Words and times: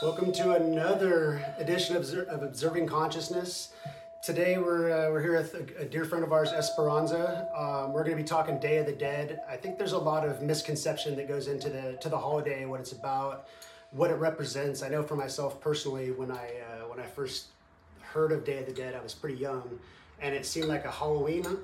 Welcome 0.00 0.30
to 0.34 0.52
another 0.52 1.44
edition 1.58 1.96
of, 1.96 2.08
of 2.28 2.44
Observing 2.44 2.86
Consciousness. 2.86 3.70
Today 4.22 4.56
we're, 4.56 4.92
uh, 4.92 5.10
we're 5.10 5.20
here 5.20 5.36
with 5.36 5.54
a, 5.54 5.82
a 5.82 5.84
dear 5.86 6.04
friend 6.04 6.22
of 6.22 6.32
ours, 6.32 6.52
Esperanza. 6.52 7.48
Um, 7.52 7.92
we're 7.92 8.04
going 8.04 8.16
to 8.16 8.22
be 8.22 8.26
talking 8.26 8.60
Day 8.60 8.76
of 8.78 8.86
the 8.86 8.92
Dead. 8.92 9.40
I 9.50 9.56
think 9.56 9.76
there's 9.76 9.92
a 9.92 9.98
lot 9.98 10.24
of 10.24 10.40
misconception 10.40 11.16
that 11.16 11.26
goes 11.26 11.48
into 11.48 11.68
the 11.68 11.98
to 12.00 12.08
the 12.08 12.16
holiday, 12.16 12.64
what 12.64 12.78
it's 12.78 12.92
about, 12.92 13.48
what 13.90 14.12
it 14.12 14.14
represents. 14.14 14.84
I 14.84 14.88
know 14.88 15.02
for 15.02 15.16
myself 15.16 15.60
personally, 15.60 16.12
when 16.12 16.30
I 16.30 16.52
uh, 16.60 16.88
when 16.88 17.00
I 17.00 17.06
first 17.06 17.46
heard 18.00 18.30
of 18.30 18.44
Day 18.44 18.58
of 18.58 18.66
the 18.66 18.72
Dead, 18.72 18.94
I 18.94 19.02
was 19.02 19.14
pretty 19.14 19.38
young, 19.38 19.80
and 20.20 20.32
it 20.32 20.46
seemed 20.46 20.68
like 20.68 20.84
a 20.84 20.92
Halloween 20.92 21.58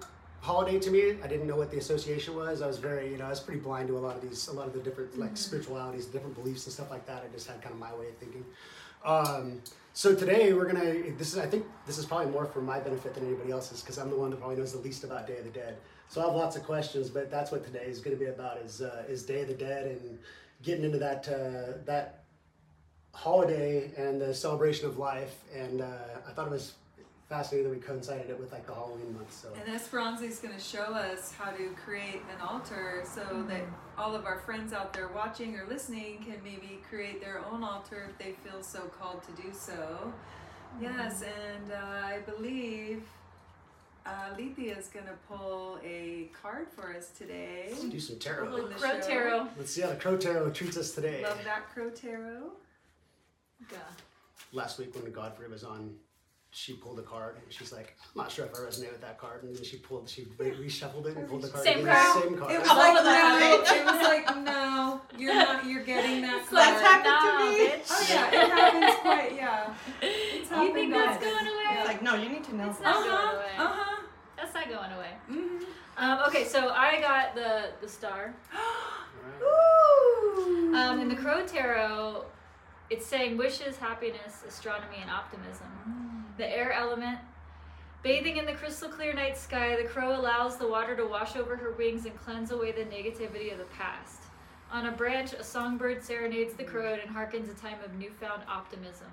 holiday 0.45 0.79
to 0.79 0.91
me. 0.91 1.17
I 1.23 1.27
didn't 1.27 1.47
know 1.47 1.57
what 1.57 1.71
the 1.71 1.79
association 1.79 2.37
was. 2.37 2.61
I 2.61 2.67
was 2.67 2.79
very, 2.79 3.11
you 3.11 3.17
know, 3.17 3.25
I 3.25 3.31
was 3.31 3.41
pretty 3.41 3.61
blind 3.61 3.89
to 3.89 3.97
a 3.97 3.99
lot 3.99 4.15
of 4.15 4.23
these, 4.23 4.47
a 4.49 4.53
lot 4.53 4.67
of 4.67 4.75
the 4.75 4.81
different 4.81 5.19
like 5.19 5.39
spiritualities, 5.39 6.05
different 6.05 6.35
beliefs 6.35 6.67
and 6.67 6.73
stuff 6.73 6.91
like 6.91 7.07
that. 7.07 7.25
I 7.27 7.33
just 7.33 7.49
had 7.49 7.63
kind 7.63 7.73
of 7.73 7.81
my 7.81 7.95
way 7.95 8.09
of 8.09 8.17
thinking. 8.19 8.45
Um, 9.07 9.63
so 9.95 10.15
today 10.15 10.53
we're 10.53 10.67
gonna. 10.67 11.13
This 11.17 11.33
is, 11.33 11.39
I 11.39 11.47
think, 11.47 11.65
this 11.87 11.97
is 11.97 12.05
probably 12.05 12.31
more 12.31 12.45
for 12.45 12.61
my 12.61 12.79
benefit 12.79 13.15
than 13.15 13.27
anybody 13.27 13.53
else's 13.53 13.81
because 13.81 13.97
I'm 13.97 14.11
the 14.11 14.17
one 14.17 14.31
that 14.31 14.37
probably 14.37 14.57
knows 14.57 14.73
the 14.73 14.79
least 14.79 15.03
about 15.03 15.27
Day 15.27 15.39
of 15.39 15.45
the 15.45 15.51
Dead. 15.51 15.79
So 16.09 16.21
I 16.21 16.27
have 16.27 16.35
lots 16.35 16.57
of 16.57 16.63
questions, 16.65 17.09
but 17.09 17.31
that's 17.31 17.51
what 17.51 17.65
today 17.65 17.87
is 17.87 18.01
going 18.01 18.17
to 18.17 18.23
be 18.23 18.31
about: 18.31 18.59
is 18.59 18.83
uh, 18.83 19.05
is 19.09 19.23
Day 19.23 19.41
of 19.43 19.49
the 19.49 19.55
Dead 19.55 19.87
and 19.87 20.19
getting 20.63 20.85
into 20.85 20.99
that 20.99 21.27
uh, 21.27 21.79
that 21.87 22.25
holiday 23.13 23.93
and 23.97 24.21
the 24.21 24.35
celebration 24.35 24.87
of 24.87 24.99
life. 24.99 25.37
And 25.55 25.81
uh, 25.81 25.87
I 26.29 26.33
thought 26.33 26.49
it 26.49 26.51
was 26.51 26.75
fascinating 27.29 27.71
that 27.71 27.77
we 27.77 27.83
coincided 27.83 28.29
it 28.31 28.39
with 28.39 28.53
like 28.53 28.67
the 28.67 28.75
Halloween 28.75 29.15
month. 29.15 29.33
So 29.33 29.49
And 29.65 29.75
Esperanza 29.75 30.25
is 30.25 30.39
going 30.39 30.55
to 30.55 30.61
show 30.61 30.83
us 30.83 31.33
how 31.33 31.51
to 31.51 31.71
create 31.85 32.23
an 32.35 32.41
altar 32.47 33.03
so 33.05 33.45
that 33.49 33.63
all 33.97 34.15
of 34.15 34.27
our 34.27 34.39
friends 34.41 34.73
out 34.73 34.93
there 34.93 35.09
watching 35.09 35.57
or 35.57 35.67
listening 35.69 36.19
can 36.25 36.43
maybe 36.45 36.81
create 36.89 37.21
their 37.21 37.43
own 37.51 37.63
altar 37.65 38.11
if 38.11 38.19
they 38.19 38.33
feel 38.49 38.63
so 38.63 38.81
called 38.99 39.23
to 39.25 39.43
do 39.43 39.49
so. 39.53 40.13
Yes, 40.81 41.23
and 41.23 41.73
uh, 41.73 41.77
I 42.07 42.19
believe 42.27 43.05
uh, 44.05 44.33
Alethea 44.33 44.77
is 44.77 44.89
going 44.89 45.07
to 45.07 45.15
pull 45.29 45.79
a 45.85 46.29
card 46.43 46.67
for 46.75 46.95
us 46.95 47.11
today. 47.17 47.69
let's 47.71 47.85
do 47.85 48.01
some 48.01 48.19
tarot. 48.19 48.53
Open 48.53 48.69
the 48.69 48.75
Crow 48.75 49.01
show. 49.01 49.07
tarot. 49.07 49.49
Let's 49.57 49.73
see 49.73 49.81
how 49.81 49.89
the 49.91 49.97
Crow 49.97 50.17
Tarot 50.17 50.51
treats 50.51 50.77
us 50.77 50.91
today. 50.95 51.23
Love 51.23 51.39
that 51.45 51.71
crow 51.73 51.91
tarot. 51.91 52.51
Go. 53.71 53.77
Last 54.53 54.79
week 54.79 54.95
when 54.95 55.11
Godfrey 55.13 55.49
was 55.49 55.65
on, 55.65 55.95
she 56.57 56.73
pulled 56.75 57.01
a 57.01 57.03
card 57.03 57.35
and 57.43 57.53
she's 57.53 57.73
like, 57.73 57.97
I'm 58.15 58.23
not 58.23 58.31
sure 58.31 58.45
if 58.47 58.53
I 58.55 58.59
resonate 58.59 58.93
with 58.93 59.01
that 59.01 59.19
card. 59.19 59.43
And 59.43 59.57
then 59.57 59.65
she 59.65 59.77
pulled, 59.79 60.09
she 60.09 60.25
re- 60.39 60.53
reshuffled 60.53 61.05
it 61.07 61.17
and 61.17 61.29
pulled 61.29 61.43
the 61.43 61.49
card. 61.49 61.65
Same 61.65 61.85
card? 61.85 62.23
Same 62.23 62.37
card. 62.39 62.53
It 62.53 62.61
was 62.61 62.69
like 62.69 62.95
no. 63.05 63.63
It 63.67 63.85
was 63.85 64.03
like 64.03 64.37
no. 64.45 65.01
You're 65.19 65.35
not. 65.35 65.65
You're 65.67 65.83
getting 65.83 66.23
that 66.23 66.41
It's 66.43 66.49
card. 66.51 66.63
That's 66.63 66.81
happened 66.81 67.19
to 67.21 67.51
me. 67.51 67.69
bitch. 67.69 67.89
Oh 67.91 68.07
yeah, 68.09 68.45
it 68.45 68.51
happens 68.51 69.01
quite. 69.03 69.35
Yeah. 69.35 69.75
It's 70.01 70.51
You 70.55 70.73
think 70.73 70.93
that's 70.93 71.17
often. 71.17 71.29
going 71.29 71.47
away? 71.47 71.77
It's 71.79 71.89
like, 71.89 72.03
no, 72.03 72.15
you 72.15 72.29
need 72.29 72.45
to 72.45 72.55
know. 72.55 72.71
It's 72.71 72.81
not 72.81 72.97
Uh 72.97 73.01
huh. 73.01 73.23
going 73.25 73.37
away. 73.37 73.53
Uh 73.59 73.67
huh. 73.75 74.03
That's 74.37 74.55
not 74.55 74.69
going 74.69 74.93
away. 74.93 75.11
Mm-hmm. 75.31 75.65
Um, 75.97 76.19
okay, 76.29 76.45
so 76.45 76.69
I 76.71 77.01
got 77.01 77.35
the 77.35 77.71
the 77.81 77.89
star. 77.89 78.33
Ooh. 79.43 80.75
Um, 80.75 81.01
in 81.01 81.09
the 81.09 81.17
Crow 81.17 81.45
Tarot, 81.47 82.25
it's 82.91 83.07
saying 83.07 83.37
wishes, 83.37 83.77
happiness, 83.77 84.43
astronomy, 84.47 84.99
and 85.01 85.11
optimism. 85.11 86.04
The 86.37 86.49
air 86.49 86.73
element. 86.73 87.19
Bathing 88.03 88.39
in 88.39 88.45
the 88.45 88.55
crystal 88.55 88.89
clear 88.89 89.15
night 89.15 89.39
sky, 89.39 89.77
the 89.77 89.89
crow 89.89 90.19
allows 90.19 90.57
the 90.57 90.67
water 90.67 90.97
to 90.97 91.07
wash 91.07 91.37
over 91.37 91.55
her 91.55 91.71
wings 91.73 92.07
and 92.07 92.21
cleanse 92.21 92.51
away 92.51 92.73
the 92.73 92.85
negativity 92.85 93.53
of 93.53 93.59
the 93.59 93.73
past. 93.77 94.23
On 94.73 94.87
a 94.87 94.91
branch, 94.91 95.33
a 95.33 95.45
songbird 95.45 96.03
serenades 96.03 96.55
the 96.55 96.65
crow 96.65 96.95
and 96.95 97.15
harkens 97.15 97.49
a 97.49 97.55
time 97.55 97.79
of 97.85 97.95
newfound 97.95 98.43
optimism. 98.49 99.07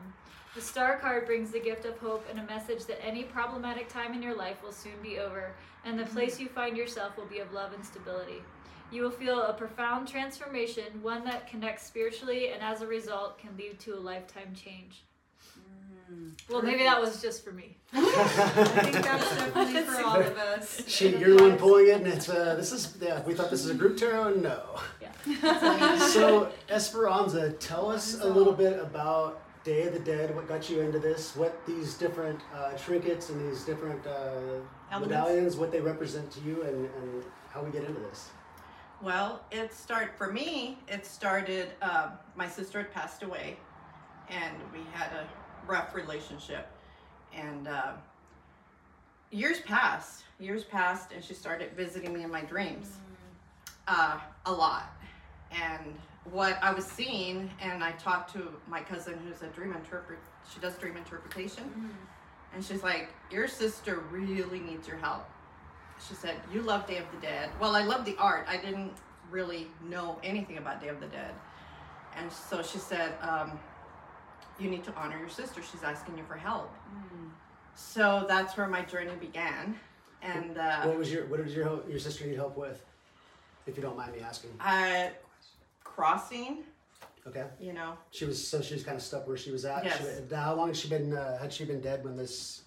The 0.55 0.61
star 0.61 0.97
card 0.97 1.27
brings 1.27 1.51
the 1.51 1.59
gift 1.59 1.85
of 1.85 1.99
hope 1.99 2.25
and 2.27 2.39
a 2.39 2.43
message 2.43 2.85
that 2.85 3.05
any 3.05 3.23
problematic 3.23 3.87
time 3.87 4.15
in 4.15 4.23
your 4.23 4.35
life 4.35 4.63
will 4.63 4.71
soon 4.71 4.99
be 5.03 5.19
over, 5.19 5.51
and 5.85 5.99
the 5.99 6.05
place 6.05 6.39
you 6.39 6.47
find 6.47 6.75
yourself 6.75 7.15
will 7.17 7.27
be 7.27 7.39
of 7.39 7.53
love 7.53 7.73
and 7.73 7.85
stability. 7.85 8.41
You 8.91 9.03
will 9.03 9.11
feel 9.11 9.43
a 9.43 9.53
profound 9.53 10.07
transformation, 10.07 11.03
one 11.03 11.23
that 11.25 11.47
connects 11.47 11.85
spiritually, 11.85 12.49
and 12.49 12.63
as 12.63 12.81
a 12.81 12.87
result, 12.87 13.37
can 13.37 13.55
lead 13.55 13.79
to 13.81 13.93
a 13.93 13.99
lifetime 13.99 14.55
change. 14.55 15.03
Well, 16.49 16.61
maybe 16.61 16.83
that 16.83 16.99
was 16.99 17.21
just 17.21 17.43
for 17.43 17.51
me. 17.51 17.77
I 17.93 18.01
think 18.83 19.03
that's 19.03 19.35
definitely 19.35 19.81
for 19.83 20.03
all 20.03 20.19
of 20.19 20.37
us. 20.37 20.83
She, 20.87 21.15
you're 21.15 21.37
the 21.37 21.43
one 21.43 21.57
pulling 21.57 21.87
it, 21.87 21.97
and 21.97 22.07
it's 22.07 22.29
uh, 22.29 22.55
this 22.55 22.71
is 22.71 22.97
yeah. 23.01 23.21
We 23.23 23.33
thought 23.33 23.49
this 23.49 23.63
is 23.63 23.69
a 23.69 23.73
group 23.73 23.97
tarot. 23.97 24.35
No. 24.35 24.79
Yeah. 25.01 25.97
So 25.97 26.51
Esperanza, 26.69 27.51
tell 27.53 27.89
us 27.89 28.19
a 28.21 28.27
little 28.27 28.53
bit 28.53 28.79
about 28.79 29.41
Day 29.63 29.87
of 29.87 29.93
the 29.93 29.99
Dead. 29.99 30.35
What 30.35 30.47
got 30.47 30.69
you 30.69 30.81
into 30.81 30.99
this? 30.99 31.35
What 31.35 31.65
these 31.65 31.93
different 31.95 32.39
uh, 32.55 32.71
trinkets 32.77 33.29
and 33.29 33.49
these 33.49 33.63
different 33.63 34.05
uh, 34.07 34.33
Elements. 34.91 35.09
medallions, 35.09 35.55
what 35.57 35.71
they 35.71 35.79
represent 35.79 36.31
to 36.31 36.41
you, 36.41 36.63
and, 36.63 36.89
and 37.01 37.23
how 37.49 37.63
we 37.63 37.71
get 37.71 37.83
into 37.83 37.99
this. 38.01 38.29
Well, 39.01 39.41
it 39.51 39.73
started 39.73 40.11
for 40.17 40.31
me. 40.31 40.77
It 40.87 41.05
started. 41.05 41.69
Uh, 41.81 42.11
my 42.35 42.47
sister 42.47 42.79
had 42.79 42.91
passed 42.91 43.23
away, 43.23 43.57
and 44.29 44.55
we 44.73 44.79
had 44.93 45.11
a 45.13 45.27
rough 45.67 45.95
relationship. 45.95 46.67
And 47.33 47.67
uh, 47.67 47.93
years 49.31 49.61
passed. 49.61 50.23
Years 50.39 50.63
passed, 50.63 51.11
and 51.11 51.23
she 51.23 51.33
started 51.33 51.71
visiting 51.75 52.13
me 52.13 52.23
in 52.23 52.31
my 52.31 52.41
dreams 52.41 52.93
uh, 53.87 54.19
a 54.45 54.51
lot. 54.51 54.91
And 55.51 55.95
what 56.31 56.57
I 56.61 56.73
was 56.73 56.85
seeing, 56.85 57.49
and 57.61 57.83
I 57.83 57.91
talked 57.93 58.33
to 58.33 58.51
my 58.67 58.81
cousin, 58.81 59.19
who's 59.25 59.41
a 59.41 59.47
dream 59.47 59.73
interpret. 59.73 60.19
She 60.51 60.59
does 60.59 60.75
dream 60.75 60.97
interpretation, 60.97 61.91
and 62.53 62.63
she's 62.63 62.83
like, 62.83 63.09
"Your 63.29 63.47
sister 63.47 64.03
really 64.11 64.59
needs 64.59 64.87
your 64.87 64.97
help." 64.97 65.25
she 66.07 66.15
said, 66.15 66.35
You 66.53 66.61
love 66.61 66.87
Day 66.87 66.97
of 66.97 67.05
the 67.11 67.17
Dead. 67.17 67.49
Well, 67.59 67.75
I 67.75 67.83
love 67.83 68.05
the 68.05 68.15
art. 68.17 68.45
I 68.47 68.57
didn't 68.57 68.93
really 69.29 69.67
know 69.87 70.19
anything 70.23 70.57
about 70.57 70.81
Day 70.81 70.87
of 70.89 70.99
the 70.99 71.07
Dead. 71.07 71.33
And 72.17 72.31
so 72.31 72.61
she 72.61 72.77
said, 72.77 73.13
um, 73.21 73.59
You 74.61 74.69
need 74.69 74.83
to 74.83 74.93
honor 74.95 75.17
your 75.17 75.29
sister. 75.29 75.61
She's 75.63 75.83
asking 75.83 76.17
you 76.17 76.23
for 76.23 76.35
help. 76.35 76.71
So 77.73 78.25
that's 78.27 78.55
where 78.57 78.67
my 78.67 78.81
journey 78.83 79.15
began. 79.19 79.75
And 80.21 80.57
uh, 80.57 80.83
what 80.83 80.97
was 80.99 81.11
your 81.11 81.25
what 81.25 81.43
did 81.43 81.49
your 81.55 81.81
your 81.89 81.97
sister 81.99 82.25
need 82.27 82.35
help 82.35 82.55
with? 82.55 82.83
If 83.65 83.75
you 83.75 83.81
don't 83.81 83.97
mind 83.97 84.13
me 84.13 84.19
asking. 84.19 84.51
I, 84.59 85.11
crossing, 85.83 86.63
Okay. 87.27 87.45
you 87.59 87.73
know, 87.73 87.97
She 88.11 88.25
was 88.25 88.45
so 88.47 88.61
she 88.61 88.73
was 88.75 88.83
kind 88.83 88.97
of 88.97 89.03
stuck 89.03 89.27
where 89.27 89.37
she 89.37 89.51
was 89.51 89.65
at. 89.65 89.83
Yes. 89.83 89.97
She, 90.29 90.35
how 90.35 90.53
long 90.55 90.67
had 90.67 90.77
she 90.77 90.89
been? 90.89 91.13
Uh, 91.13 91.39
had 91.39 91.51
she 91.51 91.65
been 91.65 91.81
dead 91.81 92.03
when 92.03 92.15
this 92.15 92.61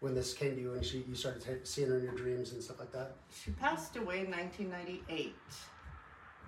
when 0.00 0.14
this 0.14 0.32
came 0.34 0.54
to 0.54 0.60
you 0.60 0.74
and 0.74 0.84
she 0.84 1.04
you 1.08 1.14
started 1.16 1.42
t- 1.42 1.50
seeing 1.64 1.88
her 1.88 1.98
in 1.98 2.04
your 2.04 2.14
dreams 2.14 2.52
and 2.52 2.62
stuff 2.62 2.78
like 2.78 2.92
that? 2.92 3.12
she 3.44 3.50
passed 3.52 3.96
away 3.96 4.20
in 4.20 4.30
1998. 4.30 5.34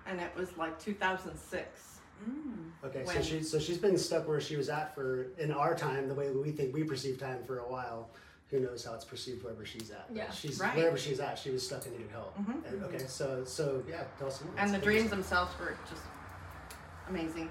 And 0.05 0.19
it 0.21 0.31
was 0.35 0.55
like 0.57 0.79
2006. 0.79 1.92
Okay, 2.83 3.05
so 3.05 3.21
she 3.21 3.41
so 3.43 3.59
she's 3.59 3.77
been 3.77 3.97
stuck 3.97 4.27
where 4.27 4.41
she 4.41 4.55
was 4.57 4.67
at 4.69 4.93
for 4.93 5.27
in 5.37 5.51
our 5.51 5.73
time, 5.73 6.07
the 6.09 6.13
way 6.13 6.29
we 6.31 6.51
think 6.51 6.73
we 6.73 6.83
perceive 6.83 7.17
time 7.19 7.43
for 7.45 7.59
a 7.59 7.63
while. 7.71 8.09
Who 8.49 8.59
knows 8.59 8.83
how 8.85 8.93
it's 8.93 9.05
perceived 9.05 9.41
wherever 9.43 9.65
she's 9.65 9.89
at? 9.89 10.07
But 10.09 10.17
Yeah. 10.17 10.29
she's 10.31 10.59
Right. 10.59 10.75
wherever 10.75 10.97
she's 10.97 11.19
at, 11.19 11.39
she 11.39 11.49
was 11.49 11.65
stuck 11.65 11.85
and 11.85 11.93
needed 11.93 12.11
help. 12.11 12.37
Mhm. 12.37 12.63
And, 12.67 12.83
okay, 12.83 13.05
so 13.07 13.43
so 13.45 13.83
yeah, 13.87 14.03
tell 14.19 14.27
us 14.27 14.41
more. 14.43 14.53
And 14.57 14.73
the 14.73 14.77
dreams 14.79 15.09
themselves 15.09 15.57
were 15.59 15.75
just 15.89 16.03
amazing. 17.07 17.49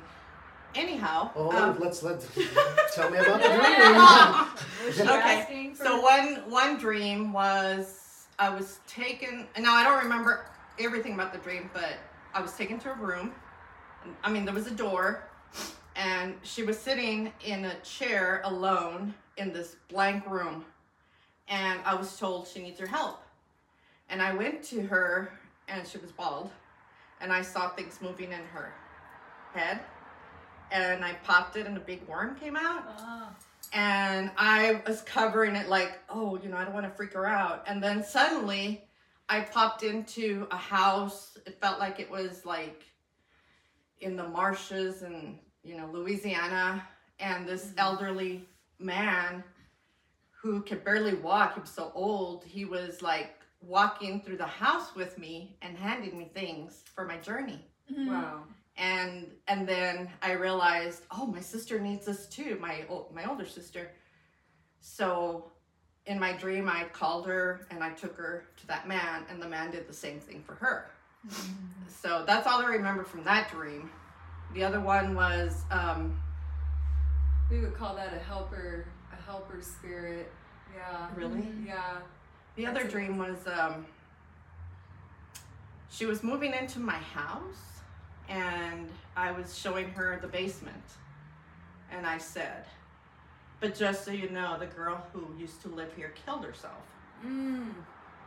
Anyhow, 0.75 1.31
Oh, 1.35 1.51
um, 1.51 1.79
let's 1.81 2.03
let 2.03 2.21
tell 2.95 3.11
me 3.11 3.19
about 3.19 3.43
the 3.43 3.49
dream. 4.79 4.87
Was 4.87 4.97
she 4.97 5.03
Okay, 5.03 5.73
So 5.75 6.01
one 6.01 6.49
one 6.51 6.77
dream 6.79 7.33
was 7.33 8.27
I 8.39 8.49
was 8.51 8.81
taken. 8.87 9.47
and 9.55 9.65
Now 9.65 9.75
I 9.75 9.83
don't 9.85 10.03
remember 10.03 10.45
everything 10.79 11.15
about 11.15 11.33
the 11.33 11.39
dream, 11.39 11.71
but 11.73 11.95
I 12.35 12.41
was 12.41 12.53
taken 12.55 12.79
to 12.81 12.91
a 12.93 12.95
room. 12.95 13.35
I 14.23 14.31
mean, 14.31 14.45
there 14.45 14.55
was 14.55 14.67
a 14.67 14.75
door, 14.75 15.25
and 15.97 16.35
she 16.43 16.63
was 16.63 16.79
sitting 16.79 17.33
in 17.45 17.65
a 17.67 17.75
chair 17.81 18.41
alone 18.45 19.15
in 19.37 19.53
this 19.53 19.77
blank 19.89 20.29
room, 20.29 20.65
and 21.49 21.81
I 21.85 21.95
was 21.95 22.17
told 22.19 22.47
she 22.49 22.63
needs 22.63 22.79
your 22.79 22.89
help. 22.89 23.21
And 24.09 24.21
I 24.21 24.33
went 24.35 24.63
to 24.65 24.83
her, 24.83 25.33
and 25.69 25.87
she 25.87 25.99
was 25.99 26.13
bald, 26.13 26.51
and 27.21 27.33
I 27.33 27.43
saw 27.43 27.71
things 27.71 27.99
moving 28.03 28.33
in 28.33 28.43
her 28.53 28.73
head, 29.55 29.81
and 30.71 31.05
I 31.05 31.15
popped 31.25 31.57
it, 31.57 31.67
and 31.67 31.77
a 31.77 31.81
big 31.81 32.07
worm 32.09 32.37
came 32.37 32.57
out 32.57 32.85
Oh. 32.99 33.29
and 33.73 34.31
I 34.37 34.83
was 34.87 35.03
covering 35.03 35.55
it 35.57 35.69
like, 35.69 35.99
oh, 36.09 36.39
you 36.43 36.49
know, 36.49 36.57
I 36.57 36.65
don't 36.65 36.75
want 36.75 36.87
to 36.87 36.93
freak 36.93 37.13
her 37.15 37.27
out. 37.27 37.65
And 37.67 37.83
then 37.83 38.03
suddenly 38.05 38.85
I 39.29 39.41
popped 39.41 39.83
into 39.83 40.47
a 40.51 40.57
house. 40.57 41.39
It 41.47 41.59
felt 41.61 41.79
like 41.79 42.01
it 42.01 42.11
was 42.11 42.45
like 42.45 42.85
in 44.03 44.17
the 44.17 44.29
marshes 44.29 45.03
and, 45.03 45.39
you 45.63 45.77
know, 45.77 45.89
Louisiana. 45.93 46.87
And 47.19 47.47
this 47.47 47.67
mm-hmm. 47.67 47.79
elderly 47.79 48.49
man 48.79 49.45
who 50.31 50.61
could 50.63 50.85
barely 50.85 51.15
walk, 51.15 51.55
he 51.55 51.61
was 51.61 51.71
so 51.71 51.93
old, 51.95 52.45
he 52.45 52.65
was 52.65 53.01
like 53.01 53.43
walking 53.61 54.21
through 54.21 54.37
the 54.37 54.45
house 54.45 54.95
with 54.95 55.19
me 55.19 55.57
and 55.63 55.77
handing 55.77 56.19
me 56.19 56.31
things 56.35 56.83
for 56.95 57.07
my 57.07 57.17
journey. 57.19 57.65
Mm-hmm. 57.91 58.09
Wow. 58.09 58.45
and 58.77 59.27
and 59.49 59.69
then 59.69 60.09
I 60.23 60.33
realized, 60.33 61.03
oh, 61.11 61.27
my 61.27 61.41
sister 61.41 61.79
needs 61.79 62.07
this 62.07 62.27
too. 62.27 62.59
My 62.61 62.85
my 63.13 63.25
older 63.29 63.47
sister. 63.47 63.91
So, 64.81 65.53
in 66.07 66.19
my 66.19 66.33
dream, 66.33 66.69
I 66.69 66.85
called 66.93 67.27
her 67.27 67.67
and 67.71 67.85
I 67.85 67.91
took 67.91 68.17
her 68.17 68.47
to 68.57 68.67
that 68.67 68.89
man, 68.89 69.25
and 69.31 69.41
the 69.41 69.49
man 69.49 69.71
did 69.71 69.89
the 69.89 69.95
same 69.95 70.19
thing 70.19 70.43
for 70.45 70.55
her. 70.55 70.91
So 71.89 72.25
that's 72.27 72.47
all 72.47 72.61
I 72.61 72.67
remember 72.67 73.05
from 73.05 73.23
that 73.25 73.51
dream. 73.51 73.91
The 74.55 74.65
other 74.65 74.81
one 74.81 75.15
was 75.15 75.63
um, 75.71 76.21
We 77.51 77.61
would 77.61 77.75
call 77.75 77.95
that 77.95 78.13
a 78.13 78.19
helper, 78.19 78.87
a 79.13 79.23
helper 79.25 79.61
spirit. 79.63 80.31
Yeah. 80.75 81.09
really. 81.15 81.47
Yeah. 81.67 81.99
The 82.57 82.67
other 82.67 82.81
That's 82.81 82.93
dream 82.93 83.19
was 83.19 83.39
um, 83.47 83.87
she 85.91 86.07
was 86.07 86.23
moving 86.23 86.55
into 86.55 86.81
my 86.81 86.99
house, 86.99 87.81
and 88.29 88.89
I 89.17 89.31
was 89.33 89.57
showing 89.57 89.91
her 89.91 90.19
the 90.21 90.29
basement, 90.29 90.83
and 91.91 92.07
I 92.07 92.19
said, 92.19 92.65
"But 93.61 93.75
just 93.75 94.05
so 94.05 94.11
you 94.11 94.31
know, 94.31 94.59
the 94.59 94.67
girl 94.67 95.05
who 95.13 95.29
used 95.39 95.61
to 95.63 95.69
live 95.69 95.93
here 95.95 96.13
killed 96.25 96.45
herself." 96.45 96.83
Mm. 97.25 97.73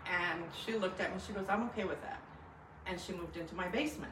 And 0.05 0.43
she 0.65 0.73
looked 0.73 1.01
at 1.01 1.13
me. 1.13 1.21
She 1.25 1.33
goes, 1.33 1.45
"I'm 1.49 1.63
okay 1.69 1.83
with 1.83 2.01
that," 2.03 2.21
and 2.87 2.99
she 2.99 3.13
moved 3.13 3.37
into 3.37 3.55
my 3.55 3.67
basement. 3.67 4.11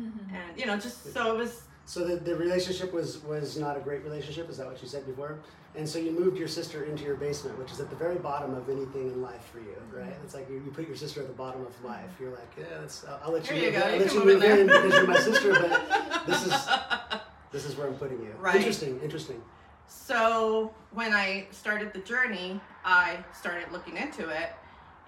Mm-hmm. 0.00 0.34
And 0.34 0.58
you 0.58 0.66
know, 0.66 0.76
just 0.76 1.12
so 1.12 1.34
it 1.34 1.38
was 1.38 1.62
So 1.84 2.04
the, 2.06 2.16
the 2.16 2.36
relationship 2.36 2.92
was 2.92 3.22
was 3.24 3.56
not 3.58 3.76
a 3.76 3.80
great 3.80 4.02
relationship. 4.04 4.48
Is 4.50 4.58
that 4.58 4.66
what 4.66 4.80
you 4.82 4.88
said 4.88 5.06
before? 5.06 5.38
And 5.74 5.88
so 5.88 5.98
you 5.98 6.10
moved 6.10 6.36
your 6.36 6.48
sister 6.48 6.84
into 6.84 7.02
your 7.02 7.16
basement, 7.16 7.58
which 7.58 7.72
is 7.72 7.80
at 7.80 7.88
the 7.88 7.96
very 7.96 8.16
bottom 8.16 8.54
of 8.54 8.68
anything 8.68 9.06
in 9.10 9.22
life 9.22 9.42
for 9.50 9.58
you, 9.58 9.74
mm-hmm. 9.74 10.00
right? 10.00 10.14
It's 10.22 10.34
like 10.34 10.48
you, 10.50 10.56
you 10.56 10.70
put 10.70 10.86
your 10.86 10.96
sister 10.96 11.22
at 11.22 11.28
the 11.28 11.32
bottom 11.32 11.62
of 11.62 11.74
mm-hmm. 11.76 11.86
life. 11.86 12.10
You're 12.20 12.30
like, 12.30 12.50
yeah, 12.58 12.64
that's, 12.78 13.06
I'll, 13.06 13.20
I'll 13.24 13.32
let 13.32 13.48
you, 13.48 13.56
Here 13.56 13.64
you 13.64 13.72
move, 13.72 13.80
go, 13.80 13.86
I'll 13.86 13.94
you 13.94 14.00
let 14.00 14.12
you 14.12 14.18
move 14.18 14.26
move 14.26 14.44
in 14.44 14.58
in 14.60 14.66
because 14.66 14.92
you're 14.92 15.06
my 15.06 15.18
sister, 15.18 15.52
but 15.52 16.26
this 16.26 16.46
is 16.46 16.68
this 17.52 17.64
is 17.64 17.76
where 17.76 17.86
I'm 17.86 17.94
putting 17.94 18.20
you. 18.20 18.34
Right. 18.38 18.56
Interesting, 18.56 19.00
interesting. 19.00 19.42
So 19.86 20.72
when 20.92 21.12
I 21.12 21.46
started 21.50 21.92
the 21.92 22.00
journey, 22.00 22.60
I 22.84 23.18
started 23.32 23.70
looking 23.72 23.96
into 23.96 24.28
it. 24.28 24.50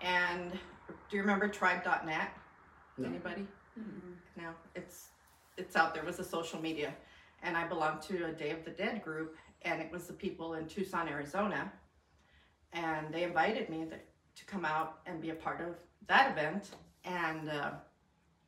And 0.03 0.53
do 0.53 1.17
you 1.17 1.23
remember 1.23 1.49
tribe.net? 1.49 2.29
No. 2.96 3.08
Anybody? 3.08 3.46
No, 4.37 4.50
it's 4.75 5.08
it's 5.56 5.76
out 5.76 5.94
there. 5.94 6.02
It 6.02 6.06
was 6.06 6.19
a 6.19 6.25
social 6.25 6.61
media, 6.61 6.94
and 7.43 7.56
I 7.56 7.67
belonged 7.67 8.02
to 8.02 8.26
a 8.26 8.32
Day 8.32 8.50
of 8.50 8.64
the 8.64 8.70
Dead 8.70 9.02
group, 9.02 9.37
and 9.62 9.81
it 9.81 9.91
was 9.91 10.06
the 10.06 10.12
people 10.12 10.55
in 10.55 10.67
Tucson, 10.67 11.08
Arizona, 11.08 11.73
and 12.73 13.12
they 13.12 13.23
invited 13.25 13.69
me 13.69 13.79
th- 13.85 14.00
to 14.37 14.44
come 14.46 14.64
out 14.64 14.99
and 15.06 15.20
be 15.20 15.31
a 15.31 15.35
part 15.35 15.61
of 15.61 15.76
that 16.08 16.32
event. 16.32 16.70
And 17.05 17.49
uh, 17.50 17.70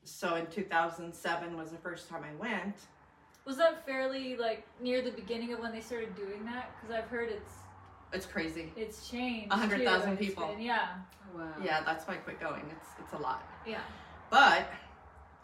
so 0.05 0.35
in 0.37 0.47
2007 0.47 1.57
was 1.57 1.71
the 1.71 1.79
first 1.79 2.09
time 2.09 2.23
I 2.25 2.35
went. 2.41 2.75
Was 3.45 3.57
that 3.59 3.85
fairly 3.87 4.37
like 4.37 4.65
near 4.81 5.03
the 5.03 5.13
beginning 5.13 5.53
of 5.53 5.61
when 5.61 5.73
they 5.73 5.81
started 5.81 6.15
doing 6.17 6.45
that? 6.47 6.71
Because 6.81 6.97
I've 6.97 7.09
heard 7.09 7.31
it's 7.31 7.53
It's 8.13 8.27
crazy. 8.27 8.73
it's 8.77 9.09
changed. 9.09 9.53
A 9.53 9.57
hundred 9.57 9.79
too. 9.79 9.85
thousand 9.85 10.13
It's 10.15 10.27
people. 10.27 10.49
been- 10.49 10.61
yeah, 10.63 10.89
Wow. 11.35 11.53
Yeah, 11.63 11.83
that's 11.85 12.07
why 12.09 12.15
I 12.15 12.17
quit 12.19 12.41
going. 12.41 12.63
It's 12.71 12.89
it's 13.01 13.13
a 13.13 13.19
lot. 13.19 13.43
yeah. 13.67 13.81
But, 14.31 14.71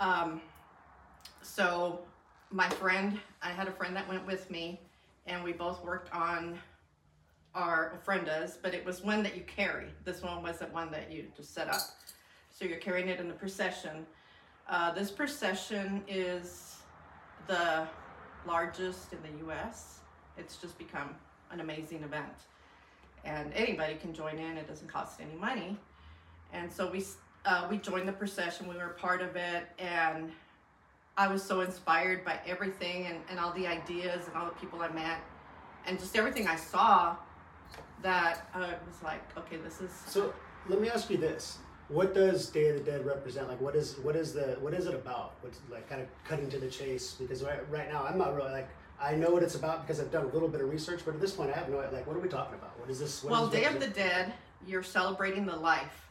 um, 0.00 0.40
so 1.42 2.00
my 2.50 2.68
friend, 2.68 3.18
I 3.40 3.50
had 3.50 3.68
a 3.68 3.72
friend 3.72 3.96
that 3.96 4.08
went 4.08 4.26
with 4.26 4.50
me, 4.50 4.80
and 5.26 5.42
we 5.42 5.52
both 5.52 5.82
worked 5.84 6.12
on 6.12 6.58
our 7.54 8.00
does, 8.24 8.58
but 8.62 8.74
it 8.74 8.84
was 8.84 9.02
one 9.02 9.22
that 9.22 9.36
you 9.36 9.42
carry. 9.42 9.86
This 10.04 10.22
one 10.22 10.42
wasn't 10.42 10.72
one 10.72 10.90
that 10.90 11.10
you 11.10 11.26
just 11.36 11.54
set 11.54 11.68
up. 11.68 11.80
So 12.50 12.64
you're 12.64 12.78
carrying 12.78 13.08
it 13.08 13.20
in 13.20 13.28
the 13.28 13.34
procession. 13.34 14.06
Uh, 14.68 14.92
this 14.92 15.10
procession 15.10 16.02
is 16.08 16.76
the 17.46 17.86
largest 18.46 19.12
in 19.12 19.18
the 19.22 19.38
U.S. 19.44 20.00
It's 20.38 20.56
just 20.56 20.78
become 20.78 21.14
an 21.50 21.60
amazing 21.60 22.02
event, 22.02 22.46
and 23.24 23.52
anybody 23.54 23.94
can 23.94 24.14
join 24.14 24.38
in. 24.38 24.56
It 24.56 24.66
doesn't 24.66 24.88
cost 24.88 25.20
any 25.20 25.34
money, 25.34 25.76
and 26.52 26.72
so 26.72 26.90
we 26.90 27.04
uh, 27.44 27.66
we 27.70 27.78
joined 27.78 28.08
the 28.08 28.12
procession. 28.12 28.68
We 28.68 28.76
were 28.76 28.90
part 28.90 29.22
of 29.22 29.36
it, 29.36 29.64
and 29.78 30.30
I 31.16 31.28
was 31.28 31.42
so 31.42 31.60
inspired 31.60 32.24
by 32.24 32.38
everything 32.46 33.06
and, 33.06 33.18
and 33.28 33.38
all 33.38 33.52
the 33.52 33.66
ideas 33.66 34.26
and 34.28 34.36
all 34.36 34.46
the 34.46 34.52
people 34.52 34.80
I 34.80 34.88
met, 34.88 35.18
and 35.86 35.98
just 35.98 36.16
everything 36.16 36.46
I 36.46 36.56
saw. 36.56 37.16
That 38.02 38.48
I 38.52 38.60
was 38.60 39.00
like, 39.04 39.22
okay, 39.38 39.58
this 39.58 39.80
is 39.80 39.92
So 40.06 40.34
let 40.68 40.80
me 40.80 40.90
ask 40.90 41.08
you 41.08 41.16
this: 41.16 41.58
What 41.88 42.14
does 42.14 42.48
Day 42.50 42.70
of 42.70 42.84
the 42.84 42.90
Dead 42.90 43.06
represent? 43.06 43.48
Like, 43.48 43.60
what 43.60 43.76
is 43.76 43.96
what 43.98 44.16
is 44.16 44.32
the 44.32 44.56
what 44.60 44.74
is 44.74 44.86
it 44.86 44.94
about? 44.94 45.34
What's 45.40 45.60
like 45.70 45.88
kind 45.88 46.02
of 46.02 46.08
cutting 46.24 46.50
to 46.50 46.58
the 46.58 46.68
chase? 46.68 47.12
Because 47.12 47.44
right, 47.44 47.60
right 47.70 47.88
now 47.88 48.04
I'm 48.04 48.18
not 48.18 48.34
really 48.34 48.50
like 48.50 48.68
I 49.00 49.14
know 49.14 49.30
what 49.30 49.42
it's 49.44 49.54
about 49.54 49.86
because 49.86 50.00
I've 50.00 50.10
done 50.10 50.24
a 50.24 50.28
little 50.28 50.48
bit 50.48 50.60
of 50.60 50.68
research, 50.68 51.02
but 51.04 51.14
at 51.14 51.20
this 51.20 51.32
point 51.32 51.50
I 51.50 51.58
have 51.58 51.68
no 51.68 51.78
idea 51.78 51.98
like 51.98 52.06
what 52.08 52.16
are 52.16 52.20
we 52.20 52.28
talking 52.28 52.54
about? 52.54 52.78
What 52.80 52.90
is 52.90 52.98
this? 52.98 53.22
What 53.22 53.30
well, 53.30 53.46
it 53.46 53.52
Day 53.52 53.64
of 53.66 53.78
the? 53.78 53.86
Dead. 53.86 54.32
You're 54.66 54.82
celebrating 54.82 55.46
the 55.46 55.56
life. 55.56 56.08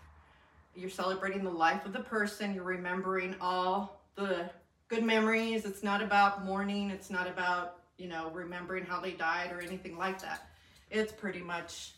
You're 0.76 0.90
celebrating 0.90 1.44
the 1.44 1.52
life 1.52 1.86
of 1.86 1.94
the 1.94 2.00
person. 2.00 2.54
You're 2.54 2.64
remembering 2.64 3.36
all 3.42 4.02
the 4.16 4.50
good 4.88 5.04
memories. 5.04 5.66
It's 5.66 5.84
not 5.84 6.02
about 6.02 6.46
mourning. 6.46 6.90
It's 6.90 7.10
not 7.10 7.28
about 7.28 7.78
you 7.98 8.08
know 8.08 8.32
remembering 8.34 8.86
how 8.86 9.00
they 9.00 9.12
died 9.12 9.52
or 9.52 9.62
anything 9.62 9.98
like 9.98 10.22
that. 10.22 10.48
It's 10.90 11.12
pretty 11.12 11.42
much 11.42 11.94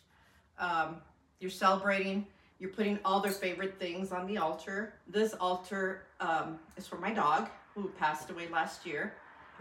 um, 0.60 0.98
you're 1.40 1.52
celebrating. 1.52 2.26
You're 2.60 2.72
putting 2.72 3.00
all 3.04 3.20
their 3.20 3.32
favorite 3.32 3.80
things 3.80 4.12
on 4.12 4.26
the 4.26 4.38
altar. 4.38 4.94
This 5.08 5.34
altar 5.34 6.04
um, 6.20 6.60
is 6.78 6.88
for 6.88 6.98
my 6.98 7.12
dog 7.14 7.50
who 7.76 7.90
passed 8.00 8.30
away 8.30 8.48
last 8.50 8.86
year, 8.86 9.14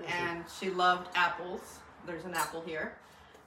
and 0.07 0.45
she 0.61 0.71
loved 0.71 1.09
apples. 1.15 1.79
There's 2.07 2.25
an 2.25 2.35
apple 2.35 2.63
here. 2.63 2.95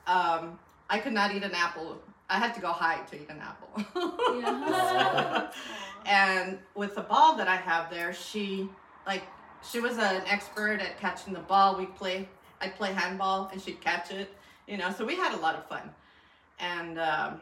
Um, 0.08 0.60
I 0.90 1.00
could 1.00 1.14
not 1.14 1.34
eat 1.34 1.44
an 1.44 1.54
apple. 1.54 2.02
I 2.30 2.40
had 2.40 2.54
to 2.56 2.62
go 2.62 2.72
hide 2.72 3.08
to 3.10 3.16
eat 3.16 3.30
an 3.30 3.40
apple. 3.40 3.70
Yeah. 4.40 5.52
and 6.06 6.60
with 6.74 6.96
the 6.96 7.02
ball 7.02 7.36
that 7.36 7.48
I 7.48 7.56
have 7.56 7.90
there, 7.90 8.14
she 8.14 8.68
like 9.06 9.24
she 9.64 9.80
was 9.80 9.98
an 9.98 10.24
expert 10.28 10.80
at 10.82 11.00
catching 11.00 11.34
the 11.34 11.40
ball. 11.40 11.78
We 11.78 11.86
play, 11.86 12.28
I'd 12.62 12.76
play 12.76 12.94
handball 12.94 13.50
and 13.52 13.62
she'd 13.62 13.82
catch 13.82 14.12
it, 14.12 14.34
you 14.68 14.78
know. 14.78 14.92
So 14.92 15.06
we 15.06 15.16
had 15.16 15.34
a 15.34 15.42
lot 15.42 15.56
of 15.56 15.68
fun. 15.68 15.90
And 16.60 17.00
um, 17.00 17.42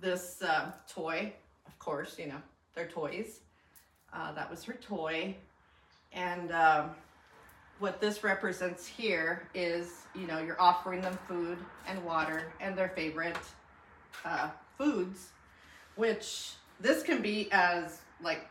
this 0.00 0.42
uh, 0.42 0.72
toy, 0.88 1.32
of 1.66 1.78
course, 1.78 2.16
you 2.18 2.26
know, 2.26 2.40
they're 2.74 2.88
toys. 2.88 3.40
Uh, 4.12 4.32
that 4.32 4.50
was 4.50 4.64
her 4.64 4.72
toy, 4.72 5.36
and 6.12 6.50
um, 6.50 6.90
what 7.78 8.00
this 8.00 8.24
represents 8.24 8.84
here 8.84 9.48
is, 9.54 10.02
you 10.16 10.26
know, 10.26 10.38
you're 10.40 10.60
offering 10.60 11.00
them 11.00 11.16
food 11.28 11.58
and 11.86 12.04
water 12.04 12.52
and 12.60 12.76
their 12.76 12.88
favorite 12.88 13.38
uh, 14.24 14.50
foods, 14.76 15.28
which 15.96 16.52
this 16.80 17.02
can 17.02 17.22
be 17.22 17.48
as 17.52 18.00
like 18.22 18.48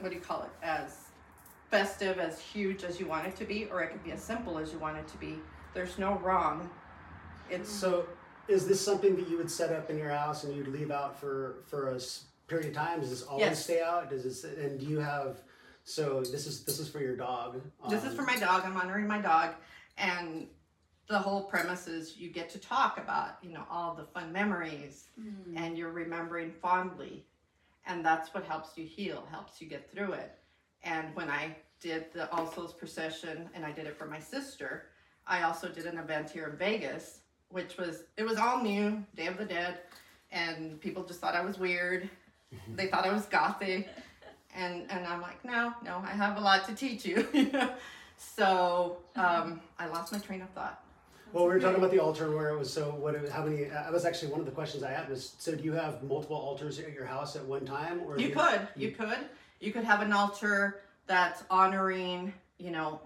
what 0.00 0.10
do 0.10 0.14
you 0.14 0.20
call 0.22 0.42
it 0.44 0.50
as 0.62 1.06
festive 1.70 2.18
as 2.18 2.40
huge 2.40 2.84
as 2.84 2.98
you 3.00 3.06
want 3.06 3.26
it 3.26 3.36
to 3.36 3.44
be 3.44 3.66
or 3.66 3.82
it 3.82 3.90
can 3.90 3.98
be 3.98 4.12
as 4.12 4.22
simple 4.22 4.58
as 4.58 4.72
you 4.72 4.78
want 4.78 4.96
it 4.96 5.06
to 5.08 5.16
be 5.18 5.36
there's 5.74 5.98
no 5.98 6.14
wrong 6.18 6.68
it's 7.50 7.70
So, 7.70 8.06
is 8.46 8.66
this 8.66 8.80
something 8.80 9.16
that 9.16 9.28
you 9.28 9.36
would 9.36 9.50
set 9.50 9.72
up 9.72 9.90
in 9.90 9.98
your 9.98 10.10
house 10.10 10.44
and 10.44 10.54
you'd 10.54 10.68
leave 10.68 10.90
out 10.90 11.18
for 11.18 11.56
for 11.66 11.90
a 11.94 12.00
period 12.46 12.68
of 12.68 12.74
time? 12.74 13.00
Does 13.00 13.10
this 13.10 13.22
always 13.22 13.46
Yes. 13.46 13.64
stay 13.64 13.82
out? 13.82 14.10
Does 14.10 14.24
this 14.24 14.44
and 14.44 14.78
do 14.78 14.86
you 14.86 14.98
have? 14.98 15.42
So 15.84 16.20
this 16.20 16.46
is 16.46 16.64
this 16.64 16.78
is 16.78 16.88
for 16.88 17.00
your 17.00 17.16
dog. 17.16 17.60
this 17.88 18.02
is 18.04 18.10
um, 18.10 18.16
for 18.16 18.22
my 18.22 18.36
dog 18.36 18.62
i'm 18.66 18.76
honoring 18.76 19.06
my 19.06 19.20
dog 19.20 19.54
and 19.96 20.46
the 21.08 21.18
whole 21.18 21.42
premise 21.42 21.86
is 21.88 22.16
you 22.18 22.28
get 22.28 22.50
to 22.50 22.58
talk 22.58 22.98
about 22.98 23.38
you 23.42 23.52
know 23.52 23.64
all 23.70 23.94
the 23.94 24.04
fun 24.04 24.32
memories 24.32 25.04
and 25.56 25.76
you're 25.76 25.90
remembering 25.90 26.52
fondly. 26.62 27.24
And 27.86 28.04
that's 28.04 28.34
what 28.34 28.44
helps 28.44 28.76
you 28.76 28.84
heal 28.84 29.26
helps 29.30 29.60
you 29.60 29.66
get 29.66 29.90
through 29.90 30.12
it. 30.12 30.32
And 30.84 31.14
when 31.14 31.28
i 31.28 31.56
did 31.80 32.12
the 32.12 32.30
all 32.32 32.50
souls 32.50 32.72
procession 32.72 33.48
and 33.54 33.64
i 33.64 33.70
did 33.72 33.86
it 33.86 33.96
for 33.96 34.06
my 34.06 34.18
sister 34.18 34.86
i 35.26 35.42
also 35.42 35.68
did 35.68 35.86
an 35.86 35.96
event 35.96 36.28
here 36.28 36.48
in 36.48 36.56
vegas 36.56 37.20
which 37.50 37.76
was 37.76 38.04
it 38.16 38.24
was 38.24 38.36
all 38.36 38.60
new 38.62 39.04
day 39.16 39.26
of 39.26 39.38
the 39.38 39.44
dead 39.44 39.78
and 40.32 40.80
people 40.80 41.04
just 41.04 41.20
thought 41.20 41.34
i 41.34 41.44
was 41.44 41.58
weird. 41.58 42.08
They 42.76 42.86
thought 42.86 43.04
i 43.04 43.12
was 43.12 43.26
gothic. 43.26 43.88
And 44.54 44.90
and 44.90 45.06
i'm 45.06 45.20
like 45.22 45.44
no 45.44 45.72
no 45.84 46.02
i 46.04 46.10
have 46.10 46.36
a 46.36 46.40
lot 46.40 46.66
to 46.68 46.74
teach 46.74 47.06
you. 47.06 47.26
So 48.20 48.96
um, 49.14 49.60
i 49.78 49.86
lost 49.86 50.12
my 50.12 50.18
train 50.18 50.42
of 50.42 50.50
thought 50.50 50.82
Well, 51.32 51.44
we 51.46 51.52
were 51.52 51.60
talking 51.60 51.76
about 51.76 51.90
the 51.90 51.98
altar 51.98 52.34
where 52.34 52.50
it 52.50 52.58
was 52.58 52.72
so 52.72 52.90
what? 52.90 53.14
it- 53.14 53.30
How 53.30 53.44
many? 53.44 53.64
That 53.64 53.92
was 53.92 54.04
actually 54.04 54.30
one 54.30 54.40
of 54.40 54.46
the 54.46 54.52
questions 54.52 54.82
I 54.82 54.90
had 54.92 55.08
was 55.08 55.34
so 55.38 55.54
do 55.54 55.62
you 55.62 55.72
have 55.72 56.02
multiple 56.02 56.36
altars 56.36 56.78
at 56.78 56.92
your 56.92 57.04
house 57.04 57.36
at 57.36 57.44
one 57.44 57.66
time, 57.66 58.00
or 58.06 58.18
You 58.18 58.30
could, 58.30 58.66
you 58.76 58.92
could, 58.92 59.18
you 59.60 59.72
could 59.72 59.84
have 59.84 60.00
an 60.00 60.12
altar 60.12 60.80
that's 61.06 61.42
honoring, 61.50 62.32
you 62.58 62.70
know, 62.70 63.00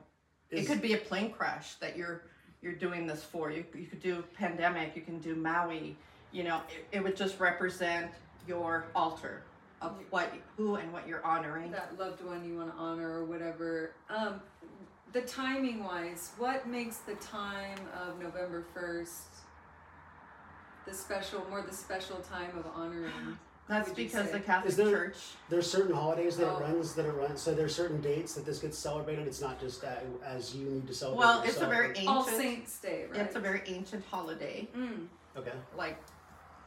it 0.51 0.67
could 0.67 0.83
be 0.83 0.93
a 0.95 0.99
plane 0.99 1.33
crash 1.33 1.75
that 1.77 1.97
you're 1.97 2.23
you're 2.61 2.75
doing 2.75 3.07
this 3.07 3.25
for. 3.25 3.51
You 3.51 3.65
you 3.75 3.87
could 3.87 4.03
do 4.03 4.23
pandemic, 4.37 4.95
you 4.95 5.03
can 5.03 5.19
do 5.19 5.35
Maui, 5.35 5.97
you 6.31 6.45
know, 6.45 6.61
it, 6.69 6.99
it 6.99 7.03
would 7.03 7.17
just 7.17 7.41
represent 7.41 8.11
your 8.47 8.87
altar 8.95 9.43
of 9.81 9.97
what 10.11 10.33
who 10.57 10.77
and 10.77 10.93
what 10.93 11.09
you're 11.09 11.25
honoring. 11.27 11.73
that 11.73 11.99
loved 11.99 12.23
one 12.25 12.45
you 12.49 12.57
want 12.59 12.71
to 12.73 12.77
honor 12.79 13.19
or 13.19 13.25
whatever. 13.25 13.93
Um, 14.09 14.41
the 15.13 15.21
timing 15.23 15.85
wise, 15.85 16.31
what 16.39 16.67
makes 16.67 16.99
the 16.99 17.15
time 17.17 17.79
of 18.07 18.19
November 18.21 18.65
first 18.75 19.23
the 20.87 20.95
special, 20.95 21.45
more 21.49 21.63
the 21.63 21.75
special 21.75 22.17
time 22.19 22.57
of 22.59 22.67
honoring? 22.75 23.13
That's 23.69 23.89
would 23.91 23.99
you 23.99 24.05
because 24.07 24.27
say? 24.27 24.33
the 24.33 24.41
Catholic 24.41 24.71
Is 24.71 24.77
there- 24.77 24.91
Church. 24.91 25.17
There's 25.49 25.71
certain 25.71 25.95
holidays 25.95 26.37
that 26.39 26.49
Oh. 26.49 26.57
it 26.59 26.61
runs 26.63 26.95
that 26.95 27.07
it 27.07 27.13
runs. 27.13 27.41
So 27.41 27.55
there's 27.55 27.75
certain 27.75 28.01
dates 28.01 28.35
that 28.35 28.45
this 28.45 28.59
gets 28.59 28.77
celebrated. 28.77 29.27
It's 29.29 29.41
not 29.41 29.61
just 29.61 29.85
uh, 29.85 29.89
as 30.25 30.55
you 30.55 30.69
need 30.69 30.89
to 30.89 30.95
celebrate. 30.95 31.21
Well, 31.25 31.39
it's 31.43 31.51
a 31.51 31.61
yourself. 31.61 31.71
very 31.73 31.89
ancient. 31.91 32.09
All 32.09 32.25
Saints 32.25 32.79
Day, 32.81 33.07
right? 33.11 33.21
It's 33.21 33.37
a 33.37 33.41
very 33.41 33.63
ancient 33.67 34.05
holiday. 34.11 34.69
Mm. 34.77 35.07
okay. 35.37 35.53
Like, 35.77 35.97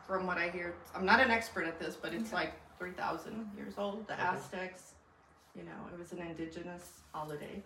from 0.08 0.26
what 0.26 0.38
I 0.38 0.50
hear, 0.50 0.76
I'm 0.96 1.06
not 1.06 1.20
an 1.20 1.32
expert 1.32 1.66
at 1.68 1.80
this, 1.80 1.96
but 1.96 2.14
it's 2.14 2.32
like 2.32 2.54
3,000 2.80 3.50
years 3.58 3.74
old. 3.78 4.08
The 4.08 4.14
Okay. 4.14 4.22
Aztecs, 4.24 4.94
you 5.56 5.64
know, 5.64 5.72
it 5.94 6.00
was 6.00 6.14
an 6.14 6.20
indigenous 6.20 7.02
holiday. 7.14 7.62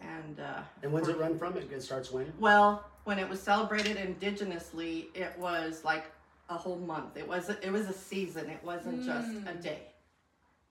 And, 0.00 0.40
uh, 0.40 0.62
And 0.82 0.92
when's 0.92 1.08
it 1.08 1.16
run 1.18 1.38
from? 1.38 1.56
It 1.56 1.70
it 1.72 1.82
starts 1.82 2.10
when? 2.12 2.32
well, 2.38 2.84
when 3.04 3.18
it 3.18 3.28
was 3.28 3.40
celebrated 3.40 3.96
indigenously, 3.96 5.06
it 5.14 5.36
was 5.38 5.84
like 5.84 6.06
a 6.48 6.54
whole 6.56 6.78
month. 6.78 7.16
It 7.16 7.26
was 7.26 7.48
it 7.50 7.70
was 7.72 7.88
a 7.88 7.92
season. 7.92 8.48
It 8.50 8.62
wasn't 8.64 9.02
just 9.04 9.30
a 9.46 9.52
Mm. 9.52 9.62
day. 9.62 9.82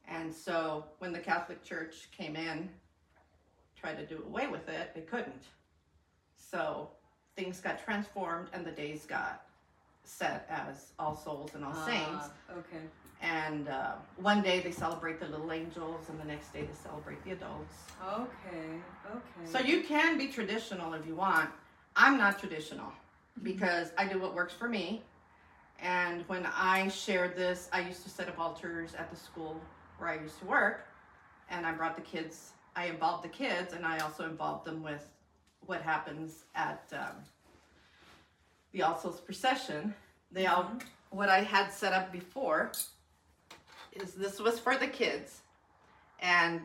And 0.08 0.34
so 0.34 0.86
when 1.00 1.12
the 1.14 1.20
Catholic 1.20 1.64
Church 1.64 2.10
came 2.12 2.36
in, 2.36 2.70
tried 3.76 3.96
to 3.98 4.06
do 4.06 4.24
away 4.24 4.48
with 4.48 4.68
it, 4.70 4.94
they 4.94 5.02
couldn't. 5.02 5.44
So 6.38 6.90
things 7.36 7.60
got 7.60 7.84
transformed, 7.84 8.50
and 8.54 8.66
the 8.66 8.72
days 8.72 9.06
got 9.06 9.46
set 10.04 10.46
as 10.50 10.92
All 11.00 11.16
Souls 11.16 11.56
and 11.56 11.64
All 11.64 11.74
Saints. 11.74 12.26
Ah, 12.26 12.32
okay. 12.52 12.82
And 13.24 13.70
uh, 13.70 13.94
one 14.18 14.42
day 14.42 14.60
they 14.60 14.72
celebrate 14.72 15.18
the 15.18 15.28
little 15.28 15.54
angels, 15.54 16.10
and 16.10 16.20
the 16.20 16.26
next 16.26 16.52
day 16.52 16.64
they 16.64 16.76
celebrate 16.76 17.24
the 17.24 17.32
adults. 17.32 17.74
Okay. 18.06 18.82
Okay. 19.10 19.46
So 19.46 19.60
you 19.60 19.82
can 19.84 20.18
be 20.18 20.28
traditional 20.28 20.94
if 20.94 21.08
you 21.08 21.16
want. 21.16 21.50
I'm 21.96 22.18
not 22.18 22.38
traditional 22.38 22.92
because 23.42 23.92
I 23.98 24.08
do 24.08 24.20
what 24.20 24.36
works 24.36 24.54
for 24.54 24.68
me. 24.68 25.04
And 25.82 26.24
when 26.28 26.46
I 26.46 26.90
shared 26.90 27.38
this, 27.38 27.70
I 27.72 27.80
used 27.82 28.04
to 28.04 28.10
set 28.10 28.28
up 28.28 28.38
altars 28.38 28.94
at 28.94 29.10
the 29.10 29.16
school 29.16 29.60
where 29.98 30.10
I 30.10 30.20
used 30.20 30.40
to 30.40 30.46
work. 30.46 30.86
And 31.50 31.66
I 31.66 31.72
brought 31.72 31.96
the 31.96 32.02
kids, 32.02 32.52
I 32.76 32.88
involved 32.88 33.24
the 33.24 33.30
kids, 33.30 33.74
and 33.74 33.86
I 33.86 34.00
also 34.00 34.26
involved 34.26 34.66
them 34.66 34.84
with 34.84 35.08
what 35.66 35.82
happens 35.82 36.44
at 36.56 36.84
um, 36.92 37.16
the 38.74 38.82
All 38.82 38.98
Souls 38.98 39.22
procession. 39.22 39.94
They 40.30 40.46
all, 40.48 40.74
what 41.10 41.30
I 41.30 41.40
had 41.42 41.72
set 41.72 41.94
up 41.94 42.12
before 42.12 42.72
is 43.96 44.14
this 44.14 44.40
was 44.40 44.60
for 44.60 44.78
the 44.78 44.88
kids. 44.88 45.42
And 46.22 46.62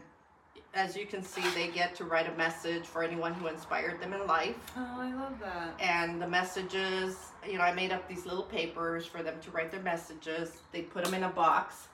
as 0.74 0.96
you 0.96 1.06
can 1.06 1.22
see, 1.22 1.42
they 1.54 1.68
get 1.68 1.94
to 1.96 2.04
write 2.04 2.32
a 2.32 2.36
message 2.36 2.84
for 2.84 3.02
anyone 3.02 3.34
who 3.34 3.46
inspired 3.46 4.00
them 4.00 4.12
in 4.12 4.26
life. 4.26 4.56
Oh, 4.76 4.96
I 4.98 5.14
love 5.14 5.38
that. 5.40 5.74
And 5.80 6.20
the 6.20 6.28
messages, 6.28 7.16
you 7.46 7.58
know, 7.58 7.64
I 7.64 7.72
made 7.72 7.92
up 7.92 8.06
these 8.08 8.26
little 8.26 8.44
papers 8.44 9.06
for 9.06 9.22
them 9.22 9.34
to 9.40 9.50
write 9.50 9.70
their 9.70 9.82
messages. 9.82 10.58
They 10.72 10.82
put 10.82 11.04
them 11.04 11.14
in 11.14 11.24
a 11.24 11.28
box. 11.30 11.88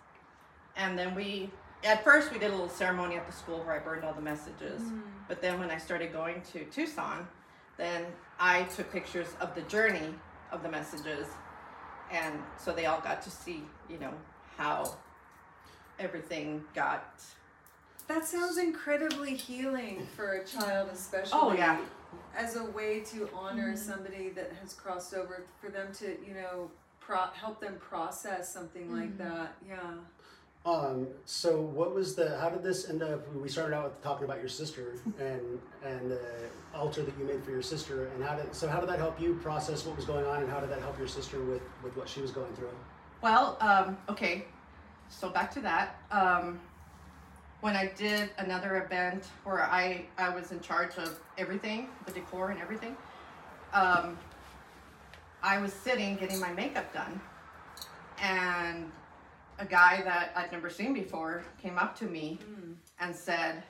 And 0.77 0.99
then 0.99 1.15
we, 1.15 1.51
at 1.85 2.03
first, 2.03 2.33
we 2.33 2.39
did 2.39 2.49
a 2.49 2.53
little 2.53 2.69
ceremony 2.69 3.17
at 3.17 3.27
the 3.27 3.33
school 3.33 3.61
where 3.61 3.77
I 3.77 3.79
burned 3.79 4.05
all 4.05 4.13
the 4.13 4.21
messages. 4.21 4.83
Mm. 4.83 5.03
But 5.29 5.41
then 5.41 5.59
when 5.61 5.71
I 5.71 5.79
started 5.79 6.13
going 6.13 6.43
to 6.53 6.65
Tucson, 6.65 7.27
then 7.79 8.05
I 8.39 8.65
took 8.65 8.93
pictures 8.93 9.29
of 9.41 9.55
the 9.55 9.63
journey 9.63 10.15
of 10.53 10.63
the 10.63 10.69
messages. 10.69 11.29
And 12.11 12.35
so 12.59 12.73
they 12.73 12.87
all 12.87 13.01
got 13.01 13.23
to 13.23 13.31
see, 13.31 13.63
you 13.89 13.99
know, 13.99 14.13
how 14.57 14.97
everything 15.99 16.65
got 16.75 17.23
That 18.09 18.27
sounds 18.27 18.59
incredibly 18.59 19.35
healing 19.35 20.07
for 20.15 20.35
a 20.35 20.45
child, 20.45 20.91
especially. 20.93 21.33
Oh, 21.33 21.53
yeah. 21.53 21.81
As 22.37 22.57
a 22.57 22.65
way 22.65 23.01
to 23.01 23.29
honor 23.35 23.77
somebody 23.77 24.29
that 24.31 24.53
has 24.61 24.75
crossed 24.75 25.15
over, 25.15 25.45
for 25.61 25.71
them 25.71 25.89
to, 25.95 26.17
you 26.27 26.35
know, 26.35 26.71
pro- 27.01 27.31
help 27.33 27.61
them 27.61 27.77
process 27.81 28.53
something 28.53 28.93
like 28.95 29.17
that. 29.19 29.55
Yeah. 29.69 29.79
Um, 30.67 31.09
so 31.27 31.61
what 31.61 31.95
was 31.95 32.15
the? 32.15 32.39
How 32.39 32.49
did 32.49 32.63
this 32.63 32.89
end 32.89 33.03
up? 33.03 33.33
We 33.35 33.49
started 33.49 33.77
out 33.77 33.85
with 33.85 34.03
talking 34.03 34.25
about 34.25 34.39
your 34.41 34.49
sister 34.49 34.95
and 35.19 35.61
and 35.85 36.11
the 36.11 36.21
altar 36.75 37.03
that 37.03 37.13
you 37.19 37.25
made 37.27 37.45
for 37.45 37.51
your 37.51 37.63
sister, 37.63 38.07
and 38.15 38.25
how 38.25 38.35
did 38.37 38.55
so 38.55 38.67
how 38.67 38.81
did 38.81 38.89
that 38.89 38.99
help 38.99 39.21
you 39.21 39.35
process 39.43 39.85
what 39.85 39.95
was 39.95 40.07
going 40.07 40.25
on, 40.25 40.43
and 40.43 40.51
how 40.51 40.61
did 40.61 40.71
that 40.71 40.81
help 40.81 40.99
your 40.99 41.09
sister 41.09 41.39
with 41.41 41.61
with 41.83 41.95
what 41.97 42.09
she 42.09 42.23
was 42.23 42.31
going 42.31 42.53
through? 42.55 42.71
Well, 43.21 43.59
um, 43.61 43.99
okay. 44.09 44.47
So 45.09 45.29
back 45.29 45.51
to 45.55 45.61
that. 45.61 45.97
Um, 46.11 46.61
when 47.61 47.77
I 47.77 47.87
did 47.97 48.31
another 48.37 48.85
event 48.85 49.25
where 49.45 49.63
I 49.63 50.05
I 50.19 50.29
was 50.29 50.53
in 50.53 50.61
charge 50.61 50.97
of 50.99 51.19
everything, 51.39 51.89
the 52.05 52.13
decor 52.13 52.51
and 52.51 52.61
everything, 52.61 52.97
um, 53.73 54.19
I 55.43 55.59
was 55.59 55.73
sitting 55.73 56.17
getting 56.17 56.39
my 56.39 56.53
makeup 56.53 56.93
done, 56.93 57.21
and 58.21 58.91
a 59.59 59.65
guy 59.65 60.03
that 60.03 60.33
I'd 60.37 60.53
never 60.53 60.69
seen 60.69 60.93
before 60.93 61.43
came 61.63 61.79
up 61.79 61.97
to 62.01 62.05
me 62.05 62.39
and 63.01 63.15
said, 63.17 63.63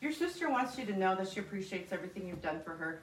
"Your 0.00 0.12
sister 0.12 0.48
wants 0.48 0.78
you 0.78 0.86
to 0.86 0.96
know 0.96 1.16
that 1.16 1.28
she 1.28 1.40
appreciates 1.40 1.92
everything 1.92 2.28
you've 2.28 2.42
done 2.42 2.60
for 2.62 2.74
her." 2.76 3.02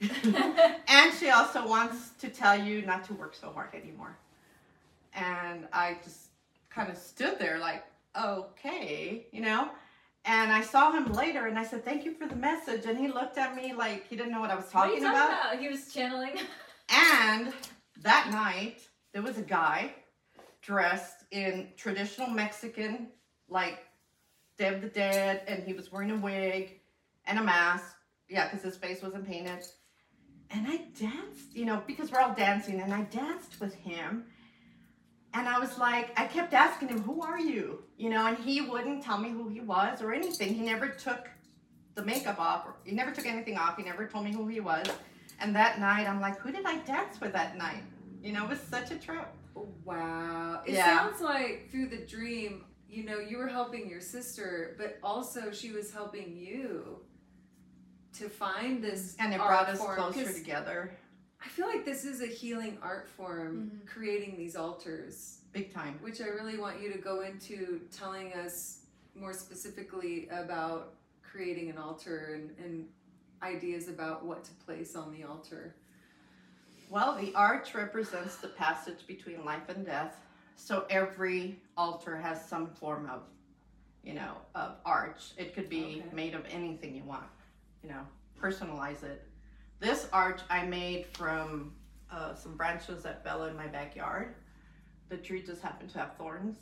and 0.88 1.14
she 1.14 1.30
also 1.30 1.66
wants 1.66 2.10
to 2.20 2.28
tell 2.28 2.58
you 2.58 2.82
not 2.82 3.04
to 3.04 3.14
work 3.14 3.34
so 3.34 3.50
hard 3.50 3.74
anymore. 3.74 4.16
And 5.14 5.66
I 5.72 5.98
just 6.02 6.29
kind 6.70 6.90
of 6.90 6.96
stood 6.96 7.38
there 7.38 7.58
like, 7.58 7.84
okay, 8.20 9.26
you 9.32 9.40
know? 9.40 9.68
And 10.24 10.52
I 10.52 10.60
saw 10.60 10.92
him 10.92 11.12
later 11.12 11.46
and 11.46 11.58
I 11.58 11.64
said, 11.64 11.84
thank 11.84 12.04
you 12.04 12.12
for 12.12 12.26
the 12.26 12.36
message. 12.36 12.84
And 12.86 12.98
he 12.98 13.08
looked 13.08 13.38
at 13.38 13.56
me 13.56 13.72
like 13.72 14.06
he 14.08 14.16
didn't 14.16 14.32
know 14.32 14.40
what 14.40 14.50
I 14.50 14.54
was 14.54 14.68
talking 14.68 15.02
talking 15.02 15.04
about. 15.06 15.30
about? 15.30 15.58
He 15.60 15.68
was 15.68 15.92
channeling. 15.92 16.32
And 16.92 17.52
that 18.02 18.30
night, 18.32 18.80
there 19.12 19.22
was 19.22 19.38
a 19.38 19.42
guy 19.42 19.94
dressed 20.60 21.24
in 21.30 21.68
traditional 21.76 22.28
Mexican, 22.28 23.10
like 23.48 23.84
Day 24.58 24.74
of 24.74 24.80
the 24.82 24.88
Dead, 24.88 25.42
and 25.46 25.62
he 25.62 25.72
was 25.72 25.92
wearing 25.92 26.10
a 26.10 26.16
wig 26.16 26.80
and 27.26 27.38
a 27.38 27.44
mask. 27.44 27.94
Yeah, 28.28 28.48
because 28.48 28.64
his 28.64 28.76
face 28.76 29.02
wasn't 29.02 29.24
painted. 29.24 29.64
And 30.50 30.66
I 30.66 30.78
danced, 30.98 31.54
you 31.54 31.64
know, 31.64 31.80
because 31.86 32.10
we're 32.10 32.20
all 32.20 32.34
dancing, 32.34 32.80
and 32.80 32.92
I 32.92 33.02
danced 33.02 33.60
with 33.60 33.74
him. 33.74 34.24
And 35.32 35.48
I 35.48 35.58
was 35.58 35.78
like, 35.78 36.18
I 36.18 36.26
kept 36.26 36.54
asking 36.54 36.88
him, 36.88 37.02
Who 37.02 37.22
are 37.22 37.38
you? 37.38 37.84
You 37.96 38.10
know, 38.10 38.26
and 38.26 38.36
he 38.38 38.60
wouldn't 38.60 39.02
tell 39.02 39.18
me 39.18 39.30
who 39.30 39.48
he 39.48 39.60
was 39.60 40.02
or 40.02 40.12
anything. 40.12 40.54
He 40.54 40.62
never 40.62 40.88
took 40.88 41.28
the 41.94 42.04
makeup 42.04 42.40
off, 42.40 42.66
or 42.66 42.76
he 42.84 42.92
never 42.94 43.10
took 43.10 43.26
anything 43.26 43.56
off. 43.56 43.76
He 43.76 43.82
never 43.82 44.06
told 44.06 44.24
me 44.24 44.32
who 44.32 44.48
he 44.48 44.60
was. 44.60 44.86
And 45.40 45.54
that 45.56 45.78
night, 45.80 46.08
I'm 46.08 46.20
like, 46.20 46.38
Who 46.40 46.50
did 46.52 46.66
I 46.66 46.78
dance 46.78 47.20
with 47.20 47.32
that 47.32 47.56
night? 47.56 47.82
You 48.22 48.32
know, 48.32 48.44
it 48.44 48.50
was 48.50 48.60
such 48.60 48.90
a 48.90 48.96
trip. 48.96 49.28
Oh, 49.56 49.68
wow. 49.84 50.62
It 50.66 50.74
Yeah. 50.74 50.98
sounds 50.98 51.20
like 51.20 51.68
through 51.70 51.86
the 51.88 52.04
dream, 52.06 52.64
you 52.88 53.04
know, 53.04 53.18
you 53.18 53.38
were 53.38 53.48
helping 53.48 53.88
your 53.88 54.00
sister, 54.00 54.74
but 54.78 54.98
also 55.02 55.52
she 55.52 55.70
was 55.70 55.92
helping 55.92 56.36
you 56.36 57.00
to 58.14 58.28
find 58.28 58.82
this 58.82 59.16
And 59.18 59.32
it 59.32 59.38
brought 59.38 59.68
us 59.68 59.78
form, 59.78 59.96
closer 59.96 60.32
together, 60.32 60.92
I 61.42 61.48
feel 61.48 61.66
like 61.66 61.84
this 61.84 62.04
is 62.04 62.20
a 62.22 62.26
healing 62.26 62.78
art 62.82 63.08
form, 63.08 63.70
Mhm. 63.70 63.86
creating 63.86 64.36
these 64.36 64.56
altars, 64.56 65.40
big 65.52 65.72
time. 65.72 65.98
which 66.00 66.20
I 66.20 66.26
really 66.28 66.58
want 66.58 66.80
you 66.80 66.92
to 66.92 66.98
go 66.98 67.22
into 67.22 67.80
telling 67.90 68.32
us 68.34 68.86
more 69.14 69.32
specifically 69.32 70.28
about 70.28 70.94
creating 71.22 71.70
an 71.70 71.78
altar 71.78 72.34
and, 72.34 72.50
and 72.58 72.88
ideas 73.42 73.88
about 73.88 74.24
what 74.24 74.44
to 74.44 74.52
place 74.64 74.94
on 74.94 75.10
the 75.12 75.24
altar. 75.24 75.74
Well, 76.90 77.16
the 77.16 77.32
arch 77.34 77.74
represents 77.74 78.36
the 78.36 78.48
passage 78.48 79.06
between 79.06 79.44
life 79.44 79.68
and 79.68 79.84
death. 79.86 80.16
So 80.56 80.86
every 80.90 81.60
altar 81.76 82.16
has 82.16 82.46
some 82.46 82.68
form 82.74 83.08
of, 83.08 83.22
you 84.02 84.12
know, 84.14 84.36
of 84.54 84.76
arch. 84.84 85.32
It 85.38 85.54
could 85.54 85.68
be 85.68 86.02
Okay. 86.04 86.14
made 86.14 86.34
of 86.34 86.44
anything 86.46 86.94
you 86.94 87.04
want, 87.04 87.26
you 87.82 87.88
know, 87.88 88.06
personalize 88.38 89.02
it. 89.02 89.26
This 89.80 90.06
arch 90.12 90.40
I 90.50 90.64
made 90.66 91.06
from 91.14 91.72
uh, 92.10 92.34
some 92.34 92.56
branches 92.56 93.02
that 93.02 93.24
fell 93.24 93.44
in 93.44 93.56
my 93.56 93.66
backyard. 93.66 94.34
The 95.08 95.16
tree 95.16 95.42
just 95.42 95.62
happened 95.62 95.90
to 95.90 95.98
have 95.98 96.16
thorns 96.16 96.56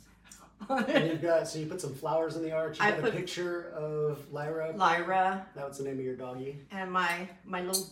And 0.69 1.07
you've 1.07 1.21
got 1.21 1.47
so 1.47 1.59
you 1.59 1.65
put 1.67 1.79
some 1.81 1.93
flowers 1.93 2.35
in 2.35 2.43
the 2.43 2.51
arch. 2.51 2.79
You 2.79 2.85
I 2.85 2.91
got 2.91 3.01
put- 3.01 3.13
a 3.13 3.17
picture 3.17 3.69
of 3.71 4.31
Lyra. 4.31 4.73
Lyra 4.75 5.45
That 5.55 5.67
was 5.67 5.77
the 5.77 5.83
name 5.83 5.99
of 5.99 6.05
your 6.05 6.15
doggy. 6.15 6.57
and 6.71 6.91
my 6.91 7.27
my 7.45 7.61
little 7.61 7.87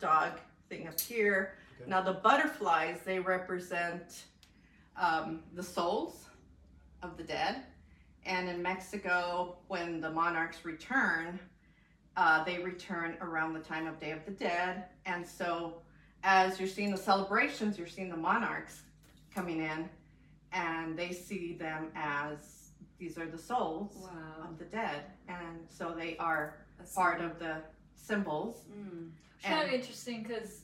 dog 0.00 0.32
thing 0.68 0.86
up 0.88 0.98
here. 1.00 1.54
Okay. 1.80 1.90
Now 1.90 2.00
the 2.02 2.14
butterflies 2.14 3.00
they 3.04 3.18
represent 3.18 4.24
um, 5.00 5.42
the 5.54 5.62
souls 5.62 6.24
of 7.02 7.16
the 7.18 7.22
dead, 7.22 7.56
and 8.24 8.48
in 8.48 8.62
Mexico, 8.62 9.58
when 9.68 10.00
the 10.00 10.10
monarchs 10.10 10.64
return, 10.64 11.38
uh, 12.16 12.44
they 12.44 12.58
return 12.58 13.16
around 13.20 13.52
the 13.52 13.60
time 13.60 13.86
of 13.86 13.98
Day 14.00 14.12
of 14.12 14.24
the 14.24 14.30
Dead, 14.30 14.84
and 15.04 15.26
so 15.26 15.74
as 16.24 16.58
you're 16.58 16.68
seeing 16.68 16.90
the 16.90 16.96
celebrations, 16.96 17.78
you're 17.78 17.86
seeing 17.86 18.08
the 18.08 18.16
monarchs 18.16 18.82
coming 19.34 19.60
in, 19.60 19.88
and 20.52 20.96
they 20.98 21.12
see 21.12 21.54
them 21.54 21.88
as 21.94 22.70
these 22.98 23.18
are 23.18 23.26
the 23.26 23.38
souls 23.38 23.92
Wow. 23.96 24.48
of 24.48 24.58
the 24.58 24.64
dead, 24.64 25.02
and 25.28 25.66
so 25.68 25.94
they 25.96 26.16
are 26.16 26.56
That's 26.78 26.94
part 26.94 27.20
of 27.20 27.38
the 27.38 27.58
symbols. 27.96 28.64
Mm. 28.74 29.10
It's 29.38 29.46
kind 29.46 29.68
of 29.68 29.74
interesting 29.74 30.22
because 30.22 30.62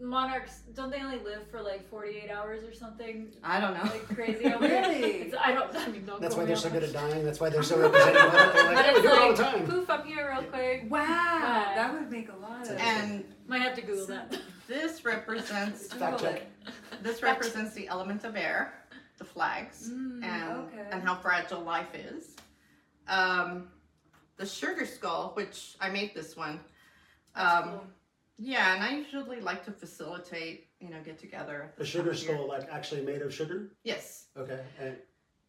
monarchs 0.00 0.60
don't 0.74 0.90
they 0.90 1.00
only 1.02 1.18
live 1.18 1.46
for 1.50 1.60
like 1.62 1.88
48 1.90 2.30
hours 2.30 2.64
or 2.64 2.72
something 2.72 3.28
I 3.44 3.60
don't 3.60 3.74
know. 3.74 3.82
like 3.82 4.06
crazy 4.14 4.44
over? 4.52 4.66
Really? 4.66 5.02
It's, 5.22 5.36
I 5.38 5.52
don't. 5.52 5.74
I 5.74 5.88
mean, 5.88 6.04
don't 6.06 6.20
That's 6.20 6.34
why 6.36 6.44
they're 6.44 6.54
real 6.54 6.62
so 6.62 6.70
good 6.70 6.82
at 6.84 6.92
dying. 6.92 7.24
That's 7.24 7.40
why 7.40 7.50
they're 7.50 7.62
so 7.62 7.78
representative 7.80 8.34
of 8.34 8.34
it. 8.34 8.52
They're 8.54 8.74
like, 8.74 8.86
we 8.86 8.92
it's 8.92 9.02
do 9.02 9.08
it 9.08 9.18
all 9.18 9.32
the 9.34 9.42
time. 9.42 9.66
poof, 9.66 9.90
I'm 9.90 10.04
here 10.06 10.30
real 10.32 10.42
quick. 10.50 10.86
Wow, 10.90 11.00
Yeah. 11.00 11.72
that 11.76 11.92
would 11.94 12.10
make 12.10 12.28
a 12.30 12.36
lot 12.36 12.68
of 12.68 12.76
And 12.78 13.24
Might 13.46 13.62
have 13.62 13.74
to 13.76 13.82
Google 13.82 14.06
that. 14.06 14.38
this 14.68 15.04
represents 15.04 15.86
Fact 15.92 16.18
Google 16.18 16.32
check. 16.34 16.42
it. 16.66 17.02
this 17.02 17.22
represents 17.22 17.74
the 17.74 17.88
element 17.88 18.24
of 18.24 18.36
air, 18.36 18.72
the 19.18 19.24
flags, 19.24 19.90
Mm, 19.90 20.24
and 20.24 20.52
okay. 20.60 20.86
and 20.92 21.02
how 21.02 21.14
fragile 21.16 21.60
life 21.60 21.94
is. 21.94 22.36
Um, 23.08 23.68
the 24.36 24.46
sugar 24.46 24.86
skull, 24.86 25.32
which 25.34 25.76
I 25.80 25.90
made 25.90 26.14
this 26.14 26.36
one. 26.36 26.60
That's 27.34 27.64
Um, 27.66 27.70
cool. 27.70 27.84
Yeah, 28.42 28.74
and 28.74 28.82
I 28.82 28.96
usually 28.96 29.40
like 29.40 29.64
to 29.66 29.70
facilitate, 29.70 30.68
you 30.80 30.88
know, 30.88 30.96
get 31.04 31.18
together. 31.18 31.72
A 31.78 31.84
sugar 31.84 32.14
skull, 32.14 32.48
like 32.48 32.66
actually 32.72 33.02
made 33.02 33.20
of 33.20 33.34
sugar. 33.34 33.70
Yes, 33.84 34.28
Okay, 34.36 34.60
and 34.80 34.96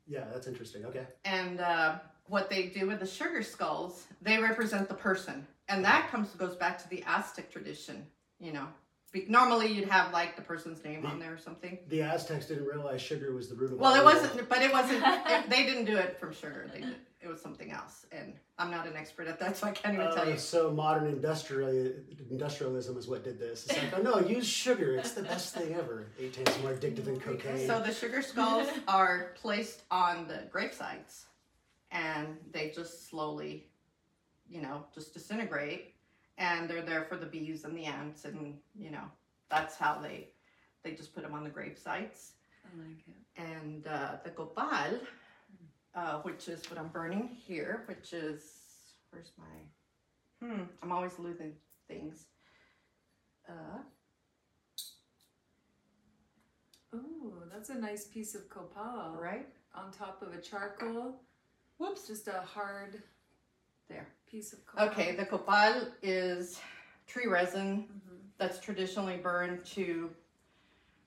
yeah, 0.08 0.26
that's 0.34 0.46
interesting. 0.48 0.86
Okay, 0.86 1.06
and 1.24 1.62
uh, 1.62 2.00
what 2.28 2.50
they 2.50 2.64
do 2.68 2.88
with 2.88 3.00
the 3.00 3.08
sugar 3.08 3.44
skulls, 3.44 4.08
they 4.22 4.38
represent 4.40 4.90
the 4.90 4.94
person, 4.94 5.48
and 5.70 5.86
that 5.86 6.10
comes 6.12 6.30
goes 6.32 6.56
back 6.58 6.78
to 6.84 6.90
the 6.90 7.02
Aztec 7.08 7.50
tradition. 7.50 8.06
You 8.40 8.52
know, 8.54 8.68
Be- 9.14 9.26
normally 9.30 9.68
you'd 9.68 9.88
have 9.88 10.12
like 10.12 10.36
the 10.36 10.42
person's 10.42 10.84
name 10.84 11.06
on 11.06 11.18
there 11.20 11.34
or 11.34 11.38
something. 11.38 11.78
the 11.88 12.02
Aztecs 12.02 12.48
didn't 12.48 12.66
realize 12.66 13.02
sugar 13.02 13.34
was 13.34 13.48
the 13.48 13.56
root 13.56 13.72
of. 13.72 13.80
Well, 13.80 13.92
all 13.92 13.96
it 13.96 14.00
evil. 14.12 14.22
wasn't, 14.30 14.50
but 14.50 14.62
it 14.62 14.72
wasn't. 14.74 15.02
It, 15.06 15.50
they 15.50 15.64
didn't 15.64 15.86
do 15.86 15.96
it 15.96 16.20
from 16.20 16.34
sugar. 16.34 16.70
They 16.74 16.82
did, 16.82 16.96
it 17.22 17.28
was 17.28 17.40
something 17.42 17.72
else, 17.72 18.06
and 18.12 18.34
I'm 18.58 18.72
not 18.72 18.88
an 18.88 18.96
expert 18.96 19.28
at 19.28 19.40
that, 19.40 19.56
so 19.58 19.68
I 19.68 19.72
can't 19.72 19.94
even 19.96 20.08
tell 20.08 20.24
Uh, 20.28 20.32
you. 20.32 20.38
so 20.38 20.72
modern 20.72 21.08
industrial 21.08 21.70
industrialism 22.30 22.98
is 22.98 23.08
what 23.08 23.24
did 23.24 23.40
this. 23.40 23.68
It's 23.68 23.78
like, 23.78 23.94
oh 23.98 24.02
no, 24.02 24.20
use 24.28 24.48
sugar. 24.48 24.96
It's 24.96 25.12
the 25.12 25.24
best 25.24 25.54
thing 25.54 25.74
ever. 25.76 26.08
Eight 26.20 26.34
times 26.34 26.62
more 26.64 26.74
addictive 26.74 27.06
than 27.06 27.20
cocaine. 27.20 27.68
So 27.68 27.80
the 27.80 27.94
sugar 27.94 28.22
skulls 28.22 28.68
are 28.88 29.34
placed 29.36 29.84
on 29.92 30.28
the 30.28 30.48
grave 30.52 30.74
sites, 30.74 31.26
and 31.92 32.38
they 32.52 32.72
just 32.72 33.08
slowly, 33.10 33.68
you 34.50 34.62
know, 34.62 34.84
just 34.94 35.14
disintegrate, 35.14 35.94
and 36.40 36.68
they're 36.70 36.82
there 36.82 37.04
for 37.04 37.18
the 37.18 37.28
bees 37.28 37.66
and 37.66 37.78
the 37.78 37.86
ants, 37.86 38.26
and 38.26 38.58
you 38.76 38.90
know, 38.90 39.04
that's 39.50 39.76
how 39.78 40.00
they, 40.02 40.30
they 40.84 40.92
just 40.94 41.14
put 41.14 41.24
them 41.24 41.34
on 41.36 41.44
the 41.44 41.50
grave 41.52 41.78
sites. 41.78 42.34
I 42.66 42.80
like 42.88 43.04
it. 43.08 43.42
And 43.42 43.86
uh, 43.88 44.16
the 44.24 44.30
copal, 44.32 45.00
uh, 45.96 46.20
which 46.22 46.48
is 46.48 46.70
what 46.70 46.80
I'm 46.80 46.88
burning 46.90 47.30
here, 47.46 47.84
which 47.88 48.14
is 48.14 48.44
where's 49.12 49.32
my, 49.38 50.46
hmm, 50.48 50.64
I'm 50.82 50.92
always 50.92 51.18
losing 51.20 51.54
things. 51.88 52.26
Uh, 53.48 53.80
Ooh, 56.94 57.34
that's 57.52 57.70
a 57.70 57.76
nice 57.76 58.06
piece 58.06 58.36
of 58.36 58.50
copal 58.50 59.16
right 59.18 59.48
on 59.74 59.92
top 59.92 60.22
of 60.22 60.34
a 60.34 60.42
charcoal. 60.42 61.22
Whoops. 61.78 62.08
Just 62.08 62.28
a 62.28 62.42
hard 62.42 63.02
there. 63.88 64.08
piece 64.30 64.54
of 64.54 64.66
copal. 64.66 64.90
Okay, 64.90 65.16
the 65.16 65.26
copal 65.26 65.88
is 66.02 66.60
tree 67.08 67.28
resin 67.28 67.88
Mhm. 67.88 68.20
that's 68.38 68.60
traditionally 68.60 69.18
burned 69.18 69.64
to 69.66 70.14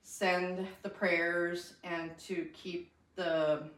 send 0.02 0.66
the 0.82 0.88
prayers 0.88 1.74
and 1.84 2.16
to 2.18 2.46
keep 2.54 2.92
the 3.16 3.68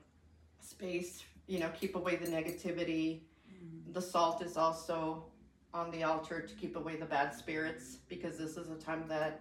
space, 0.67 1.23
you 1.47 1.59
know, 1.59 1.71
keep 1.79 1.97
away 1.97 2.17
the 2.17 2.27
negativity. 2.27 3.21
The 3.93 4.03
salt 4.03 4.43
is 4.43 4.57
also 4.57 5.25
on 5.73 5.91
the 5.91 6.03
altar 6.03 6.41
to 6.41 6.55
keep 6.55 6.77
away 6.77 6.97
the 6.97 7.05
bad 7.05 7.35
spirits 7.35 7.99
because 8.09 8.39
this 8.39 8.57
is 8.57 8.71
a 8.71 8.77
time 8.77 9.05
that 9.09 9.41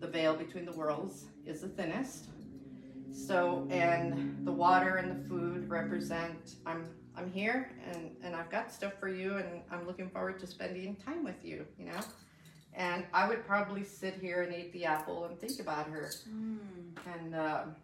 the 0.00 0.06
veil 0.06 0.34
between 0.34 0.64
the 0.64 0.72
worlds 0.72 1.26
is 1.44 1.60
the 1.60 1.68
thinnest. 1.68 2.26
So, 3.12 3.66
and 3.70 4.44
the 4.46 4.52
water 4.52 4.96
and 4.96 5.10
the 5.10 5.28
food 5.28 5.68
represent 5.68 6.56
I'm 6.66 6.86
I'm 7.16 7.32
here 7.32 7.72
and 7.92 8.10
and 8.22 8.36
I've 8.36 8.50
got 8.50 8.72
stuff 8.72 8.92
for 9.00 9.08
you 9.08 9.36
and 9.36 9.62
I'm 9.70 9.86
looking 9.86 10.08
forward 10.08 10.38
to 10.40 10.46
spending 10.46 10.94
time 10.96 11.24
with 11.24 11.44
you, 11.44 11.66
you 11.78 11.86
know. 11.86 12.00
And 12.74 13.04
I 13.12 13.28
would 13.28 13.44
probably 13.44 13.82
sit 13.82 14.14
here 14.20 14.42
and 14.42 14.54
eat 14.54 14.72
the 14.72 14.84
apple 14.84 15.24
and 15.24 15.38
think 15.40 15.58
about 15.58 15.88
her. 15.88 16.10
Mm. 16.28 16.58
And 17.12 17.34
um, 17.34 17.76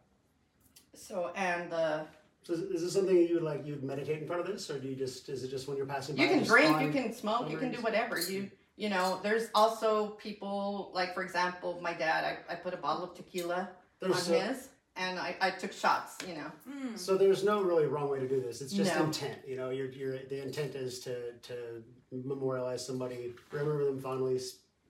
so, 0.95 1.33
and 1.35 1.71
the 1.71 2.07
So 2.45 2.53
is, 2.53 2.61
is 2.61 2.83
this 2.83 2.93
something 2.93 3.15
that 3.17 3.29
you 3.29 3.35
would 3.35 3.43
like? 3.43 3.67
You'd 3.67 3.83
meditate 3.83 4.21
in 4.21 4.27
front 4.27 4.43
of 4.43 4.47
this, 4.47 4.71
or 4.71 4.79
do 4.79 4.87
you 4.89 4.95
just? 4.97 5.29
Is 5.31 5.43
it 5.45 5.49
just 5.49 5.67
when 5.67 5.77
you're 5.77 5.87
passing 5.87 6.15
by? 6.15 6.23
you 6.25 6.29
can 6.29 6.45
drink, 6.45 6.81
you 6.83 6.91
can 6.91 7.13
smoke, 7.13 7.51
you 7.51 7.57
can 7.57 7.73
do 7.73 7.81
whatever. 7.81 8.21
You 8.21 8.51
you 8.77 8.89
know, 8.91 9.21
there's 9.23 9.49
also 9.55 10.09
people 10.11 10.91
like, 10.95 11.15
for 11.15 11.23
example, 11.23 11.79
my 11.81 11.95
dad. 11.95 12.39
I, 12.49 12.53
I 12.53 12.57
put 12.57 12.75
a 12.75 12.77
bottle 12.77 13.05
of 13.05 13.15
tequila 13.15 13.71
There's 14.01 14.17
on 14.17 14.21
so, 14.23 14.39
his, 14.41 14.69
and 14.97 15.19
I, 15.19 15.37
I 15.41 15.51
took 15.51 15.73
shots. 15.73 16.19
You 16.29 16.35
know, 16.35 16.53
Mm. 16.69 16.99
so 16.99 17.17
there's 17.17 17.45
no 17.45 17.63
really 17.63 17.87
wrong 17.87 18.11
way 18.11 18.19
to 18.21 18.29
do 18.29 18.41
this. 18.41 18.61
It's 18.61 18.73
just 18.75 18.95
No. 18.95 19.05
intent. 19.05 19.39
You 19.47 19.57
know, 19.57 19.71
your 19.71 19.89
your 19.91 20.19
the 20.29 20.43
intent 20.43 20.75
is 20.75 21.01
to 21.01 21.33
to 21.43 21.83
memorialize 22.13 22.87
somebody, 22.87 23.33
remember 23.53 23.85
them 23.87 24.01
fondly, 24.01 24.39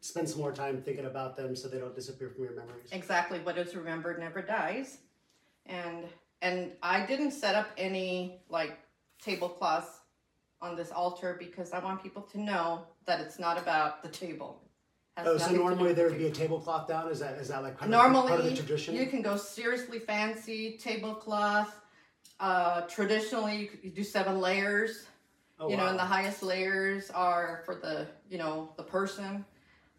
spend 0.01 0.29
some 0.29 0.41
more 0.41 0.53
time 0.53 0.83
thinking 0.83 1.07
about 1.07 1.37
them 1.37 1.55
so 1.55 1.69
they 1.69 1.79
don't 1.79 1.95
disappear 1.95 2.31
from 2.31 2.43
your 2.43 2.55
memories. 2.55 2.89
exactly 2.91 3.39
what 3.41 3.57
is 3.59 3.77
remembered 3.77 4.19
never 4.19 4.43
dies, 4.43 4.99
and 5.67 6.05
and 6.45 6.73
I 6.83 7.05
didn't 7.07 7.31
set 7.31 7.55
up 7.55 7.71
any 7.79 8.43
like 8.51 8.79
tablecloths 9.21 10.01
on 10.61 10.77
this 10.77 10.93
altar 10.93 11.37
because 11.39 11.73
I 11.73 11.79
want 11.79 12.03
people 12.03 12.23
to 12.23 12.41
know 12.41 12.83
that 13.07 13.21
it's 13.21 13.39
not 13.39 13.59
about 13.59 14.03
the 14.03 14.11
table. 14.11 14.61
Has 15.17 15.27
Oh, 15.27 15.39
so 15.39 15.39
nothing 15.39 15.47
to 15.47 15.59
do 15.59 15.65
normally 15.65 15.89
with 15.89 15.97
there 15.97 16.09
would 16.09 16.19
be 16.19 16.27
a 16.27 16.31
tablecloth 16.31 16.87
down. 16.87 17.11
Is 17.11 17.21
that 17.21 17.39
is 17.39 17.49
that 17.49 17.63
like 17.63 17.79
part, 17.79 17.91
Normally, 17.91 18.25
of, 18.25 18.29
part 18.29 18.41
of 18.41 18.47
the 18.47 18.55
tradition? 18.55 18.95
You 18.95 19.07
can 19.07 19.23
go 19.23 19.37
seriously 19.37 19.99
fancy 19.99 20.79
tablecloth. 20.79 21.75
Uh, 22.39 22.83
traditionally, 22.83 23.71
you, 23.83 23.91
do 23.91 24.05
seven 24.05 24.39
layers. 24.39 25.07
oh, 25.59 25.71
you 25.71 25.77
know, 25.79 25.87
and 25.87 25.99
the 25.99 26.03
highest 26.03 26.43
layers 26.43 27.11
are 27.11 27.63
for 27.65 27.75
the 27.75 28.07
you 28.29 28.37
know 28.37 28.71
the 28.77 28.83
person. 28.83 29.45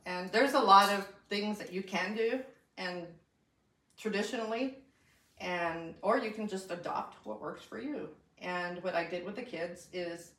And 0.06 0.32
there's 0.32 0.54
a 0.54 0.60
lot 0.60 0.94
of 0.94 1.08
things 1.28 1.58
that 1.58 1.74
you 1.74 1.82
can 1.82 2.16
do, 2.16 2.40
and 2.78 3.08
traditionally, 3.98 4.76
and 5.40 5.94
or 6.02 6.18
you 6.18 6.32
can 6.32 6.48
just 6.48 6.72
adopt 6.72 7.26
what 7.26 7.42
works 7.42 7.64
for 7.64 7.80
you. 7.80 8.10
And 8.42 8.82
what 8.84 8.96
I 8.96 9.06
did 9.06 9.26
with 9.26 9.36
the 9.36 9.42
kids 9.42 9.88
is, 9.94 10.32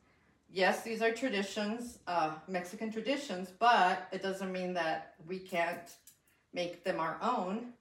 yes, 0.50 0.82
these 0.82 1.02
are 1.02 1.11
traditions, 1.11 1.98
uh, 2.06 2.35
Mexican 2.48 2.92
traditions, 2.92 3.50
but 3.59 4.09
it 4.12 4.22
doesn't 4.22 4.52
mean 4.52 4.74
that 4.74 5.14
we 5.26 5.38
can't 5.38 5.94
make 6.52 6.85
them 6.85 7.00
our 7.00 7.18
own. 7.22 7.72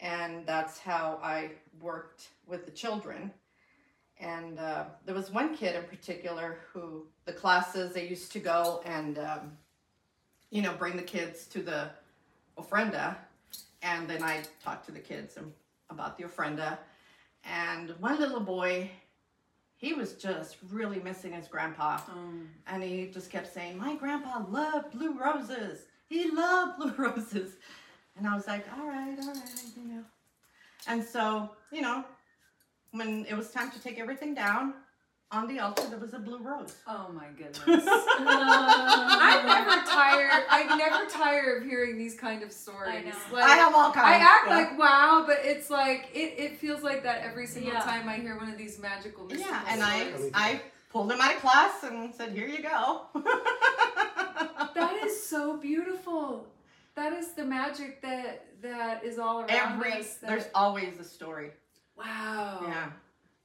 And 0.00 0.44
that's 0.46 0.78
how 0.78 1.18
I 1.22 1.52
worked 1.80 2.28
with 2.46 2.66
the 2.66 2.72
children. 2.72 3.30
And 4.20 4.58
uh, 4.58 4.84
there 5.06 5.14
was 5.14 5.30
one 5.30 5.56
kid 5.56 5.76
in 5.76 5.84
particular 5.84 6.58
who 6.72 7.06
the 7.24 7.32
classes 7.32 7.94
they 7.94 8.06
used 8.06 8.32
to 8.32 8.38
go 8.38 8.82
and 8.84 9.18
um, 9.18 9.52
you 10.50 10.62
know 10.62 10.72
bring 10.74 10.96
the 10.96 11.02
kids 11.02 11.46
to 11.46 11.62
the 11.62 11.90
ofrenda, 12.56 13.16
and 13.82 14.08
then 14.08 14.22
I 14.22 14.42
talked 14.62 14.86
to 14.86 14.92
the 14.92 15.00
kids 15.00 15.36
and, 15.36 15.52
about 15.90 16.16
the 16.16 16.24
ofrenda. 16.24 16.78
And 17.44 17.90
one 18.00 18.18
little 18.18 18.40
boy, 18.40 18.90
he 19.76 19.92
was 19.92 20.14
just 20.14 20.56
really 20.70 21.00
missing 21.00 21.32
his 21.32 21.48
grandpa. 21.48 22.00
Um, 22.10 22.48
And 22.66 22.82
he 22.82 23.06
just 23.12 23.30
kept 23.30 23.52
saying, 23.52 23.76
My 23.76 23.96
grandpa 23.96 24.44
loved 24.48 24.92
blue 24.92 25.18
roses. 25.18 25.86
He 26.08 26.30
loved 26.30 26.78
blue 26.78 26.94
roses. 27.06 27.56
And 28.16 28.26
I 28.26 28.34
was 28.34 28.46
like, 28.46 28.64
All 28.78 28.86
right, 28.86 29.16
all 29.20 29.34
right, 29.34 29.62
you 29.76 29.88
know. 29.88 30.04
And 30.86 31.02
so, 31.02 31.50
you 31.72 31.80
know, 31.80 32.04
when 32.92 33.26
it 33.26 33.34
was 33.34 33.50
time 33.50 33.70
to 33.72 33.80
take 33.80 33.98
everything 33.98 34.34
down, 34.34 34.74
on 35.34 35.48
the 35.48 35.58
altar 35.58 35.82
there 35.90 35.98
was 35.98 36.14
a 36.14 36.18
blue 36.18 36.38
rose. 36.38 36.76
oh 36.86 37.10
my 37.12 37.26
goodness. 37.36 37.58
I'm 37.66 39.46
never 39.46 39.84
tired. 39.86 40.44
I 40.48 40.76
never 40.78 41.10
tire 41.10 41.56
of 41.56 41.64
hearing 41.64 41.98
these 41.98 42.14
kind 42.14 42.42
of 42.42 42.52
stories. 42.52 42.88
I 42.88 43.00
know. 43.02 43.16
Like, 43.32 43.44
I 43.44 43.56
have 43.56 43.74
all 43.74 43.92
kinds. 43.92 44.06
I 44.06 44.16
act 44.16 44.48
yeah. 44.48 44.56
like 44.56 44.78
wow, 44.78 45.24
but 45.26 45.38
it's 45.42 45.70
like 45.70 46.08
it, 46.14 46.34
it 46.38 46.58
feels 46.58 46.82
like 46.82 47.02
that 47.02 47.22
every 47.22 47.46
single 47.46 47.72
Yeah. 47.72 47.80
time 47.80 48.08
I 48.08 48.16
hear 48.16 48.36
one 48.36 48.50
of 48.50 48.56
these 48.58 48.78
magical 48.78 49.24
mystical 49.24 49.50
Yeah, 49.52 49.64
and 49.68 49.82
I 49.82 50.10
stories. 50.12 50.30
I 50.34 50.60
pulled 50.90 51.10
him 51.10 51.20
out 51.20 51.34
of 51.34 51.40
class 51.40 51.82
and 51.82 52.14
said, 52.14 52.30
Here 52.32 52.46
you 52.46 52.62
go. 52.62 53.02
That 54.74 55.04
is 55.04 55.24
so 55.24 55.56
beautiful. 55.56 56.46
That 56.96 57.12
is 57.12 57.32
the 57.32 57.44
magic 57.44 58.02
that 58.02 58.46
that 58.62 59.04
is 59.04 59.18
all 59.18 59.40
around 59.42 59.50
every 59.50 59.92
us. 59.92 60.14
That, 60.16 60.28
there's 60.30 60.46
always 60.54 60.98
a 60.98 61.04
story. 61.04 61.50
wow. 61.96 62.60
Yeah. 62.66 62.86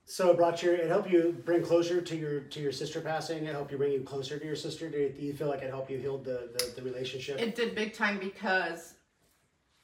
So 0.10 0.34
Brockshire, 0.34 0.74
it 0.74 0.88
helped 0.88 1.08
you 1.08 1.40
bring 1.46 1.62
closure 1.62 2.02
to 2.02 2.16
your 2.16 2.40
to 2.40 2.60
your 2.60 2.72
sister 2.72 3.00
passing. 3.00 3.46
It 3.46 3.54
helped 3.54 3.72
you 3.72 3.78
bring 3.78 3.92
you 3.92 4.02
closer 4.02 4.40
to 4.40 4.46
your 4.46 4.56
sister. 4.56 4.90
Do 4.90 4.98
you, 4.98 5.10
do 5.10 5.22
you 5.22 5.34
feel 5.34 5.48
like 5.48 5.62
it 5.62 5.70
helped 5.70 5.92
you 5.92 6.00
heal 6.00 6.18
the, 6.18 6.50
the, 6.58 6.74
the 6.78 6.82
relationship? 6.82 7.40
It 7.40 7.56
did 7.56 7.76
big 7.76 7.94
time 7.94 8.18
because 8.18 8.96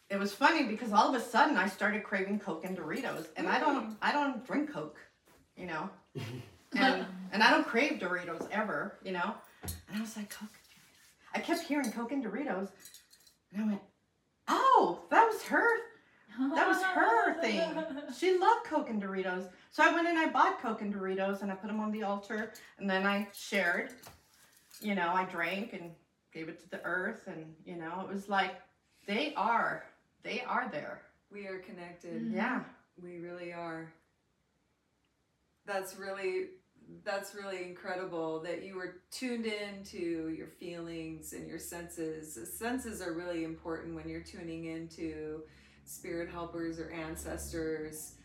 it 0.10 0.18
was 0.18 0.34
funny 0.34 0.64
because 0.64 0.94
all 0.94 1.08
of 1.08 1.14
a 1.14 1.24
sudden 1.24 1.58
I 1.58 1.68
started 1.68 2.04
craving 2.04 2.40
Coke 2.40 2.66
and 2.66 2.76
Doritos, 2.76 3.28
and 3.38 3.48
I 3.48 3.60
don't 3.60 3.92
mm. 3.92 3.96
I 4.02 4.12
don't 4.12 4.44
drink 4.44 4.74
Coke, 4.74 4.98
you 5.56 5.68
know, 5.68 5.92
and 6.76 7.06
and 7.32 7.44
I 7.44 7.52
don't 7.52 7.68
crave 7.68 8.00
Doritos 8.00 8.48
ever, 8.52 8.98
you 9.04 9.12
know, 9.12 9.36
and 9.62 9.96
I 9.96 10.02
was 10.02 10.18
like 10.18 10.32
Coke. 10.32 10.50
I 11.36 11.40
kept 11.40 11.62
hearing 11.68 11.92
Coke 11.92 12.12
and 12.12 12.26
Doritos, 12.26 12.70
and 13.54 13.62
I 13.62 13.68
went, 13.68 13.82
oh, 14.48 15.02
that 15.12 15.28
was 15.28 15.44
her 15.44 15.68
that 16.40 16.68
was 16.68 16.82
her 16.82 17.40
thing. 17.42 17.62
She 18.18 18.38
loved 18.38 18.66
Coke 18.66 18.90
and 18.90 19.02
Doritos. 19.02 19.50
So 19.72 19.84
I 19.84 19.94
went 19.94 20.08
and 20.08 20.18
I 20.18 20.28
bought 20.30 20.62
Coke 20.62 20.82
and 20.82 20.94
Doritos 20.94 21.42
and 21.42 21.52
I 21.52 21.56
put 21.56 21.68
them 21.68 21.80
on 21.80 21.92
the 21.92 22.04
altar 22.04 22.54
and 22.80 22.90
then 22.90 23.06
I 23.06 23.28
shared. 23.34 23.92
You 24.82 24.96
know, 24.96 25.10
I 25.14 25.26
drank 25.26 25.74
and 25.74 25.92
gave 26.34 26.48
it 26.50 26.60
to 26.64 26.70
the 26.70 26.82
earth 26.84 27.28
and, 27.28 27.54
you 27.66 27.76
know, 27.76 28.06
it 28.10 28.14
was 28.14 28.30
like 28.30 28.56
they 29.08 29.34
are. 29.36 29.86
They 30.24 30.42
are 30.48 30.70
there. 30.72 31.02
We 31.32 31.48
are 31.48 31.60
connected. 31.60 32.22
Mhm. 32.32 32.36
Yeah. 32.36 32.64
We 33.02 33.18
really 33.20 33.52
are. 33.54 33.92
That's 35.66 35.98
really 35.98 36.50
that's 37.04 37.34
really 37.34 37.64
incredible 37.64 38.40
that 38.42 38.64
you 38.64 38.76
were 38.76 39.02
tuned 39.10 39.48
in 39.48 39.84
to 39.86 40.30
your 40.30 40.48
feelings 40.48 41.34
and 41.34 41.48
your 41.48 41.58
senses. 41.58 42.38
Senses 42.58 43.02
are 43.02 43.14
really 43.14 43.44
important 43.44 43.96
when 43.96 44.08
you're 44.08 44.22
tuning 44.22 44.66
into 44.66 45.42
spirit 45.86 46.30
helpers 46.30 46.80
or 46.80 46.92
ancestors, 46.92 48.16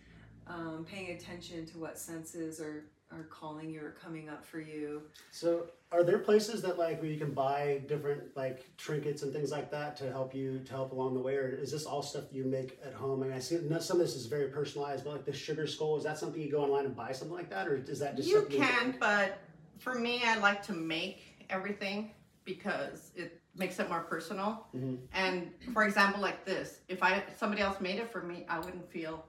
um, 0.46 0.86
paying 0.90 1.16
attention 1.16 1.66
to 1.66 1.78
what 1.78 1.98
senses 1.98 2.60
are, 2.60 2.84
are 3.12 3.24
calling 3.24 3.70
you 3.70 3.80
or 3.80 3.90
coming 4.02 4.28
up 4.28 4.44
for 4.44 4.60
you. 4.60 5.02
So, 5.30 5.66
are 5.92 6.04
there 6.04 6.18
places 6.18 6.62
that 6.62 6.78
like 6.78 7.00
where 7.02 7.10
you 7.10 7.18
can 7.18 7.32
buy 7.32 7.82
different 7.88 8.36
like 8.36 8.76
trinkets 8.76 9.22
and 9.22 9.32
things 9.32 9.50
like 9.50 9.70
that 9.72 9.96
to 9.96 10.10
help 10.10 10.34
you 10.34 10.60
to 10.60 10.72
help 10.72 10.92
along 10.92 11.14
the 11.14 11.20
way, 11.20 11.36
or 11.36 11.48
is 11.48 11.70
this 11.72 11.84
all 11.84 12.02
stuff 12.02 12.28
that 12.30 12.34
you 12.34 12.44
make 12.44 12.78
at 12.84 12.92
home? 12.92 13.22
I 13.22 13.26
mean, 13.26 13.36
I 13.36 13.40
see 13.40 13.58
some 13.80 14.00
of 14.00 14.06
this 14.06 14.14
is 14.16 14.26
very 14.26 14.48
personalized, 14.48 15.04
but 15.04 15.12
like 15.12 15.24
the 15.24 15.32
sugar 15.32 15.66
skull, 15.66 15.96
is 15.96 16.04
that 16.04 16.18
something 16.18 16.40
you 16.40 16.50
go 16.50 16.62
online 16.62 16.86
and 16.86 16.96
buy 16.96 17.12
something 17.12 17.36
like 17.36 17.50
that, 17.50 17.68
or 17.68 17.76
is 17.76 17.98
that 17.98 18.16
just 18.16 18.28
You 18.28 18.36
something 18.36 18.60
can, 18.60 18.94
but 19.00 19.38
for 19.78 19.94
me, 19.94 20.22
I 20.24 20.38
like 20.38 20.62
to 20.64 20.72
make 20.72 21.46
everything 21.50 22.12
because 22.44 23.10
it 23.16 23.39
makes 23.56 23.78
it 23.78 23.88
more 23.88 24.00
personal. 24.00 24.66
Mhm. 24.74 24.98
And 25.12 25.52
for 25.72 25.84
example, 25.84 26.20
like 26.20 26.44
this, 26.44 26.80
if 26.88 27.02
I 27.02 27.22
somebody 27.36 27.62
else 27.62 27.80
made 27.80 27.98
it 27.98 28.10
for 28.10 28.22
me, 28.22 28.46
I 28.48 28.58
wouldn't 28.58 28.90
feel 28.90 29.24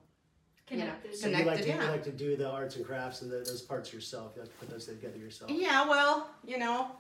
Connected. 0.68 1.14
So 1.16 1.28
you 1.28 1.34
like 1.34 1.44
connected, 1.44 1.66
to 1.66 1.84
you 1.84 1.92
like 1.92 2.04
to 2.06 2.12
do 2.12 2.38
the 2.38 2.50
arts 2.50 2.78
and 2.78 2.86
crafts 2.86 3.24
and 3.24 3.30
the, 3.30 3.38
those 3.38 3.62
parts 3.62 3.92
yourself. 3.92 4.32
You 4.36 4.44
like 4.44 4.52
to 4.52 4.58
put 4.58 4.70
those 4.70 4.86
together 4.86 5.18
yourself. 5.18 5.52
Yeah, 5.52 5.86
well, 5.86 6.30
you 6.46 6.58
know, 6.58 6.92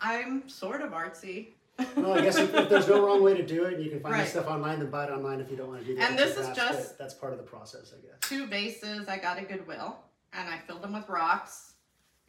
I'm 0.00 0.48
sort 0.48 0.80
of 0.82 0.90
artsy. 0.90 1.48
Well, 1.94 2.14
I 2.14 2.22
guess 2.22 2.36
if, 2.36 2.52
if 2.52 2.68
there's 2.68 2.88
no 2.88 3.06
wrong 3.06 3.22
way 3.22 3.34
to 3.34 3.46
do 3.46 3.64
it, 3.66 3.74
and 3.74 3.84
you 3.84 3.90
can 3.90 4.00
find 4.00 4.14
Right. 4.14 4.22
this 4.22 4.30
stuff 4.32 4.48
online, 4.48 4.80
then 4.80 4.90
buy 4.90 5.04
it 5.04 5.10
online 5.10 5.38
if 5.40 5.50
you 5.52 5.56
don't 5.56 5.68
want 5.68 5.82
to 5.82 5.86
do 5.86 5.94
the 5.94 6.00
And 6.02 6.18
arts 6.18 6.34
this 6.34 6.38
is 6.38 6.46
crafts, 6.46 6.58
but 6.58 6.72
just- 6.78 6.98
that's 6.98 7.14
part 7.14 7.32
of 7.32 7.38
the 7.38 7.44
process, 7.44 7.92
I 7.96 8.00
guess. 8.04 8.16
Two 8.28 8.46
vases 8.48 9.06
I 9.06 9.18
got 9.18 9.38
at 9.38 9.48
Goodwill, 9.48 9.98
and 10.32 10.48
I 10.48 10.58
filled 10.66 10.82
them 10.82 10.94
with 10.94 11.08
rocks, 11.08 11.74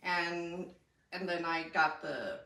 and 0.04 0.68
and 1.14 1.28
then 1.28 1.44
I 1.46 1.64
got 1.70 2.02
the, 2.04 2.42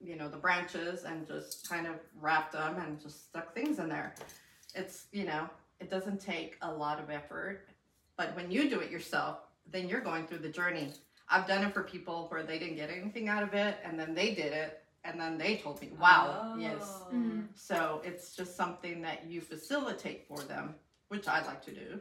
you 0.00 0.16
know, 0.16 0.28
the 0.28 0.36
branches 0.36 1.04
and 1.04 1.26
just 1.26 1.68
kind 1.68 1.86
of 1.86 1.94
wrapped 2.20 2.52
them 2.52 2.76
and 2.78 3.00
just 3.00 3.24
stuck 3.28 3.54
things 3.54 3.78
in 3.78 3.88
there. 3.88 4.14
It's 4.74 5.06
you 5.12 5.24
know, 5.24 5.48
it 5.80 5.90
doesn't 5.90 6.20
take 6.20 6.56
a 6.62 6.70
lot 6.72 7.00
of 7.00 7.10
effort, 7.10 7.68
but 8.16 8.34
when 8.36 8.50
you 8.50 8.68
do 8.70 8.80
it 8.80 8.90
yourself, 8.90 9.38
then 9.70 9.88
you're 9.88 10.00
going 10.00 10.26
through 10.26 10.38
the 10.38 10.48
journey. 10.48 10.92
I've 11.28 11.46
done 11.46 11.64
it 11.64 11.74
for 11.74 11.82
people 11.82 12.26
where 12.30 12.42
they 12.42 12.58
didn't 12.58 12.76
get 12.76 12.90
anything 12.90 13.28
out 13.28 13.42
of 13.42 13.52
it, 13.54 13.76
and 13.84 13.98
then 13.98 14.14
they 14.14 14.34
did 14.34 14.52
it, 14.52 14.82
and 15.04 15.20
then 15.20 15.36
they 15.36 15.56
told 15.56 15.80
me, 15.80 15.90
"Wow, 15.98 16.54
yes." 16.58 16.82
Oh. 16.82 17.08
Mhm. 17.12 17.48
So 17.54 18.00
it's 18.04 18.34
just 18.34 18.56
something 18.56 19.02
that 19.02 19.26
you 19.26 19.40
facilitate 19.40 20.26
for 20.28 20.38
them, 20.42 20.74
which 21.08 21.28
I'd 21.28 21.46
like 21.46 21.62
to 21.64 21.72
do. 21.72 22.00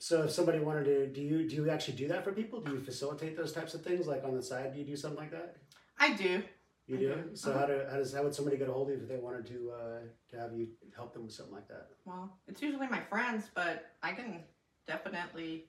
So 0.00 0.22
if 0.24 0.30
somebody 0.30 0.60
wanted 0.60 0.84
to, 0.84 1.06
do 1.08 1.20
you 1.20 1.48
do 1.48 1.56
you 1.56 1.70
actually 1.70 1.96
do 1.96 2.08
that 2.08 2.24
for 2.24 2.32
people? 2.32 2.60
Do 2.60 2.72
you 2.72 2.80
facilitate 2.80 3.36
those 3.36 3.52
types 3.52 3.74
of 3.74 3.82
things? 3.82 4.06
Like 4.06 4.24
on 4.24 4.34
the 4.34 4.42
side, 4.42 4.72
do 4.72 4.78
you 4.78 4.84
do 4.84 4.96
something 4.96 5.18
like 5.18 5.32
that? 5.32 5.56
I 5.98 6.12
do. 6.14 6.42
You 6.88 6.96
I 6.96 7.00
do. 7.00 7.14
do. 7.14 7.30
So 7.36 7.50
Uh-huh. 7.50 7.60
how 7.60 7.66
do 7.66 7.82
how 7.90 7.96
does 7.98 8.12
how 8.14 8.22
would 8.24 8.34
somebody 8.34 8.56
get 8.56 8.68
a 8.68 8.72
hold 8.72 8.88
of 8.90 8.96
you 8.96 9.02
if 9.02 9.08
they 9.08 9.18
wanted 9.18 9.46
to 9.46 9.70
uh, 9.72 9.98
to 10.30 10.38
have 10.40 10.52
you 10.54 10.68
help 10.96 11.12
them 11.12 11.24
with 11.24 11.32
something 11.32 11.54
like 11.54 11.68
that? 11.68 11.90
Well, 12.06 12.30
it's 12.48 12.62
usually 12.62 12.88
my 12.88 13.00
friends, 13.02 13.50
but 13.54 13.92
I 14.02 14.12
can 14.12 14.42
definitely. 14.86 15.66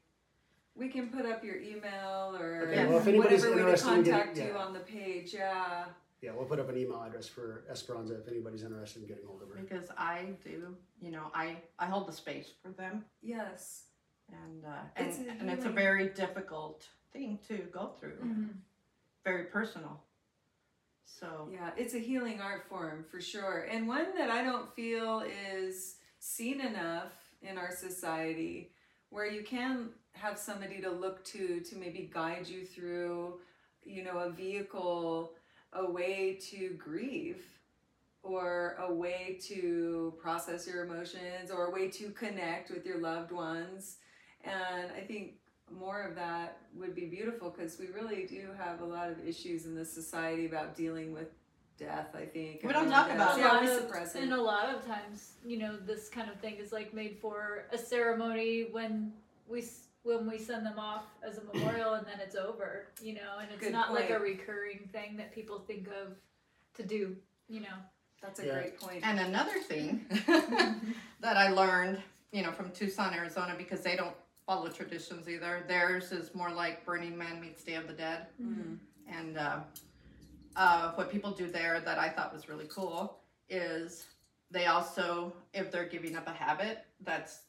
We 0.75 0.87
can 0.87 1.09
put 1.09 1.25
up 1.25 1.43
your 1.43 1.57
email 1.57 2.37
or 2.39 2.69
Okay, 2.69 2.85
well, 2.87 2.99
if 2.99 3.07
anybody's 3.07 3.41
whatever 3.41 3.55
way 3.57 3.61
to 3.63 3.67
interested 3.67 3.91
in 3.97 4.03
getting- 4.03 4.13
contact 4.17 4.37
you 4.37 4.43
yeah. 4.53 4.57
on 4.65 4.73
the 4.73 4.79
page. 4.79 5.33
Yeah. 5.33 5.85
Yeah, 6.21 6.31
we'll 6.35 6.45
put 6.45 6.59
up 6.59 6.69
an 6.69 6.77
email 6.77 7.01
address 7.01 7.27
for 7.27 7.63
Esperanza 7.69 8.15
if 8.19 8.27
anybody's 8.27 8.63
interested 8.63 9.01
in 9.01 9.07
getting 9.07 9.25
hold 9.25 9.41
of 9.41 9.49
her. 9.49 9.55
because 9.55 9.89
I 9.97 10.35
do, 10.43 10.75
you 11.01 11.11
know, 11.11 11.31
I 11.33 11.61
I 11.77 11.85
hold 11.87 12.07
the 12.07 12.13
space 12.13 12.49
for 12.61 12.69
them, 12.71 13.03
Yes. 13.21 13.87
and 14.31 14.63
uh, 14.65 14.69
and 14.95 15.07
It's 15.07 15.17
a 15.17 15.21
and 15.31 15.49
it's 15.49 15.63
a 15.65 15.67
healing- 15.67 15.75
very 15.75 16.09
difficult 16.09 16.87
thing 17.11 17.39
to 17.49 17.57
go 17.73 17.87
through, 17.99 18.19
Mhm. 18.23 18.49
very 19.25 19.45
personal. 19.45 20.01
So 21.17 21.49
Yeah, 21.51 21.71
it's 21.75 21.93
a 21.95 21.99
healing 21.99 22.39
art 22.41 22.65
form 22.69 23.03
for 23.09 23.19
sure, 23.19 23.67
and 23.69 23.87
one 23.87 24.15
that 24.17 24.29
I 24.29 24.43
don't 24.43 24.73
feel 24.73 25.23
is 25.53 25.95
seen 26.19 26.61
enough 26.61 27.11
in 27.41 27.57
our 27.57 27.71
society, 27.71 28.71
where 29.09 29.25
you 29.25 29.43
can 29.43 29.89
have 30.13 30.37
somebody 30.37 30.81
to 30.81 30.89
look 30.89 31.23
to 31.25 31.61
to 31.61 31.75
maybe 31.75 32.09
guide 32.13 32.47
you 32.47 32.65
through, 32.65 33.39
you 33.83 34.03
know, 34.03 34.19
a 34.19 34.29
vehicle, 34.29 35.33
a 35.73 35.89
way 35.89 36.37
to 36.51 36.69
grieve, 36.77 37.45
or 38.23 38.75
a 38.79 38.93
way 38.93 39.39
to 39.47 40.13
process 40.21 40.67
your 40.67 40.85
emotions, 40.85 41.51
or 41.51 41.65
a 41.67 41.71
way 41.71 41.89
to 41.89 42.11
connect 42.11 42.69
with 42.69 42.85
your 42.85 42.99
loved 42.99 43.31
ones, 43.31 43.97
and 44.43 44.91
I 44.95 45.01
think 45.01 45.38
more 45.77 46.01
of 46.03 46.15
that 46.15 46.57
would 46.75 46.95
be 46.95 47.05
beautiful 47.05 47.49
because 47.49 47.77
we 47.79 47.87
really 47.87 48.25
do 48.25 48.47
have 48.57 48.81
a 48.81 48.85
lot 48.85 49.09
of 49.09 49.25
issues 49.27 49.65
in 49.65 49.75
this 49.75 49.91
society 49.91 50.45
about 50.45 50.75
dealing 50.75 51.13
with 51.13 51.27
death. 51.77 52.07
I 52.15 52.25
think 52.25 52.61
We 52.63 52.73
don't 52.73 52.83
and 52.83 52.91
talk 52.91 53.07
death. 53.07 53.15
about 53.15 53.37
it. 53.37 53.41
Yeah, 53.41 53.51
a 53.51 53.53
lot 53.53 54.05
of, 54.05 54.15
and 54.15 54.33
a 54.33 54.41
lot 54.41 54.75
of 54.75 54.85
times, 54.85 55.33
you 55.45 55.57
know, 55.57 55.77
this 55.77 56.09
kind 56.09 56.29
of 56.29 56.37
thing 56.39 56.55
is 56.55 56.71
like 56.71 56.93
made 56.93 57.17
for 57.21 57.65
a 57.71 57.77
ceremony 57.77 58.67
when 58.71 59.13
we 59.47 59.63
when 60.03 60.27
we 60.29 60.37
send 60.37 60.65
them 60.65 60.79
off 60.79 61.03
as 61.27 61.37
a 61.39 61.43
memorial, 61.53 61.93
and 61.95 62.05
then 62.07 62.19
it's 62.21 62.35
over, 62.35 62.87
you 63.01 63.13
know, 63.13 63.37
and 63.41 63.49
it's 63.51 63.59
Good 63.61 63.73
not 63.73 63.93
like 63.93 64.09
a 64.09 64.17
recurring 64.17 64.87
thing 64.93 65.17
that 65.17 65.33
people 65.35 65.59
think 65.59 65.87
of 65.89 66.15
to 66.75 66.83
do, 66.83 67.15
you 67.49 67.59
know. 67.59 67.67
That's 68.21 68.39
a 68.39 68.45
Yeah. 68.45 68.53
great 68.53 68.79
point. 68.79 69.01
and 69.05 69.19
another 69.19 69.59
thing 69.59 70.05
that 71.19 71.37
I 71.37 71.49
learned, 71.49 72.01
you 72.31 72.43
know, 72.43 72.51
from 72.51 72.71
Tucson, 72.71 73.13
Arizona, 73.13 73.55
because 73.57 73.81
they 73.81 73.95
don't 73.97 74.15
follow 74.49 74.67
traditions 74.67 75.29
either. 75.29 75.63
Theirs 75.67 76.11
is 76.11 76.33
more 76.33 76.51
like 76.51 76.83
Burning 76.83 77.15
Man 77.15 77.39
meets 77.39 77.63
Day 77.63 77.75
of 77.75 77.87
the 77.87 77.93
Dead. 77.93 78.25
Mhm. 78.41 78.79
And 79.07 79.37
uh, 79.37 79.59
uh, 80.55 80.93
what 80.93 81.11
people 81.11 81.31
do 81.31 81.51
there 81.51 81.79
that 81.81 81.99
I 81.99 82.09
thought 82.09 82.33
was 82.33 82.49
really 82.49 82.65
cool 82.65 83.19
is 83.47 84.07
they 84.49 84.65
also, 84.65 85.33
if 85.53 85.71
they're 85.71 85.87
giving 85.87 86.15
up 86.15 86.27
a 86.27 86.31
habit 86.31 86.79
that's, 87.01 87.41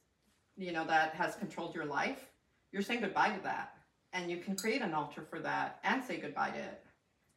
you 0.59 0.73
know, 0.73 0.85
that 0.85 1.15
has 1.15 1.37
controlled 1.37 1.75
your 1.75 1.87
life, 1.87 2.29
you're 2.71 2.83
saying 2.83 3.01
goodbye 3.01 3.31
to 3.31 3.43
that. 3.45 3.79
And 4.13 4.31
you 4.31 4.37
can 4.37 4.55
create 4.55 4.83
an 4.83 4.93
altar 4.93 5.23
for 5.23 5.39
that 5.41 5.79
and 5.85 6.05
say 6.05 6.19
goodbye 6.19 6.51
to 6.51 6.59
it. 6.59 6.85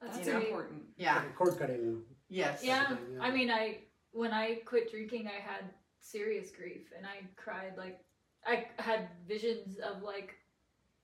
That's 0.02 0.17
That's 0.17 0.28
you 0.28 0.34
know, 0.34 0.39
important. 0.41 0.84
Yeah. 0.97 1.15
Like 1.15 1.36
cord 1.38 1.58
cutting. 1.58 2.04
Yes. 2.28 2.62
Yeah, 2.65 2.89
thing, 2.89 2.97
yeah. 3.13 3.23
I 3.23 3.32
mean, 3.32 3.49
I 3.49 3.78
when 4.12 4.34
I 4.34 4.56
quit 4.65 4.91
drinking, 4.91 5.28
I 5.28 5.39
had 5.39 5.63
serious 6.02 6.52
grief, 6.52 6.91
and 6.97 7.06
I 7.06 7.26
cried 7.38 7.78
like 7.78 8.04
I 8.45 8.67
had 8.77 9.08
visions 9.27 9.77
of 9.79 10.03
like 10.03 10.36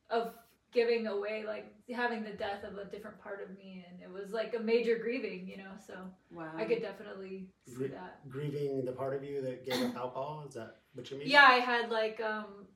of 0.10 0.34
giving 0.72 1.08
away, 1.08 1.44
like 1.46 1.74
having 1.94 2.24
the 2.24 2.32
death 2.32 2.64
of 2.64 2.78
a 2.78 2.86
different 2.86 3.20
part 3.22 3.42
of 3.42 3.58
me, 3.58 3.86
and 3.90 4.02
it 4.02 4.12
was 4.12 4.32
like 4.32 4.56
a 4.56 4.60
major 4.60 4.98
grieving, 4.98 5.48
you 5.48 5.58
know. 5.58 5.72
So 5.86 5.94
Wow. 6.32 6.52
I 6.56 6.66
could 6.66 6.82
definitely 6.82 7.48
see 7.66 7.76
Gr- 7.76 7.88
that. 7.88 8.20
Grieving 8.30 8.86
the 8.86 8.92
part 8.92 9.16
of 9.16 9.24
you 9.24 9.42
that 9.42 9.66
gave 9.66 9.82
up 9.82 9.96
alcohol. 9.96 10.46
Is 10.48 10.56
that 10.56 10.78
what 10.94 11.10
you 11.10 11.18
mean? 11.18 11.28
Yeah, 11.28 11.46
I 11.48 11.60
had 11.60 11.90
like 11.90 12.22
um 12.22 12.68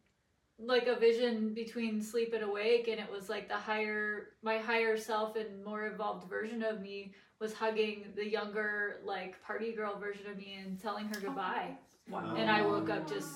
like 0.60 0.88
a 0.88 0.96
vision 0.96 1.54
between 1.54 2.02
sleep 2.02 2.34
and 2.34 2.44
awake 2.44 2.88
and 2.88 3.00
it 3.00 3.12
was 3.12 3.28
like 3.28 3.48
the 3.48 3.56
higher 3.56 4.30
my 4.44 4.60
higher 4.60 4.96
self 4.96 5.36
and 5.36 5.64
more 5.66 5.88
evolved 5.88 6.30
version 6.30 6.62
of 6.62 6.80
me 6.80 7.14
was 7.40 7.54
hugging 7.54 8.06
the 8.16 8.26
younger 8.26 9.00
like 9.04 9.42
party 9.44 9.74
girl 9.74 9.98
version 10.00 10.28
of 10.28 10.38
me 10.38 10.60
and 10.64 10.80
telling 10.80 11.06
her 11.08 11.20
goodbye. 11.20 11.76
Wow. 12.08 12.36
And 12.38 12.50
I 12.50 12.62
woke 12.62 12.90
up 12.90 13.10
just 13.10 13.30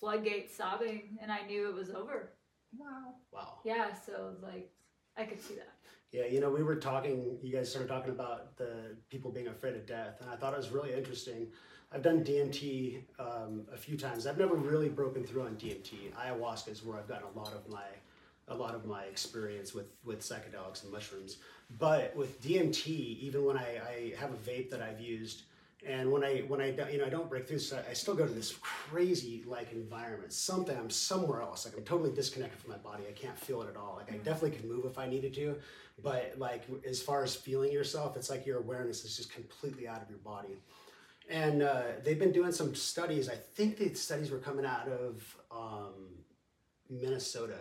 floodgates 0.00 0.56
sobbing 0.56 1.18
and 1.22 1.30
I 1.30 1.46
knew 1.46 1.68
it 1.68 1.74
was 1.74 1.90
over. 1.90 2.32
Wow. 2.76 3.14
Wow. 3.32 3.58
Yeah, 3.64 3.88
so 3.94 4.32
like 4.42 4.70
I 5.16 5.24
could 5.24 5.40
see 5.40 5.54
that. 5.54 5.74
Yeah, 6.12 6.26
you 6.26 6.40
know, 6.40 6.50
we 6.50 6.64
were 6.64 6.76
talking, 6.76 7.38
you 7.40 7.52
guys 7.52 7.70
started 7.70 7.88
talking 7.88 8.10
about 8.10 8.56
the 8.56 8.96
people 9.10 9.30
being 9.30 9.46
afraid 9.46 9.76
of 9.76 9.86
death, 9.86 10.20
and 10.20 10.28
I 10.28 10.34
thought 10.34 10.54
it 10.54 10.56
was 10.56 10.70
really 10.70 10.92
interesting. 10.92 11.46
I've 11.92 12.02
done 12.02 12.24
DMT 12.24 13.02
um, 13.18 13.62
a 13.72 13.76
few 13.76 13.96
times. 13.96 14.26
I've 14.26 14.38
never 14.38 14.54
really 14.54 14.88
broken 14.88 15.24
through 15.24 15.42
on 15.42 15.54
DMT. 15.56 16.12
Ayahuasca 16.12 16.68
is 16.68 16.84
where 16.84 16.98
I've 16.98 17.08
gotten 17.08 17.28
a 17.34 17.38
lot 17.38 17.52
of 17.52 17.68
my 17.68 17.84
a 18.48 18.54
lot 18.54 18.74
of 18.74 18.84
my 18.84 19.04
experience 19.04 19.74
with 19.74 19.86
with 20.04 20.20
psychedelics 20.20 20.82
and 20.82 20.92
mushrooms. 20.92 21.38
But 21.78 22.14
with 22.16 22.42
DMT, 22.42 22.86
even 22.88 23.44
when 23.44 23.56
I, 23.56 23.80
I 23.88 24.12
have 24.18 24.32
a 24.32 24.36
vape 24.36 24.70
that 24.70 24.82
I've 24.82 25.00
used, 25.00 25.42
And 25.86 26.12
when 26.12 26.22
I 26.22 26.40
when 26.40 26.60
I 26.60 26.72
don't- 26.72 26.92
you 26.92 26.98
know 26.98 27.06
I 27.06 27.08
don't 27.08 27.28
break 27.30 27.48
through, 27.48 27.60
so 27.60 27.82
I 27.88 27.94
still 27.94 28.14
go 28.14 28.26
to 28.26 28.32
this 28.32 28.54
crazy 28.60 29.42
like 29.46 29.72
environment. 29.72 30.32
Something 30.32 30.76
I'm 30.76 30.90
somewhere 30.90 31.40
else. 31.40 31.64
Like 31.64 31.76
I'm 31.76 31.84
totally 31.84 32.12
disconnected 32.12 32.58
from 32.60 32.70
my 32.72 32.76
body. 32.78 33.04
I 33.08 33.12
can't 33.12 33.38
feel 33.38 33.62
it 33.62 33.68
at 33.70 33.76
all. 33.76 33.94
Like 33.96 34.12
I 34.12 34.18
definitely 34.18 34.50
could 34.58 34.66
move 34.66 34.84
if 34.84 34.98
I 34.98 35.08
needed 35.08 35.32
to, 35.34 35.56
but 36.02 36.34
like 36.38 36.64
as 36.86 37.00
far 37.00 37.22
as 37.24 37.34
feeling 37.34 37.72
yourself, 37.72 38.16
it's 38.16 38.28
like 38.28 38.44
your 38.44 38.58
awareness 38.58 39.04
is 39.04 39.16
just 39.16 39.32
completely 39.32 39.88
out 39.88 40.02
of 40.02 40.10
your 40.10 40.18
body. 40.18 40.58
And 41.30 41.62
uh, 41.62 41.82
they've 42.04 42.18
been 42.18 42.32
doing 42.32 42.52
some 42.52 42.74
studies. 42.74 43.28
I 43.30 43.36
think 43.36 43.76
the 43.78 43.94
studies 43.94 44.30
were 44.30 44.38
coming 44.38 44.66
out 44.66 44.88
of 44.88 45.36
um, 45.50 46.08
Minnesota, 46.90 47.58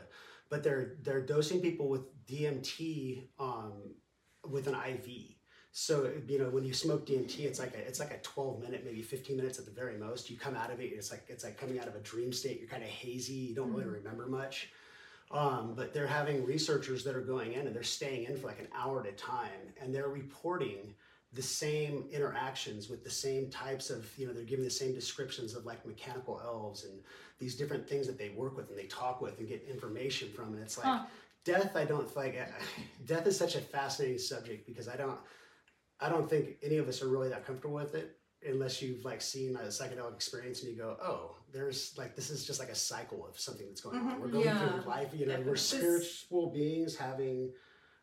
but 0.50 0.64
they're 0.64 0.96
they're 1.04 1.22
dosing 1.22 1.62
people 1.62 1.88
with 1.88 2.26
DMT 2.26 3.28
um, 3.40 3.74
with 4.50 4.68
an 4.68 4.76
IV. 4.76 5.36
So 5.72 6.10
you 6.28 6.40
know 6.40 6.50
when 6.50 6.66
you 6.66 6.74
smoke 6.74 7.06
DMT, 7.06 7.42
it's 7.42 7.60
like 7.60 7.76
a 7.76 7.80
it's 7.80 8.00
like 8.00 8.12
a 8.12 8.18
twelve 8.20 8.60
minute, 8.62 8.84
maybe 8.86 9.02
fifteen 9.02 9.38
minutes 9.38 9.60
at 9.60 9.66
the 9.66 9.72
very 9.72 9.98
most. 9.98 10.30
You 10.30 10.38
come 10.38 10.56
out 10.56 10.72
of 10.72 10.80
it, 10.80 10.86
it's 10.86 11.12
like 11.12 11.24
it's 11.28 11.44
like 11.44 11.58
coming 11.58 11.80
out 11.80 11.88
of 11.88 11.96
a 11.96 12.00
dream 12.00 12.34
state. 12.34 12.60
You're 12.60 12.70
kind 12.70 12.84
of 12.84 12.90
hazy. 12.90 13.34
You 13.34 13.56
don't 13.56 13.72
really 13.72 13.86
remember 13.86 14.26
much. 14.28 14.70
Um, 15.32 15.74
but 15.76 15.94
they're 15.94 16.08
having 16.08 16.44
researchers 16.44 17.04
that 17.04 17.16
are 17.16 17.22
going 17.22 17.54
in 17.54 17.68
and 17.68 17.76
they're 17.76 17.84
staying 17.84 18.24
in 18.24 18.36
for 18.36 18.48
like 18.48 18.60
an 18.60 18.68
hour 18.76 19.00
at 19.02 19.06
a 19.08 19.12
time, 19.12 19.74
and 19.80 19.94
they're 19.94 20.10
reporting 20.10 20.96
the 21.34 21.42
same 21.44 22.06
interactions 22.12 22.90
with 22.90 23.04
the 23.04 23.10
same 23.10 23.50
types 23.52 23.92
of 23.92 24.10
you 24.18 24.26
know 24.26 24.34
they're 24.34 24.44
giving 24.44 24.66
the 24.66 24.72
same 24.72 24.94
descriptions 24.96 25.54
of 25.54 25.66
like 25.66 25.86
mechanical 25.86 26.42
elves 26.44 26.86
and 26.86 26.94
these 27.38 27.56
different 27.56 27.88
things 27.88 28.08
that 28.08 28.18
they 28.18 28.30
work 28.30 28.58
with 28.58 28.70
and 28.70 28.78
they 28.80 28.86
talk 28.88 29.22
with 29.22 29.38
and 29.40 29.48
get 29.48 29.64
information 29.70 30.30
from 30.32 30.54
and 30.54 30.62
it's 30.64 30.78
like 30.78 30.88
Huh. 30.88 31.06
death 31.44 31.76
i 31.76 31.86
don't 31.86 32.16
like 32.18 32.36
death 33.06 33.28
is 33.28 33.38
such 33.38 33.56
a 33.56 33.62
fascinating 33.62 34.18
subject 34.18 34.66
because 34.66 34.88
i 34.90 34.96
don't 34.96 35.20
i 36.00 36.10
don't 36.10 36.30
think 36.30 36.58
any 36.64 36.78
of 36.78 36.88
us 36.88 37.02
are 37.02 37.08
really 37.10 37.30
that 37.30 37.46
comfortable 37.46 37.76
with 37.76 37.96
it 37.96 38.18
unless 38.48 38.82
you've 38.82 39.04
like 39.04 39.22
seen 39.22 39.56
a 39.58 39.64
psychedelic 39.64 40.14
experience 40.14 40.62
and 40.64 40.72
you 40.72 40.78
go 40.78 40.96
oh 41.02 41.36
there's 41.52 41.94
like 41.98 42.16
this 42.16 42.30
is 42.30 42.46
just 42.46 42.60
like 42.60 42.70
a 42.70 42.76
cycle 42.76 43.26
of 43.28 43.38
something 43.40 43.68
that's 43.68 43.82
going 43.82 43.98
on 43.98 44.16
Mhm. 44.16 44.20
we're 44.20 44.28
going 44.30 44.46
Yeah. 44.46 44.80
through 44.82 44.90
life 44.90 45.10
you 45.14 45.26
know 45.26 45.34
we're 45.42 45.56
Definitely. 45.56 45.58
spiritual 46.06 46.52
beings 46.52 46.96
having 46.96 47.52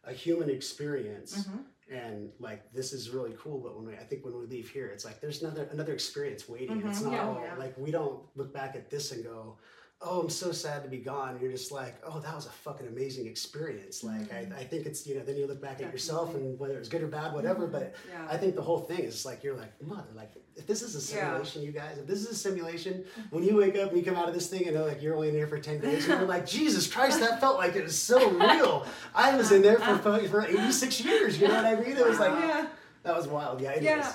a 0.05 0.13
human 0.13 0.51
experience 0.51 1.47
Mhm. 1.47 1.65
and 1.91 2.33
like 2.39 2.71
this 2.73 2.93
is 2.93 3.11
really 3.11 3.35
cool 3.39 3.59
but 3.61 3.77
when 3.77 3.87
we 3.87 3.95
i 3.95 4.05
think 4.05 4.25
when 4.25 4.37
we 4.39 4.47
leave 4.47 4.69
here 4.69 4.89
it's 4.89 5.05
like 5.05 5.21
there's 5.21 5.43
another 5.43 5.65
another 5.73 5.95
experience 5.95 6.49
waiting 6.49 6.83
it's 6.87 6.99
Mhm. 7.01 7.05
not 7.05 7.13
Yeah. 7.13 7.29
all 7.29 7.41
Yeah. 7.41 7.57
like 7.57 7.77
we 7.79 7.91
don't 7.91 8.21
look 8.37 8.53
back 8.53 8.75
at 8.77 8.91
this 8.91 9.13
and 9.13 9.25
go 9.25 9.59
oh 10.03 10.21
i'm 10.21 10.29
so 10.29 10.53
sad 10.53 10.83
to 10.83 10.89
be 10.91 10.99
gone. 10.99 11.39
You're 11.41 11.51
just 11.51 11.73
like 11.73 11.95
oh 12.07 12.21
that 12.21 12.35
was 12.35 12.47
a 12.47 12.51
fucking 12.51 12.87
amazing 12.87 13.27
experience. 13.27 14.05
Like 14.05 14.33
I, 14.33 14.45
mm-hmm. 14.45 14.53
I 14.53 14.65
think 14.65 14.87
it's 14.87 15.07
you 15.07 15.15
know 15.15 15.23
then 15.23 15.37
you 15.37 15.47
look 15.47 15.61
back 15.63 15.81
at 15.81 15.91
yourself 15.93 16.35
and 16.35 16.59
whether 16.59 16.79
it's 16.79 16.89
good 16.89 17.03
or 17.03 17.07
bad 17.07 17.33
whatever 17.33 17.63
mm-hmm. 17.63 17.73
but 17.73 17.95
Yeah. 18.11 18.27
i 18.31 18.37
think 18.37 18.55
the 18.55 18.63
whole 18.63 18.81
thing 18.81 19.01
is 19.01 19.25
like 19.25 19.43
you're 19.43 19.57
like 19.57 19.73
mother 19.83 20.09
like 20.15 20.33
if 20.55 20.67
this 20.67 20.83
is 20.83 20.95
a 20.95 20.99
Yeah. 21.17 21.23
simulation 21.25 21.63
you 21.63 21.73
guys 21.73 21.99
if 21.99 22.07
this 22.07 22.21
is 22.21 22.29
a 22.31 22.35
simulation 22.35 22.95
mm-hmm. 23.05 23.35
when 23.35 23.45
you 23.45 23.57
wake 23.57 23.77
up 23.77 23.89
and 23.89 23.99
you 23.99 24.05
come 24.05 24.17
out 24.17 24.29
of 24.29 24.35
this 24.35 24.49
thing 24.49 24.67
and 24.67 24.77
know 24.77 24.85
like 24.85 25.03
you're 25.03 25.15
only 25.15 25.29
in 25.29 25.35
here 25.35 25.47
for 25.47 25.59
10 25.59 25.81
days 25.81 26.09
and 26.09 26.19
you're 26.21 26.29
like 26.29 26.47
jesus 26.47 26.87
christ 26.93 27.21
that 27.21 27.41
felt 27.41 27.57
like 27.57 27.75
it 27.75 27.83
was 27.85 27.99
so 27.99 28.31
real. 28.31 28.87
I 29.15 29.37
was 29.37 29.51
in 29.53 29.63
there 29.63 29.79
for 29.79 29.97
for 30.29 30.43
86 30.47 31.01
years 31.05 31.41
you 31.41 31.49
know 31.49 31.55
what 31.55 31.65
i 31.65 31.75
mean? 31.75 31.97
It 31.97 32.07
was 32.07 32.19
like 32.19 32.33
yeah. 32.33 32.67
that 33.03 33.17
was 33.17 33.27
wild. 33.27 33.61
Yeah, 33.61 33.71
anyways. 33.71 33.87
Yeah. 33.87 34.13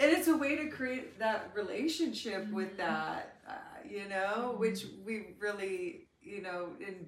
and 0.00 0.10
it's 0.10 0.28
a 0.28 0.36
way 0.36 0.56
to 0.56 0.66
create 0.68 1.18
that 1.18 1.50
relationship 1.54 2.50
with 2.50 2.76
that. 2.78 3.36
uh, 3.39 3.39
you 3.88 4.08
know 4.08 4.54
which 4.58 4.80
mm-hmm. 4.80 5.04
we 5.04 5.26
really 5.38 6.08
you 6.22 6.42
know 6.42 6.70
in 6.80 7.06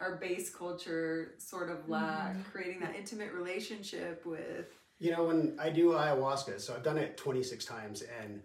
our 0.00 0.16
base 0.16 0.50
culture 0.50 1.34
sort 1.38 1.70
of 1.70 1.88
lack 1.88 2.32
mm-hmm. 2.32 2.42
creating 2.52 2.80
that 2.80 2.94
intimate 2.96 3.32
relationship 3.32 4.24
with 4.24 4.66
You 5.00 5.12
know, 5.12 5.24
when 5.24 5.56
I 5.60 5.70
do 5.70 5.90
ayahuasca, 5.92 6.60
so 6.60 6.74
I've 6.74 6.82
done 6.82 6.98
it 6.98 7.16
26 7.16 7.64
times, 7.64 8.02
and 8.20 8.42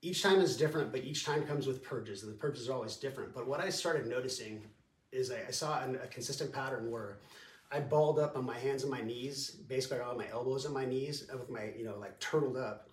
each 0.00 0.20
time 0.20 0.40
is 0.40 0.56
different, 0.56 0.90
but 0.90 1.04
each 1.04 1.24
time 1.24 1.44
comes 1.44 1.66
with 1.66 1.82
purges, 1.82 2.24
and 2.24 2.32
the 2.32 2.36
purges 2.36 2.68
are 2.68 2.72
always 2.72 2.96
different. 2.96 3.32
But 3.32 3.46
what 3.46 3.60
I 3.60 3.68
started 3.70 4.06
noticing 4.08 4.64
is 5.12 5.30
I, 5.30 5.42
I 5.46 5.50
saw 5.52 5.82
an, 5.84 5.96
a 6.02 6.08
consistent 6.08 6.52
pattern 6.52 6.90
where 6.90 7.18
I 7.70 7.78
balled 7.78 8.18
up 8.18 8.36
on 8.36 8.44
my 8.44 8.58
hands 8.58 8.82
and 8.82 8.90
my 8.90 9.00
knees, 9.00 9.50
basically 9.50 10.00
on 10.00 10.18
my 10.18 10.28
elbows 10.28 10.64
and 10.64 10.74
my 10.74 10.84
knees, 10.84 11.28
and 11.30 11.38
with 11.38 11.50
my, 11.50 11.72
you 11.76 11.84
know, 11.84 11.96
like 11.98 12.18
turtled 12.18 12.56
up. 12.56 12.88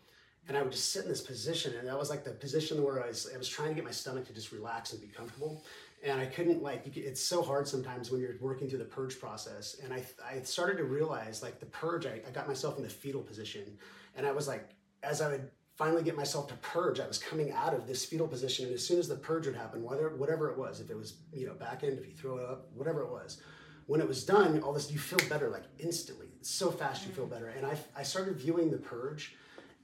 And 0.50 0.58
I 0.58 0.64
would 0.64 0.72
just 0.72 0.92
sit 0.92 1.04
in 1.04 1.10
this 1.10 1.22
position, 1.22 1.76
and 1.78 1.88
that 1.88 1.98
was 1.98 2.10
like 2.10 2.26
the 2.26 2.32
position 2.32 2.84
where 2.84 3.02
I 3.02 3.08
was, 3.08 3.30
I 3.34 3.38
was 3.38 3.48
trying 3.48 3.70
to 3.70 3.76
get 3.76 3.86
my 3.86 3.92
stomach 3.92 4.26
to 4.26 4.34
just 4.34 4.52
relax 4.52 4.92
and 4.92 5.00
be 5.00 5.08
comfortable. 5.08 5.64
And 6.04 6.20
I 6.20 6.26
couldn't, 6.26 6.64
like, 6.64 6.86
you 6.86 6.92
could, 6.92 7.04
it's 7.04 7.24
so 7.24 7.44
hard 7.44 7.68
sometimes 7.68 8.10
when 8.10 8.20
you're 8.20 8.34
working 8.42 8.68
through 8.68 8.80
the 8.80 8.86
purge 8.86 9.20
process. 9.20 9.78
And 9.84 9.94
I, 9.94 10.04
I 10.28 10.42
started 10.42 10.78
to 10.78 10.86
realize, 10.86 11.44
like, 11.44 11.60
the 11.60 11.68
purge, 11.68 12.06
I, 12.08 12.22
I 12.28 12.32
got 12.32 12.48
myself 12.48 12.78
in 12.78 12.84
the 12.84 12.90
fetal 12.90 13.22
position. 13.22 13.78
And 14.16 14.26
I 14.26 14.32
was 14.32 14.48
like, 14.48 14.70
as 15.04 15.22
I 15.22 15.30
would 15.30 15.52
finally 15.76 16.02
get 16.02 16.18
myself 16.18 16.48
to 16.48 16.56
purge, 16.56 17.00
I 17.00 17.08
was 17.08 17.20
coming 17.20 17.52
out 17.52 17.76
of 17.76 17.86
this 17.86 18.04
fetal 18.04 18.28
position. 18.28 18.66
And 18.66 18.74
as 18.74 18.84
soon 18.84 18.98
as 18.98 19.08
the 19.08 19.18
purge 19.18 19.46
would 19.46 19.56
happen, 19.56 19.84
whether, 19.84 20.10
whatever 20.16 20.50
it 20.50 20.58
was, 20.58 20.80
if 20.80 20.90
it 20.90 20.98
was, 20.98 21.14
you 21.32 21.46
know, 21.46 21.54
back 21.54 21.84
end, 21.84 22.00
if 22.00 22.08
you 22.08 22.14
throw 22.14 22.38
it 22.38 22.46
up, 22.46 22.70
whatever 22.74 23.02
it 23.02 23.12
was, 23.12 23.42
when 23.86 24.02
it 24.02 24.08
was 24.08 24.24
done, 24.24 24.60
all 24.62 24.74
this, 24.74 24.90
you 24.92 24.98
feel 24.98 25.20
better, 25.30 25.50
like, 25.50 25.66
instantly. 25.78 26.28
It's 26.40 26.50
so 26.50 26.72
fast 26.72 27.06
you 27.06 27.12
feel 27.12 27.28
mm. 27.28 27.32
better. 27.32 27.50
And 27.50 27.68
I, 27.68 27.78
I 27.96 28.04
started 28.04 28.38
viewing 28.38 28.72
the 28.72 28.78
purge 28.78 29.36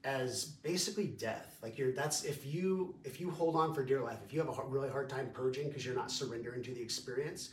as 0.05 0.45
basically 0.45 1.07
death. 1.07 1.57
Like 1.61 1.77
you're 1.77 1.91
that's 1.91 2.23
if 2.23 2.45
you 2.45 2.95
if 3.03 3.19
you 3.19 3.31
hold 3.31 3.55
on 3.55 3.73
for 3.73 3.83
dear 3.83 4.01
life 4.01 4.19
if 4.23 4.31
you 4.31 4.39
have 4.39 4.47
a 4.47 4.53
hard, 4.53 4.71
really 4.71 4.89
hard 4.89 5.09
time 5.09 5.29
purging 5.33 5.67
because 5.67 5.85
you're 5.85 5.95
not 5.95 6.11
surrendering 6.11 6.63
to 6.63 6.73
the 6.73 6.81
experience 6.81 7.49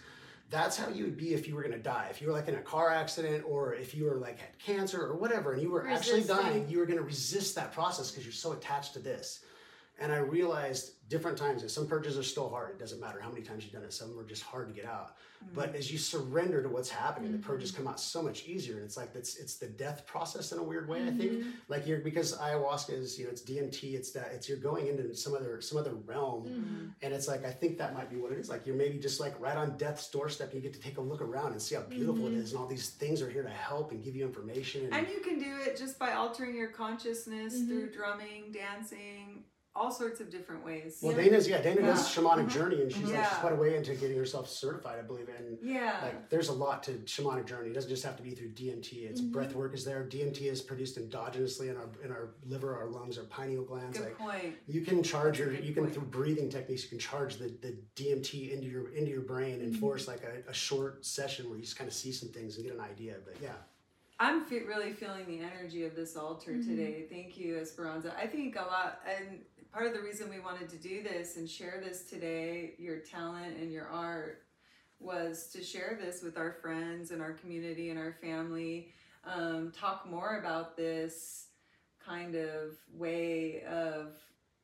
that's 0.53 0.77
how 0.77 0.91
you 0.91 1.05
would 1.05 1.17
be 1.17 1.33
if 1.33 1.49
you 1.49 1.55
were 1.55 1.63
going 1.63 1.73
to 1.73 1.79
die. 1.79 2.09
If 2.11 2.21
you 2.21 2.29
were 2.29 2.35
like 2.35 2.47
in 2.47 2.57
a 2.57 2.61
car 2.61 2.91
accident 2.91 3.43
or 3.49 3.75
if 3.75 3.95
you 3.95 4.05
were 4.05 4.17
like 4.17 4.39
had 4.39 4.57
cancer 4.59 5.03
or 5.03 5.17
whatever 5.17 5.55
and 5.55 5.63
you 5.63 5.71
were 5.71 5.89
actually 5.89 6.23
dying 6.25 6.69
you 6.69 6.79
were 6.79 6.85
going 6.85 6.99
to 6.99 7.05
resist 7.05 7.55
that 7.55 7.73
process 7.73 8.11
because 8.11 8.25
you're 8.25 8.35
so 8.35 8.53
attached 8.53 8.93
to 8.93 8.99
this. 9.01 9.41
And 9.99 10.13
i 10.13 10.19
realized 10.19 10.93
different 11.13 11.37
times 11.37 11.61
And 11.61 11.71
some 11.71 11.87
purges 11.87 12.17
are 12.17 12.23
still 12.23 12.49
hard. 12.49 12.71
It 12.71 12.79
doesn't 12.79 12.99
matter 12.99 13.21
how 13.21 13.29
many 13.29 13.43
times 13.43 13.65
you've 13.65 13.73
done 13.75 13.83
it. 13.83 13.93
Some 13.93 14.19
are 14.19 14.25
just 14.25 14.43
hard 14.43 14.67
to 14.69 14.75
get 14.75 14.87
out. 14.87 15.09
Mm-hmm. 15.45 15.55
But 15.55 15.77
as 15.77 15.93
you 15.93 15.99
surrender 15.99 16.63
to 16.63 16.71
what's 16.71 16.89
happening 16.89 17.33
the 17.33 17.39
purges 17.39 17.71
mm-hmm. 17.71 17.83
come 17.83 17.93
out 17.93 18.01
so 18.01 18.23
much 18.23 18.47
easier 18.47 18.77
and 18.77 18.85
it's 18.85 18.97
like 18.97 19.11
it's 19.15 19.37
it's 19.37 19.57
the 19.57 19.67
death 19.67 20.07
process 20.07 20.53
in 20.53 20.59
a 20.59 20.63
weird 20.63 20.89
way 20.89 21.03
i 21.03 21.11
think. 21.11 21.33
Mm-hmm. 21.33 21.51
Like 21.69 21.87
you're 21.87 21.99
because 21.99 22.39
ayahuasca 22.39 22.95
is 22.95 23.19
you 23.19 23.25
know 23.25 23.31
it's 23.31 23.43
dmt 23.43 23.93
it's 23.93 24.13
that 24.13 24.31
it's 24.35 24.49
you're 24.49 24.65
going 24.71 24.87
into 24.87 25.15
some 25.15 25.35
other 25.35 25.61
some 25.61 25.79
other 25.79 25.95
realm 26.07 26.95
and 27.03 27.13
it's 27.13 27.29
like 27.29 27.45
i 27.45 27.51
think 27.51 27.77
that 27.79 27.93
might 27.93 28.09
be 28.09 28.17
what 28.17 28.33
it 28.33 28.39
is. 28.39 28.49
Like 28.49 28.67
you're 28.67 28.77
maybe 28.77 28.99
just 28.99 29.21
like 29.21 29.39
right 29.39 29.57
on 29.57 29.77
death's 29.77 30.09
doorstep 30.09 30.53
and 30.53 30.57
you 30.57 30.63
get 30.63 30.75
to 30.81 30.81
take 30.89 30.97
a 30.99 31.01
look 31.01 31.21
around 31.21 31.53
and 31.53 31.61
see 31.61 31.75
how 31.75 31.83
beautiful 31.83 32.27
it 32.29 32.35
is 32.35 32.53
and 32.53 32.61
all 32.61 32.67
these 32.67 32.91
things 32.91 33.21
are 33.21 33.29
here 33.29 33.43
to 33.43 33.57
help 33.69 33.91
and 33.93 34.03
give 34.03 34.15
you 34.17 34.25
information 34.25 34.85
and, 34.85 34.95
and 34.95 35.09
you 35.09 35.21
can 35.21 35.39
do 35.39 35.53
it 35.67 35.77
just 35.77 35.99
by 35.99 36.13
altering 36.13 36.55
your 36.57 36.69
consciousness 36.69 37.53
Mm-hmm. 37.53 37.69
through 37.69 37.91
drumming 37.91 38.53
dancing 38.53 39.32
all 39.75 39.91
sorts 39.91 40.21
of 40.21 40.31
different 40.31 40.65
ways. 40.65 40.99
Well 41.03 41.17
dana's 41.17 41.49
yeah 41.49 41.63
dana 41.63 41.81
does 41.83 42.17
Yeah. 42.17 42.23
shamanic 42.23 42.49
journey 42.49 42.83
and 42.83 42.93
she's 42.93 43.11
like 43.11 43.27
she's 43.29 43.39
quite 43.39 43.53
a 43.55 43.57
way 43.57 43.77
into 43.77 43.95
getting 43.95 44.17
herself 44.19 44.49
certified 44.49 44.99
i 44.99 45.03
believe 45.03 45.29
and 45.29 45.57
yeah. 45.63 45.99
like 46.03 46.29
there's 46.29 46.49
a 46.51 46.53
lot 46.53 46.83
to 46.85 46.93
shamanic 47.07 47.47
journey. 47.47 47.71
It 47.71 47.75
doesn't 47.75 47.89
just 47.89 48.05
have 48.05 48.17
to 48.17 48.23
be 48.23 48.31
through 48.33 48.51
dmt 48.51 48.93
it's 48.93 49.21
Mm-hmm. 49.21 49.33
breath 49.33 49.55
work 49.55 49.75
is 49.75 49.85
there. 49.85 50.05
Dmt 50.05 50.43
is 50.43 50.61
produced 50.61 50.99
endogenously 50.99 51.71
in 51.71 51.77
our 51.77 51.89
in 52.05 52.11
our 52.11 52.31
liver 52.47 52.75
our 52.77 52.87
lungs 52.87 53.17
our 53.19 53.25
pineal 53.25 53.65
glands. 53.65 53.97
Good 53.99 54.09
like 54.09 54.19
point. 54.19 54.55
you 54.67 54.83
can 54.83 55.03
charge 55.03 55.39
your 55.39 55.53
you 55.53 55.73
can 55.73 55.85
point. 55.85 55.95
through 55.95 56.07
breathing 56.07 56.51
techniques 56.51 56.83
you 56.85 56.89
can 56.91 56.99
charge 56.99 57.37
the, 57.37 57.49
the 57.63 57.77
dmt 57.97 58.53
into 58.53 58.67
your 58.69 58.91
into 58.93 59.11
your 59.11 59.23
brain 59.23 59.43
Mm-hmm. 59.59 59.65
and 59.69 59.77
force 59.79 60.07
like 60.09 60.23
a, 60.25 60.51
a 60.51 60.55
short 60.55 61.05
session 61.05 61.49
where 61.49 61.57
you 61.57 61.65
just 61.65 61.77
kind 61.79 61.89
of 61.89 61.95
see 61.95 62.13
some 62.13 62.29
things 62.31 62.57
and 62.57 62.65
get 62.65 62.75
an 62.75 62.81
idea 62.81 63.17
but 63.25 63.35
yeah 63.43 63.53
I'm 64.19 64.45
fe- 64.45 64.61
really 64.67 64.93
feeling 64.93 65.27
the 65.27 65.41
energy 65.41 65.85
of 65.85 65.97
this 65.97 66.17
altar 66.17 66.53
Mm-hmm. 66.53 66.69
today. 66.69 67.07
Thank 67.11 67.37
you, 67.39 67.59
Esperanza. 67.59 68.15
I 68.19 68.27
think 68.27 68.57
a 68.57 68.63
lot, 68.63 69.01
and 69.09 69.41
part 69.73 69.87
of 69.87 69.95
the 69.95 70.01
reason 70.01 70.29
we 70.31 70.39
wanted 70.41 70.69
to 70.71 70.77
do 70.77 71.03
this 71.03 71.37
and 71.37 71.49
share 71.49 71.81
this 71.85 72.05
today, 72.09 72.75
your 72.79 72.99
talent 72.99 73.57
and 73.59 73.73
your 73.73 73.87
art, 73.89 74.43
was 75.01 75.49
to 75.53 75.63
share 75.65 75.99
this 76.01 76.23
with 76.23 76.37
our 76.37 76.53
friends 76.53 77.11
and 77.11 77.21
our 77.21 77.33
community 77.33 77.91
and 77.91 77.99
our 77.99 78.13
family. 78.13 78.93
Um, 79.25 79.73
talk 79.77 80.09
more 80.09 80.39
about 80.39 80.77
this 80.77 81.47
kind 82.05 82.35
of 82.37 82.77
way 82.95 83.63
of 83.65 84.15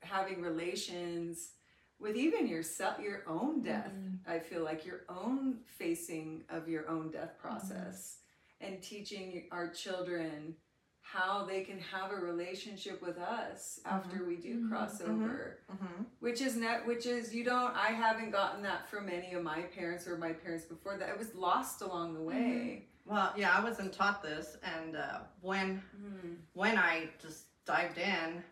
having 0.00 0.40
relations 0.42 1.50
with 1.98 2.16
even 2.16 2.46
yourself, 2.46 3.00
your 3.00 3.22
own 3.26 3.62
death. 3.62 3.90
I 4.28 4.38
feel 4.38 4.62
like 4.62 4.87
your 4.87 5.00
own 5.08 5.56
facing 5.78 6.44
of 6.48 6.68
your 6.68 6.88
own 6.88 7.11
death 7.11 7.37
process 7.40 8.18
and 8.61 8.83
teaching 8.83 9.44
our 9.53 9.68
children 9.71 10.55
how 11.01 11.44
they 11.47 11.62
can 11.62 11.79
have 11.81 12.11
a 12.12 12.16
relationship 12.16 13.01
with 13.01 13.16
us 13.16 13.81
after 13.87 14.25
we 14.27 14.37
do 14.37 14.68
cross 14.68 15.01
over. 15.01 15.61
Mhm. 15.71 16.05
which 16.21 16.40
is 16.42 16.57
net 16.57 16.87
which 16.87 17.07
is 17.07 17.35
you 17.35 17.44
don't 17.44 17.75
i 17.77 17.88
haven't 17.88 18.31
gotten 18.31 18.62
that 18.62 18.88
from 18.90 19.09
any 19.09 19.33
of 19.33 19.42
my 19.42 19.62
parents 19.62 20.07
or 20.07 20.18
my 20.18 20.33
parents 20.33 20.64
before 20.66 20.97
that. 20.99 21.09
It 21.09 21.18
was 21.18 21.35
lost 21.35 21.81
along 21.83 22.14
the 22.14 22.21
way. 22.23 22.88
Well, 23.07 23.33
yeah, 23.37 23.57
I 23.57 23.61
wasn't 23.64 23.94
taught 23.94 24.23
this, 24.23 24.59
and 24.62 24.97
uh, 24.97 25.21
when 25.40 25.83
Mm. 25.97 26.37
when 26.53 26.77
I 26.77 27.09
just 27.18 27.44
dived 27.64 27.97
in, 27.97 28.44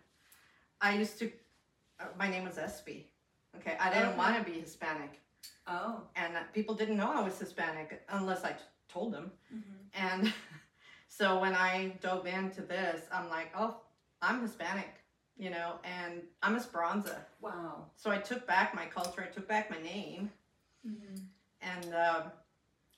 I 0.80 0.96
used 0.96 1.18
to. 1.18 1.30
Uh, 2.00 2.06
my 2.18 2.28
name 2.30 2.44
was 2.44 2.56
Espy. 2.56 3.10
Okay, 3.56 3.76
I 3.78 3.92
didn't 3.92 4.16
want 4.16 4.36
to 4.38 4.50
be 4.50 4.58
Hispanic, 4.60 5.20
oh. 5.66 6.02
And 6.16 6.36
uh, 6.36 6.44
people 6.54 6.74
didn't 6.74 6.96
know 6.96 7.10
I 7.12 7.20
was 7.22 7.38
Hispanic 7.38 8.02
unless 8.08 8.44
I 8.44 8.54
told 8.96 9.12
them. 9.12 9.30
Mhm. 9.54 9.62
And 9.94 10.32
so 11.08 11.38
when 11.40 11.54
I 11.54 11.88
dove 12.00 12.26
into 12.26 12.62
this, 12.62 13.02
I'm 13.12 13.28
like, 13.28 13.50
oh, 13.56 13.76
I'm 14.22 14.40
Hispanic. 14.42 14.88
you 15.38 15.50
know, 15.50 15.74
and 15.84 16.22
I'm 16.42 16.56
Esperanza. 16.56 17.26
Wow. 17.42 17.90
So 17.96 18.10
I 18.10 18.16
took 18.16 18.46
back 18.46 18.74
my 18.74 18.86
culture, 18.86 19.22
I 19.22 19.26
took 19.34 19.46
back 19.46 19.70
my 19.70 19.80
name, 19.82 20.30
Mm-hmm. 20.86 21.16
and 21.60 21.94
um, 21.94 22.22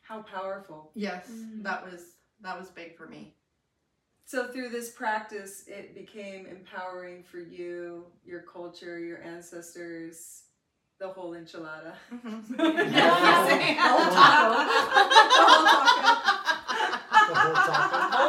How 0.03 0.23
powerful. 0.23 0.93
yes, 0.95 1.29
Mm. 1.31 1.63
that 1.65 1.85
was 1.91 2.03
that 2.43 2.57
was 2.61 2.69
big 2.71 2.97
for 2.97 3.07
me. 3.09 3.35
So 4.25 4.47
through 4.53 4.69
this 4.69 4.91
practice, 4.93 5.65
it 5.67 5.95
became 5.97 6.47
empowering 6.47 7.25
for 7.25 7.39
you, 7.41 8.05
your 8.25 8.43
culture, 8.43 8.99
your 9.01 9.21
ancestors, 9.23 10.45
the 10.99 11.09
whole 11.09 11.33
enchilada. 11.33 11.93
Mm-hmm. 12.13 12.55
Yeah. 12.59 13.45
The 13.69 13.89
whole 13.89 14.11
taco. 14.11 14.49
The 17.29 17.35
whole 17.35 17.55
taco. 17.55 18.23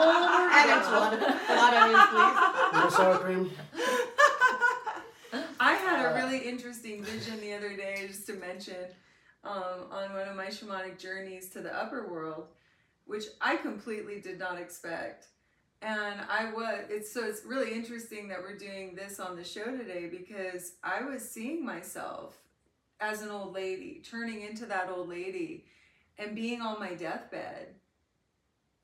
and 0.56 0.68
it's 0.78 0.88
a 0.88 1.56
lot 1.56 1.74
of 1.74 1.80
onions, 1.84 2.08
please. 2.12 2.36
No 2.74 2.90
sour 2.90 3.18
cream. 3.18 3.52
I 5.60 5.74
had 5.74 6.06
a 6.06 6.14
really 6.16 6.40
interesting 6.40 7.04
vision 7.04 7.40
the 7.42 7.54
other 7.54 7.76
day, 7.76 8.06
just 8.08 8.26
to 8.28 8.34
mention, 8.34 8.76
um, 9.44 9.88
on 9.92 10.14
one 10.14 10.28
of 10.28 10.36
my 10.36 10.48
shamanic 10.48 11.00
journeys 11.00 11.50
to 11.50 11.62
the 11.62 11.76
upper 11.76 12.08
world, 12.08 12.48
which 13.06 13.26
I 13.42 13.56
completely 13.56 14.22
did 14.22 14.38
not 14.40 14.60
expect. 14.60 15.28
And 15.82 16.20
I 16.30 16.52
was, 16.52 16.86
it's 16.90 17.12
so 17.12 17.24
it's 17.26 17.46
really 17.46 17.74
interesting 17.74 18.28
that 18.28 18.40
we're 18.42 18.58
doing 18.58 18.96
this 18.96 19.20
on 19.20 19.36
the 19.36 19.44
show 19.44 19.66
today 19.66 20.08
because 20.08 20.74
I 20.84 21.02
was 21.04 21.28
seeing 21.28 21.66
myself 21.66 22.38
as 23.00 23.22
an 23.22 23.30
old 23.30 23.54
lady, 23.54 24.02
turning 24.10 24.42
into 24.42 24.66
that 24.68 24.90
old 24.90 25.10
lady 25.10 25.66
and 26.18 26.36
being 26.36 26.62
on 26.62 26.80
my 26.80 26.94
deathbed 26.96 27.76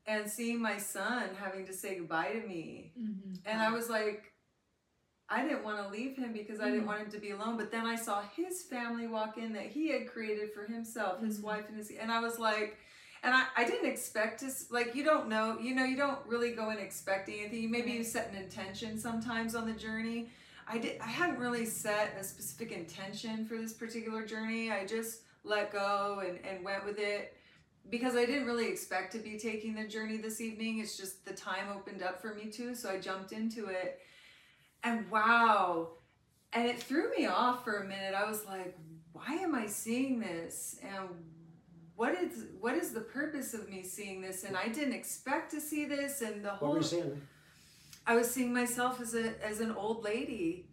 and 0.06 0.30
seeing 0.30 0.60
my 0.60 0.78
son 0.78 1.30
having 1.38 1.66
to 1.66 1.72
say 1.72 1.96
goodbye 1.98 2.32
to 2.32 2.46
me 2.46 2.92
Mm-hmm. 2.98 3.34
and 3.44 3.60
I 3.60 3.70
was 3.72 3.90
like, 3.90 4.32
I 5.28 5.42
didn't 5.42 5.64
want 5.64 5.82
to 5.84 5.88
leave 5.88 6.16
him 6.16 6.32
because 6.32 6.60
I 6.60 6.70
didn't 6.70 6.86
want 6.86 7.00
him 7.00 7.10
to 7.10 7.18
be 7.18 7.30
alone. 7.32 7.56
But 7.56 7.72
then 7.72 7.84
I 7.84 7.96
saw 7.96 8.22
his 8.36 8.62
family 8.62 9.08
walk 9.08 9.38
in 9.38 9.52
that 9.54 9.66
he 9.66 9.90
had 9.90 10.06
created 10.06 10.52
for 10.52 10.64
himself, 10.64 11.20
his 11.20 11.40
Mhm. 11.40 11.42
wife 11.42 11.64
and 11.68 11.76
his, 11.76 11.90
and 11.90 12.12
I 12.12 12.20
was 12.20 12.38
like, 12.38 12.78
and 13.24 13.34
I, 13.34 13.46
I 13.56 13.64
didn't 13.64 13.90
expect 13.90 14.40
to, 14.40 14.52
like, 14.70 14.94
you 14.94 15.02
don't 15.02 15.28
know, 15.28 15.58
you 15.58 15.74
know, 15.74 15.84
you 15.84 15.96
don't 15.96 16.24
really 16.26 16.52
go 16.52 16.70
in 16.70 16.78
expecting 16.78 17.40
anything. 17.40 17.70
Maybe 17.72 17.90
you 17.90 18.04
set 18.04 18.30
an 18.30 18.36
intention 18.36 18.98
sometimes 18.98 19.56
on 19.56 19.66
the 19.66 19.72
journey. 19.74 20.28
I 20.68 20.78
did, 20.78 21.00
I 21.00 21.06
hadn't 21.06 21.38
really 21.38 21.64
set 21.64 22.16
a 22.18 22.24
specific 22.24 22.72
intention 22.72 23.46
for 23.46 23.56
this 23.56 23.72
particular 23.72 24.26
journey. 24.26 24.70
I 24.70 24.84
just 24.84 25.20
let 25.44 25.72
go 25.72 26.22
and, 26.26 26.38
and 26.44 26.64
went 26.64 26.84
with 26.84 26.98
it 26.98 27.36
because 27.90 28.16
I 28.16 28.24
didn't 28.24 28.46
really 28.46 28.68
expect 28.68 29.12
to 29.12 29.18
be 29.18 29.38
taking 29.38 29.74
the 29.74 29.86
journey 29.86 30.16
this 30.16 30.40
evening. 30.40 30.80
It's 30.80 30.96
just 30.96 31.24
the 31.24 31.32
time 31.32 31.66
opened 31.74 32.02
up 32.02 32.20
for 32.20 32.34
me 32.34 32.46
too, 32.46 32.74
so 32.74 32.90
I 32.90 32.98
jumped 32.98 33.32
into 33.32 33.66
it. 33.66 34.00
And 34.82 35.08
wow, 35.10 35.90
and 36.52 36.66
it 36.66 36.82
threw 36.82 37.10
me 37.16 37.26
off 37.26 37.64
for 37.64 37.82
a 37.82 37.84
minute. 37.84 38.14
I 38.14 38.28
was 38.28 38.44
like, 38.46 38.76
why 39.12 39.34
am 39.34 39.54
I 39.54 39.66
seeing 39.66 40.20
this? 40.20 40.78
And 40.82 41.08
what 41.94 42.14
is 42.14 42.46
what 42.60 42.74
is 42.74 42.92
the 42.92 43.00
purpose 43.00 43.54
of 43.54 43.68
me 43.68 43.82
seeing 43.82 44.20
this? 44.20 44.44
And 44.44 44.56
I 44.56 44.68
didn't 44.68 44.94
expect 44.94 45.50
to 45.52 45.60
see 45.60 45.86
this 45.86 46.20
and 46.20 46.44
the 46.44 46.50
What 46.50 46.58
whole 46.58 46.70
were 46.72 46.78
you 46.78 46.84
seeing? 46.84 47.22
I 48.06 48.14
was 48.14 48.30
seeing 48.30 48.52
myself 48.52 49.00
as 49.00 49.14
a 49.14 49.34
as 49.44 49.60
an 49.60 49.72
old 49.72 50.04
lady 50.04 50.68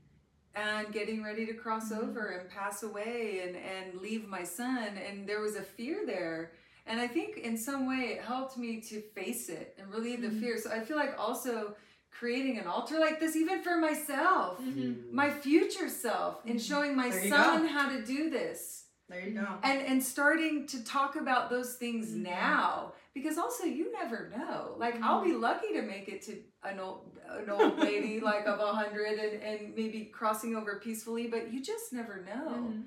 and 0.56 0.92
getting 0.94 1.24
ready 1.24 1.46
to 1.48 1.54
cross 1.54 1.92
over 1.92 2.28
and 2.28 2.50
pass 2.50 2.84
away 2.84 3.42
and 3.46 3.56
and 3.56 4.02
leave 4.02 4.28
my 4.28 4.44
son 4.44 4.90
and 5.08 5.28
there 5.28 5.42
was 5.42 5.56
a 5.56 5.62
fear 5.64 6.06
there 6.06 6.52
and 6.86 7.00
I 7.00 7.08
think 7.08 7.38
in 7.38 7.58
some 7.58 7.88
way 7.88 8.02
it 8.14 8.22
helped 8.22 8.58
me 8.58 8.82
to 8.82 9.02
face 9.02 9.50
it 9.50 9.76
and 9.80 9.90
relieve 9.92 10.22
the 10.22 10.28
Mhm. 10.28 10.40
fear 10.40 10.58
so 10.58 10.70
I 10.72 10.82
feel 10.82 10.98
like 10.98 11.16
also 11.18 11.76
creating 12.12 12.60
an 12.60 12.68
altar 12.68 13.00
like 13.00 13.20
this 13.20 13.36
even 13.36 13.64
for 13.64 13.78
myself 13.78 14.60
Mm-hmm. 14.62 15.16
my 15.16 15.30
future 15.32 15.90
self 15.90 16.46
and 16.46 16.60
Mhm. 16.60 16.68
showing 16.68 16.96
my 16.96 17.10
son 17.10 17.62
go. 17.64 17.68
how 17.68 17.90
to 17.90 18.06
do 18.06 18.30
this 18.30 18.86
There 19.10 19.22
you 19.28 19.34
go. 19.34 19.48
and 19.64 19.82
and 19.82 20.04
starting 20.04 20.68
to 20.68 20.84
talk 20.84 21.16
about 21.16 21.50
those 21.50 21.76
things 21.78 22.12
Mhm. 22.12 22.22
now 22.22 22.94
because 23.16 23.40
also 23.40 23.64
you 23.66 23.92
never 23.92 24.30
know 24.38 24.76
like 24.78 24.96
i'll 25.02 25.22
Mm-hmm. 25.22 25.32
be 25.32 25.36
lucky 25.50 25.74
to 25.74 25.82
make 25.82 26.08
it 26.08 26.22
to 26.28 26.34
an 26.66 26.80
old 26.80 27.10
an 27.30 27.50
old 27.50 27.80
lady 27.80 28.20
like 28.32 28.46
of 28.46 28.60
a 28.60 28.74
hundred 28.74 29.20
and 29.20 29.42
and 29.42 29.76
maybe 29.76 30.06
crossing 30.14 30.56
over 30.56 30.80
peacefully 30.84 31.28
but 31.28 31.52
you 31.52 31.62
just 31.62 31.94
never 31.94 32.24
know 32.26 32.52
Mm-hmm. 32.52 32.82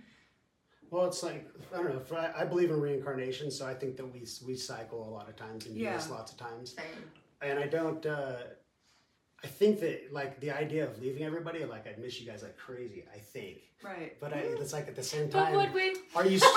Well, 0.91 1.07
it's 1.07 1.23
like 1.23 1.49
I 1.75 1.79
don't 1.79 1.89
know. 1.89 1.97
If 2.01 2.13
I, 2.13 2.33
I 2.39 2.45
believe 2.45 2.71
in 2.71 2.81
reincarnation, 2.81 3.51
so 3.51 3.67
I 3.67 3.75
think 3.75 3.97
that 3.97 4.07
we 4.07 4.25
we 4.47 4.55
cycle 4.57 5.09
a 5.09 5.11
lot 5.11 5.29
of 5.29 5.37
times 5.37 5.67
and 5.67 5.77
do 5.77 5.85
this 5.85 6.09
lots 6.11 6.33
of 6.33 6.39
times. 6.39 6.77
Same. 6.77 6.87
And 7.43 7.59
I 7.59 7.67
don't. 7.67 8.05
Uh, 8.07 8.37
I 9.43 9.47
think 9.49 9.81
that 9.81 10.13
like 10.13 10.41
the 10.41 10.51
idea 10.51 10.85
of 10.85 11.01
leaving 11.01 11.25
everybody, 11.25 11.65
like 11.65 11.87
I'd 11.87 11.99
miss 11.99 12.21
you 12.21 12.27
guys 12.27 12.43
like 12.43 12.57
crazy. 12.57 13.05
I 13.13 13.19
think, 13.19 13.59
right 13.83 14.19
but 14.21 14.33
I, 14.33 14.39
it's 14.39 14.73
like 14.73 14.89
at 14.89 14.97
the 14.97 15.03
same 15.03 15.29
time. 15.29 15.55
But 15.55 15.65
time, 15.65 15.73
would 15.73 15.75
we? 15.75 15.97
are 16.15 16.27
you 16.27 16.39
still? 16.51 16.55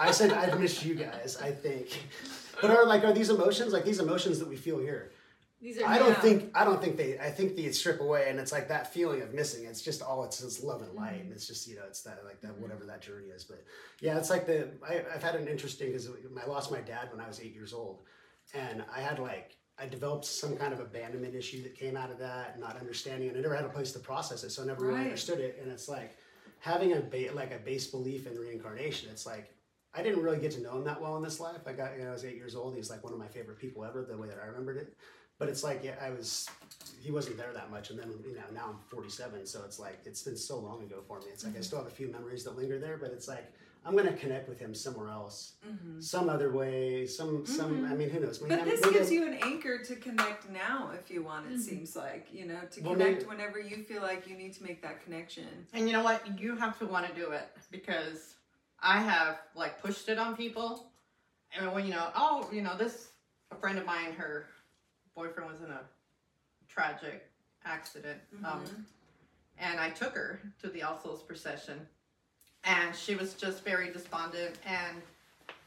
I 0.00 0.10
said 0.12 0.32
I'd 0.32 0.58
miss 0.58 0.84
you 0.84 0.94
guys. 0.94 1.38
I 1.40 1.52
think, 1.52 2.02
but 2.60 2.70
are 2.70 2.84
like 2.84 3.04
are 3.04 3.12
these 3.12 3.30
emotions 3.30 3.72
like 3.72 3.84
these 3.84 4.00
emotions 4.00 4.38
that 4.40 4.48
we 4.48 4.56
feel 4.56 4.78
here? 4.78 5.12
These 5.60 5.78
are 5.78 5.86
I 5.86 5.98
don't 5.98 6.18
think 6.18 6.50
I 6.54 6.64
don't 6.64 6.82
think 6.82 6.96
they 6.96 7.18
I 7.18 7.30
think 7.30 7.56
they 7.56 7.70
strip 7.72 8.00
away 8.00 8.28
and 8.28 8.38
it's 8.38 8.52
like 8.52 8.68
that 8.68 8.92
feeling 8.92 9.22
of 9.22 9.32
missing. 9.32 9.64
It's 9.64 9.80
just 9.80 10.02
all 10.02 10.24
it's 10.24 10.42
it's 10.42 10.62
love 10.62 10.82
and 10.82 10.92
light. 10.92 11.14
Mm-hmm. 11.14 11.22
And 11.22 11.32
it's 11.32 11.46
just 11.46 11.66
you 11.66 11.76
know 11.76 11.82
it's 11.86 12.02
that 12.02 12.22
like 12.24 12.40
that 12.42 12.52
mm-hmm. 12.52 12.62
whatever 12.62 12.84
that 12.84 13.00
journey 13.00 13.28
is. 13.28 13.44
But 13.44 13.64
yeah, 14.00 14.18
it's 14.18 14.28
like 14.28 14.46
the 14.46 14.68
I, 14.86 15.02
I've 15.14 15.22
had 15.22 15.34
an 15.34 15.48
interesting 15.48 15.88
because 15.88 16.08
I 16.08 16.46
lost 16.46 16.70
my 16.70 16.80
dad 16.80 17.08
when 17.10 17.20
I 17.20 17.26
was 17.28 17.40
eight 17.40 17.54
years 17.54 17.72
old, 17.72 18.00
and 18.54 18.84
I 18.94 19.00
had 19.00 19.18
like 19.18 19.56
I 19.78 19.86
developed 19.86 20.24
some 20.24 20.56
kind 20.56 20.72
of 20.72 20.80
abandonment 20.80 21.34
issue 21.34 21.62
that 21.62 21.74
came 21.74 21.96
out 21.96 22.10
of 22.10 22.18
that, 22.18 22.58
not 22.58 22.78
understanding, 22.78 23.28
and 23.28 23.36
I 23.38 23.40
never 23.40 23.54
had 23.54 23.64
a 23.64 23.70
place 23.70 23.92
to 23.92 23.98
process 23.98 24.42
it, 24.42 24.50
so 24.50 24.62
I 24.62 24.66
never 24.66 24.86
really 24.86 25.00
understood 25.00 25.38
it. 25.38 25.58
And 25.62 25.70
it's 25.70 25.88
like 25.88 26.16
having 26.60 26.94
a 26.94 27.00
ba- 27.00 27.32
like 27.34 27.52
a 27.52 27.58
base 27.58 27.86
belief 27.86 28.26
in 28.26 28.38
reincarnation. 28.38 29.10
It's 29.10 29.26
like 29.26 29.54
I 29.94 30.02
didn't 30.02 30.22
really 30.22 30.38
get 30.38 30.52
to 30.52 30.62
know 30.62 30.76
him 30.76 30.84
that 30.84 31.00
well 31.00 31.16
in 31.16 31.22
this 31.22 31.40
life. 31.40 31.60
I 31.66 31.72
got 31.72 31.96
you 31.96 32.04
know, 32.04 32.10
I 32.10 32.12
was 32.12 32.24
eight 32.24 32.36
years 32.36 32.54
old. 32.54 32.74
He's 32.74 32.90
like 32.90 33.04
one 33.04 33.12
of 33.12 33.18
my 33.18 33.28
favorite 33.28 33.58
people 33.58 33.84
ever. 33.84 34.02
The 34.02 34.16
way 34.16 34.28
that 34.28 34.38
I 34.42 34.46
remembered 34.46 34.78
it, 34.78 34.94
but 35.38 35.48
it's 35.48 35.62
like 35.64 35.80
yeah, 35.84 35.94
I 36.00 36.10
was 36.10 36.48
he 37.00 37.10
wasn't 37.12 37.36
there 37.36 37.52
that 37.52 37.70
much, 37.70 37.90
and 37.90 37.98
then 37.98 38.10
you 38.26 38.34
know 38.34 38.42
now 38.54 38.66
I'm 38.70 38.78
47, 38.88 39.46
so 39.46 39.62
it's 39.64 39.78
like 39.78 39.98
it's 40.04 40.22
been 40.22 40.36
so 40.36 40.58
long 40.58 40.82
ago 40.82 40.96
for 41.06 41.18
me. 41.20 41.26
It's 41.32 41.44
like 41.44 41.56
I 41.56 41.60
still 41.60 41.78
have 41.78 41.86
a 41.86 41.90
few 41.94 42.08
memories 42.08 42.44
that 42.44 42.56
linger 42.56 42.78
there, 42.78 42.96
but 42.96 43.10
it's 43.10 43.28
like 43.28 43.52
I'm 43.84 43.94
gonna 43.94 44.14
connect 44.16 44.48
with 44.48 44.58
him 44.58 44.74
somewhere 44.74 45.08
else, 45.10 45.52
Mhm. 45.64 46.02
some 46.02 46.28
other 46.28 46.50
way, 46.50 47.06
some 47.06 47.46
some. 47.46 47.82
Mhm. 47.82 47.90
I 47.90 47.94
mean, 47.94 48.10
who 48.10 48.18
knows? 48.20 48.38
but 48.38 48.48
Maybe- 48.48 48.70
this 48.70 48.80
maybe 48.80 48.94
gives 48.94 49.10
I'm- 49.10 49.14
you 49.14 49.26
an 49.28 49.34
anchor 49.42 49.78
to 49.84 49.96
connect 49.96 50.50
now 50.50 50.90
if 50.98 51.08
you 51.10 51.22
want 51.22 51.46
it 51.46 51.56
Mhm. 51.58 51.60
seems 51.60 51.94
like 51.96 52.26
you 52.32 52.46
know 52.46 52.60
to 52.72 52.80
Well, 52.82 52.92
connect 52.94 53.18
maybe- 53.18 53.24
whenever 53.26 53.60
you 53.60 53.84
feel 53.84 54.02
like 54.02 54.26
you 54.26 54.36
need 54.36 54.54
to 54.54 54.62
make 54.64 54.82
that 54.82 55.04
connection 55.04 55.66
And 55.72 55.86
you 55.86 55.92
know 55.92 56.02
what? 56.02 56.26
You 56.40 56.56
have 56.56 56.78
to 56.80 56.86
want 56.86 57.06
to 57.06 57.14
do 57.14 57.30
it 57.30 57.46
because 57.70 58.34
I 58.80 58.98
have 59.00 59.38
like 59.54 59.80
pushed 59.80 60.08
it 60.08 60.18
on 60.18 60.36
people. 60.36 60.90
And 61.56 61.72
when 61.72 61.84
you 61.84 61.92
know, 61.92 62.10
oh, 62.16 62.48
you 62.52 62.62
know, 62.62 62.76
this 62.76 63.10
a 63.52 63.54
friend 63.54 63.78
of 63.78 63.86
mine, 63.86 64.12
her 64.14 64.48
boyfriend 65.16 65.50
was 65.50 65.60
in 65.62 65.70
a 65.70 65.80
tragic 66.68 67.28
accident. 67.64 68.20
Um, 68.44 68.62
Mhm. 68.64 68.84
and 69.58 69.80
I 69.80 69.90
took 69.90 70.14
her 70.14 70.40
to 70.60 70.68
the 70.68 70.82
All 70.84 71.00
Souls 71.00 71.22
procession, 71.22 71.88
and 72.62 72.94
she 72.94 73.16
was 73.16 73.34
just 73.34 73.64
very 73.64 73.90
despondent. 73.90 74.58
And 74.64 75.02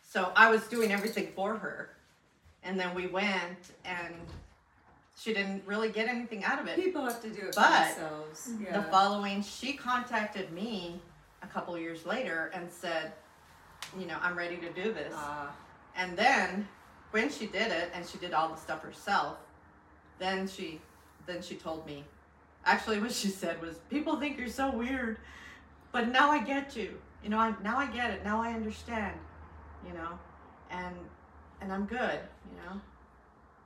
so 0.03 0.31
I 0.35 0.49
was 0.49 0.67
doing 0.67 0.91
everything 0.91 1.33
for 1.33 1.57
her, 1.57 1.97
and 2.63 2.79
then 2.79 2.93
we 2.93 3.07
went, 3.07 3.71
and 3.83 4.15
she 5.17 5.33
didn't 5.33 5.65
really 5.65 5.91
get 5.91 6.07
anything 6.07 6.45
out 6.45 6.59
of 6.59 6.67
it. 6.67 6.75
people 6.75 7.03
have 7.03 7.21
to 7.21 7.29
do 7.29 7.47
it 7.47 7.55
for 7.55 7.61
But 7.61 7.87
themselves 7.95 8.53
The 8.71 8.83
following, 8.83 9.41
she 9.43 9.73
contacted 9.73 10.51
me 10.51 11.01
a 11.41 11.47
couple 11.47 11.77
years 11.77 12.05
later 12.05 12.47
and 12.53 12.71
said, 12.71 13.13
you 13.97 14.05
know, 14.05 14.17
I'm 14.21 14.37
ready 14.37 14.57
to 14.57 14.71
do 14.71 14.93
this. 14.93 15.11
Ah. 15.15 15.53
And 15.95 16.17
then 16.17 16.67
when 17.11 17.29
she 17.29 17.47
did 17.47 17.71
it 17.71 17.91
and 17.93 18.05
she 18.05 18.17
did 18.17 18.33
all 18.33 18.49
the 18.49 18.55
stuff 18.55 18.83
herself, 18.83 19.37
then 20.19 20.47
she 20.47 20.79
then 21.25 21.41
she 21.41 21.55
told 21.55 21.85
me 21.85 22.03
actually 22.65 22.99
what 22.99 23.11
she 23.11 23.27
said 23.27 23.61
was 23.61 23.77
people 23.89 24.19
think 24.19 24.37
you're 24.37 24.47
so 24.47 24.71
weird, 24.71 25.17
but 25.91 26.07
now 26.09 26.31
I 26.31 26.43
get 26.43 26.75
you. 26.75 26.97
You 27.23 27.29
know, 27.29 27.37
I 27.37 27.53
now 27.63 27.77
I 27.77 27.87
get 27.87 28.11
it. 28.11 28.23
Now 28.23 28.41
I 28.41 28.53
understand, 28.53 29.17
you 29.87 29.93
know. 29.93 30.19
And 30.69 30.95
and 31.61 31.71
I'm 31.71 31.85
good, 31.85 32.19
you 32.51 32.57
know. 32.57 32.79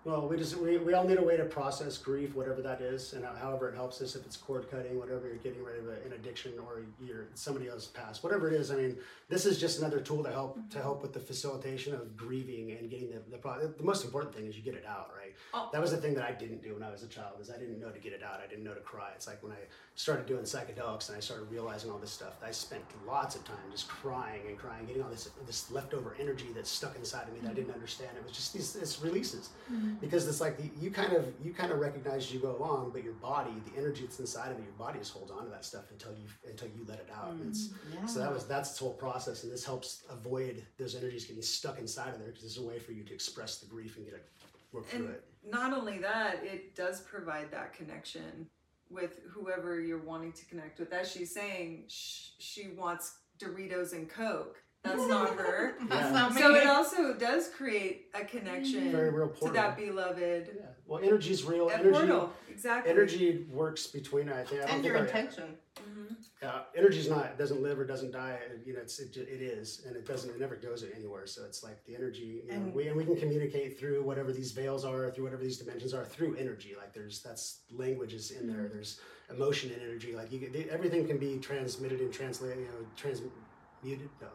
Well, 0.05 0.27
we 0.27 0.35
just 0.35 0.57
we, 0.57 0.77
we 0.77 0.93
all 0.93 1.05
need 1.05 1.17
a 1.17 1.23
way 1.23 1.37
to 1.37 1.45
process 1.45 1.97
grief, 1.97 2.35
whatever 2.35 2.61
that 2.61 2.81
is, 2.81 3.13
and 3.13 3.23
however 3.23 3.69
it 3.69 3.75
helps 3.75 4.01
us. 4.01 4.15
If 4.15 4.25
it's 4.25 4.35
cord 4.35 4.69
cutting, 4.69 4.99
whatever 4.99 5.27
you're 5.27 5.37
getting 5.37 5.63
rid 5.63 5.79
of 5.79 5.87
an 5.87 6.11
addiction 6.13 6.53
or 6.59 6.81
you're 7.01 7.27
somebody 7.35 7.69
else's 7.69 7.87
past, 7.87 8.21
whatever 8.21 8.49
it 8.49 8.53
is. 8.53 8.69
I 8.69 8.75
mean, 8.75 8.97
this 9.29 9.45
is 9.45 9.59
just 9.59 9.79
another 9.79 10.01
tool 10.01 10.21
to 10.23 10.31
help 10.31 10.57
to 10.71 10.81
help 10.81 11.01
with 11.01 11.13
the 11.13 11.21
facilitation 11.21 11.93
of 11.93 12.17
grieving 12.17 12.71
and 12.71 12.89
getting 12.89 13.11
the 13.11 13.37
the, 13.37 13.73
the 13.77 13.83
most 13.83 14.03
important 14.03 14.35
thing 14.35 14.45
is 14.45 14.57
you 14.57 14.61
get 14.61 14.75
it 14.75 14.85
out, 14.85 15.11
right? 15.17 15.33
Oh. 15.53 15.69
That 15.71 15.79
was 15.79 15.91
the 15.91 15.97
thing 15.97 16.13
that 16.15 16.25
I 16.25 16.33
didn't 16.33 16.61
do 16.61 16.73
when 16.73 16.83
I 16.83 16.91
was 16.91 17.03
a 17.03 17.07
child 17.07 17.39
is 17.39 17.49
I 17.49 17.57
didn't 17.57 17.79
know 17.79 17.89
to 17.89 17.99
get 17.99 18.11
it 18.11 18.23
out. 18.23 18.41
I 18.43 18.47
didn't 18.47 18.65
know 18.65 18.73
to 18.73 18.81
cry. 18.81 19.11
It's 19.15 19.27
like 19.27 19.41
when 19.41 19.53
I 19.53 19.59
started 19.95 20.25
doing 20.25 20.43
psychedelics 20.43 21.07
and 21.07 21.17
I 21.17 21.21
started 21.21 21.49
realizing 21.49 21.91
all 21.91 21.97
this 21.97 22.11
stuff. 22.11 22.33
I 22.45 22.51
spent 22.51 22.83
lots 23.07 23.35
of 23.35 23.45
time 23.45 23.57
just 23.71 23.87
crying 23.87 24.41
and 24.49 24.57
crying, 24.57 24.85
getting 24.85 25.03
all 25.03 25.09
this 25.09 25.29
this 25.45 25.71
leftover 25.71 26.17
energy 26.19 26.47
that's 26.53 26.69
stuck 26.69 26.95
inside 26.97 27.27
of 27.29 27.33
me 27.33 27.39
that 27.41 27.51
I 27.51 27.53
didn't 27.53 27.73
understand. 27.73 28.11
It 28.17 28.23
was 28.23 28.33
just 28.33 28.53
these, 28.53 28.73
these 28.73 28.99
releases. 29.01 29.49
Mm-hmm. 29.71 29.92
Mm-hmm. 29.93 30.05
because 30.05 30.27
it's 30.27 30.41
like 30.41 30.57
the, 30.57 30.69
you 30.81 30.91
kind 30.91 31.13
of 31.13 31.25
you 31.43 31.53
kind 31.53 31.71
of 31.71 31.79
recognize 31.79 32.17
as 32.23 32.33
you 32.33 32.39
go 32.39 32.55
along, 32.55 32.91
but 32.93 33.03
your 33.03 33.13
body, 33.13 33.51
the 33.71 33.79
energy 33.79 34.01
that's 34.03 34.19
inside 34.19 34.51
of 34.51 34.57
it, 34.57 34.63
your 34.63 34.73
body 34.73 34.99
just 34.99 35.13
holds 35.13 35.31
on 35.31 35.43
to 35.45 35.49
that 35.51 35.63
stuff 35.65 35.85
until 35.91 36.11
you 36.11 36.27
until 36.49 36.67
you 36.69 36.85
let 36.87 36.99
it 36.99 37.09
out. 37.15 37.31
And 37.31 37.49
it's, 37.49 37.69
Yeah. 37.93 38.05
so 38.05 38.19
that 38.19 38.31
was 38.33 38.45
that's 38.45 38.77
the 38.77 38.85
whole 38.85 38.93
process, 38.93 39.43
and 39.43 39.51
this 39.51 39.65
helps 39.65 40.03
avoid 40.09 40.65
those 40.77 40.95
energies 40.95 41.25
getting 41.25 41.41
stuck 41.43 41.79
inside 41.79 42.13
of 42.13 42.19
there 42.19 42.29
because 42.29 42.43
it's 42.43 42.57
a 42.57 42.61
way 42.63 42.79
for 42.79 42.91
you 42.91 43.03
to 43.03 43.13
express 43.13 43.59
the 43.59 43.65
grief 43.67 43.97
and 43.97 44.05
get 44.05 44.15
it 44.15 44.25
work 44.71 44.87
through 44.87 45.05
it. 45.07 45.23
not 45.47 45.71
only 45.73 45.99
that, 45.99 46.43
it 46.43 46.75
does 46.75 47.01
provide 47.01 47.51
that 47.51 47.73
connection 47.73 48.47
with 48.89 49.19
whoever 49.29 49.79
you're 49.79 50.01
wanting 50.01 50.31
to 50.31 50.45
connect 50.45 50.79
with. 50.79 50.91
As 50.93 51.11
she's 51.11 51.31
saying, 51.33 51.83
sh- 51.87 52.29
she 52.39 52.69
wants 52.69 53.17
Doritos 53.39 53.93
and 53.93 54.09
Coke. 54.09 54.62
That's 54.83 55.07
not 55.07 55.29
her. 55.37 55.75
That's 55.89 56.05
Yeah. 56.07 56.11
not 56.11 56.35
me. 56.35 56.41
So 56.41 56.55
it 56.55 56.67
also 56.67 57.13
does 57.13 57.47
create 57.49 58.07
a 58.13 58.25
connection 58.25 58.91
Very 58.91 59.09
real 59.11 59.29
to 59.29 59.33
portal. 59.33 59.53
that 59.55 59.77
beloved 59.77 60.49
Yeah. 60.55 60.65
Well, 60.85 61.01
energy's 61.01 61.45
real. 61.45 61.69
a 61.69 61.73
energy 61.73 61.91
portal. 61.91 62.33
Exactly. 62.49 62.91
energy 62.91 63.45
works 63.49 63.87
between. 63.87 64.29
I 64.29 64.43
think. 64.43 64.61
I 64.61 64.65
don't 64.65 64.75
and 64.75 64.83
think 64.83 64.85
your 64.85 64.97
I- 64.97 65.01
intention. 65.05 65.57
Mhm. 65.75 66.15
Uh, 66.43 66.63
energy's 66.75 67.09
not 67.09 67.37
doesn't 67.37 67.61
live 67.63 67.79
or 67.79 67.85
doesn't 67.85 68.11
die. 68.11 68.37
You 68.65 68.73
know, 68.73 68.79
it's 68.81 68.99
it, 68.99 69.13
ju- 69.13 69.21
it 69.27 69.41
is, 69.41 69.83
and 69.87 69.95
it 69.95 70.05
doesn't. 70.05 70.29
It 70.29 70.39
never 70.39 70.55
goes 70.57 70.85
anywhere. 70.95 71.25
So 71.25 71.45
it's 71.45 71.63
like 71.63 71.83
the 71.85 71.95
energy. 71.95 72.43
You 72.45 72.47
know, 72.49 72.53
And- 72.55 72.73
we 72.73 72.87
and 72.89 72.97
we 72.97 73.05
can 73.05 73.15
communicate 73.15 73.79
through 73.79 74.03
whatever 74.03 74.31
these 74.33 74.51
veils 74.51 74.83
are, 74.85 75.09
through 75.11 75.23
whatever 75.23 75.43
these 75.43 75.57
dimensions 75.57 75.93
are, 75.93 76.03
through 76.05 76.35
energy. 76.35 76.75
Like 76.77 76.93
there's 76.93 77.21
that's 77.23 77.61
language 77.71 78.13
is 78.13 78.31
in 78.31 78.47
there. 78.47 78.67
There's 78.67 78.99
emotion 79.29 79.71
and 79.71 79.81
energy. 79.81 80.13
Like 80.13 80.31
you, 80.31 80.39
can- 80.41 80.69
everything 80.69 81.07
can 81.07 81.17
be 81.17 81.39
transmitted 81.39 82.01
and 82.01 82.11
translated. 82.13 82.59
You 82.59 82.65
know, 82.65 82.85
transmuted. 82.97 84.09
No, 84.21 84.27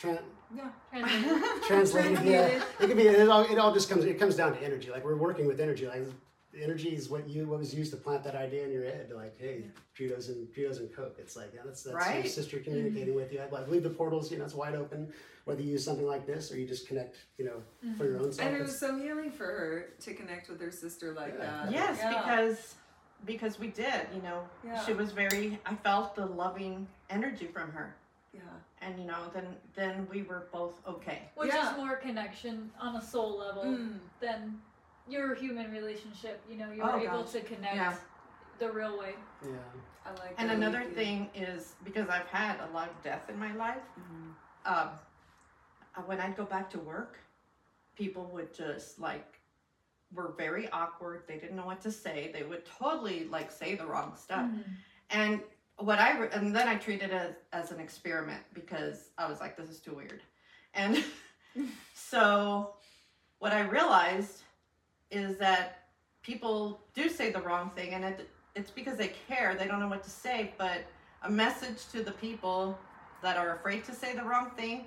tran, 0.00 0.18
Yeah. 0.54 0.70
Translated. 1.66 2.16
translated. 2.16 2.24
yeah, 2.24 2.62
it 2.80 2.86
can 2.88 2.96
be. 2.96 3.06
It 3.06 3.28
all, 3.28 3.42
it 3.42 3.58
all 3.58 3.72
just 3.72 3.90
comes. 3.90 4.04
It 4.04 4.18
comes 4.18 4.36
down 4.36 4.52
to 4.54 4.62
energy. 4.62 4.90
Like 4.90 5.04
we're 5.04 5.16
working 5.16 5.46
with 5.46 5.60
energy. 5.60 5.86
Like 5.86 6.06
energy 6.62 6.88
is 6.88 7.08
what 7.08 7.28
you 7.28 7.46
what 7.46 7.58
was 7.58 7.74
used 7.74 7.90
to 7.92 7.96
plant 7.96 8.24
that 8.24 8.34
idea 8.34 8.64
in 8.64 8.72
your 8.72 8.84
head. 8.84 9.10
Like, 9.14 9.38
hey, 9.38 9.64
Cheetos 9.96 10.28
and 10.28 10.48
Cheetos 10.48 10.78
and 10.78 10.94
Coke. 10.94 11.16
It's 11.18 11.36
like 11.36 11.52
yeah, 11.54 11.60
that's 11.64 11.82
that's 11.82 12.14
your 12.14 12.24
sister 12.24 12.56
mm-hmm. 12.56 12.64
communicating 12.64 13.14
with 13.14 13.32
you. 13.32 13.40
I 13.40 13.48
like 13.50 13.68
leave 13.68 13.82
the 13.82 13.90
portals. 13.90 14.30
You 14.30 14.38
know, 14.38 14.44
it's 14.44 14.54
wide 14.54 14.74
open. 14.74 15.12
Whether 15.44 15.62
you 15.62 15.72
use 15.72 15.84
something 15.84 16.06
like 16.06 16.26
this 16.26 16.52
or 16.52 16.58
you 16.58 16.66
just 16.66 16.86
connect. 16.86 17.16
You 17.38 17.46
know, 17.46 17.94
for 17.96 18.04
your 18.04 18.14
mm-hmm. 18.14 18.24
own 18.24 18.32
self. 18.32 18.48
And 18.48 18.56
it 18.56 18.62
was 18.62 18.78
so 18.78 18.98
healing 18.98 19.30
for 19.30 19.46
her 19.46 19.86
to 20.00 20.14
connect 20.14 20.48
with 20.48 20.60
her 20.60 20.70
sister 20.70 21.12
like 21.12 21.34
Yeah. 21.38 21.44
that. 21.44 21.72
Yes, 21.72 21.98
Yeah. 22.00 22.22
because 22.22 22.74
because 23.26 23.58
we 23.58 23.68
did. 23.68 24.06
You 24.14 24.22
know, 24.22 24.48
Yeah. 24.64 24.84
she 24.84 24.92
was 24.92 25.12
very. 25.12 25.58
I 25.66 25.74
felt 25.76 26.14
the 26.14 26.26
loving 26.26 26.86
energy 27.10 27.46
from 27.46 27.70
her, 27.72 27.96
Yeah. 28.32 28.40
And 28.82 28.98
you 28.98 29.06
know, 29.06 29.30
then 29.34 29.56
then 29.74 30.06
we 30.10 30.22
were 30.22 30.48
both 30.52 30.80
okay. 30.86 31.30
Which 31.34 31.52
Yeah. 31.52 31.70
is 31.72 31.76
more 31.76 31.96
connection 31.96 32.70
on 32.80 32.96
a 32.96 33.02
soul 33.02 33.36
level 33.38 33.64
Mm. 33.64 33.98
than 34.20 34.60
your 35.08 35.34
human 35.34 35.70
relationship. 35.70 36.42
You 36.48 36.56
know, 36.56 36.70
you're 36.70 36.84
Oh, 36.90 36.98
able 36.98 37.22
gosh. 37.22 37.32
to 37.32 37.40
connect 37.40 37.76
Yeah. 37.76 37.96
the 38.58 38.70
real 38.70 38.98
way. 38.98 39.14
yeah. 39.42 39.50
I 40.04 40.10
like 40.10 40.20
that. 40.20 40.34
And 40.38 40.50
that. 40.50 40.56
another 40.56 40.84
thing 40.84 41.30
is 41.34 41.74
because 41.84 42.08
I've 42.08 42.26
had 42.28 42.60
a 42.60 42.66
lot 42.72 42.88
of 42.88 43.02
death 43.02 43.28
in 43.28 43.38
my 43.38 43.52
life. 43.54 43.82
Mhm. 43.98 44.34
um, 44.64 44.90
uh, 45.96 46.02
when 46.02 46.20
I'd 46.20 46.36
go 46.36 46.44
back 46.44 46.68
to 46.70 46.78
work, 46.78 47.18
people 47.94 48.24
would 48.26 48.52
just 48.52 48.98
like 48.98 49.40
were 50.12 50.32
very 50.38 50.68
awkward. 50.70 51.26
They 51.26 51.38
didn't 51.38 51.56
know 51.56 51.66
what 51.66 51.80
to 51.82 51.90
say. 51.92 52.30
They 52.32 52.42
would 52.42 52.64
totally 52.66 53.24
like 53.28 53.50
say 53.50 53.74
the 53.76 53.86
wrong 53.86 54.14
stuff. 54.16 54.46
Mm-hmm. 54.46 54.72
And 55.10 55.42
what 55.78 55.98
I 55.98 56.18
re- 56.18 56.28
and 56.32 56.54
then 56.54 56.68
I 56.68 56.76
treated 56.76 57.10
it 57.10 57.12
as, 57.12 57.34
as 57.64 57.70
an 57.72 57.80
experiment 57.80 58.42
because 58.52 59.10
I 59.16 59.28
was 59.28 59.40
like, 59.40 59.56
this 59.56 59.68
is 59.68 59.80
too 59.80 59.94
weird. 59.94 60.22
And 60.74 61.04
so 61.94 62.74
what 63.38 63.52
I 63.52 63.60
realized 63.60 64.42
is 65.10 65.38
that 65.38 65.84
people 66.22 66.80
do 66.94 67.08
say 67.08 67.30
the 67.30 67.40
wrong 67.40 67.70
thing, 67.74 67.94
and 67.94 68.04
it 68.04 68.28
it's 68.54 68.70
because 68.70 68.96
they 68.96 69.12
care. 69.28 69.54
They 69.58 69.66
don't 69.66 69.78
know 69.80 69.88
what 69.88 70.02
to 70.04 70.10
say, 70.10 70.52
but 70.58 70.84
a 71.22 71.30
message 71.30 71.86
to 71.92 72.02
the 72.02 72.12
people 72.12 72.76
that 73.22 73.36
are 73.36 73.54
afraid 73.54 73.84
to 73.84 73.94
say 73.94 74.14
the 74.14 74.22
wrong 74.24 74.50
thing. 74.56 74.86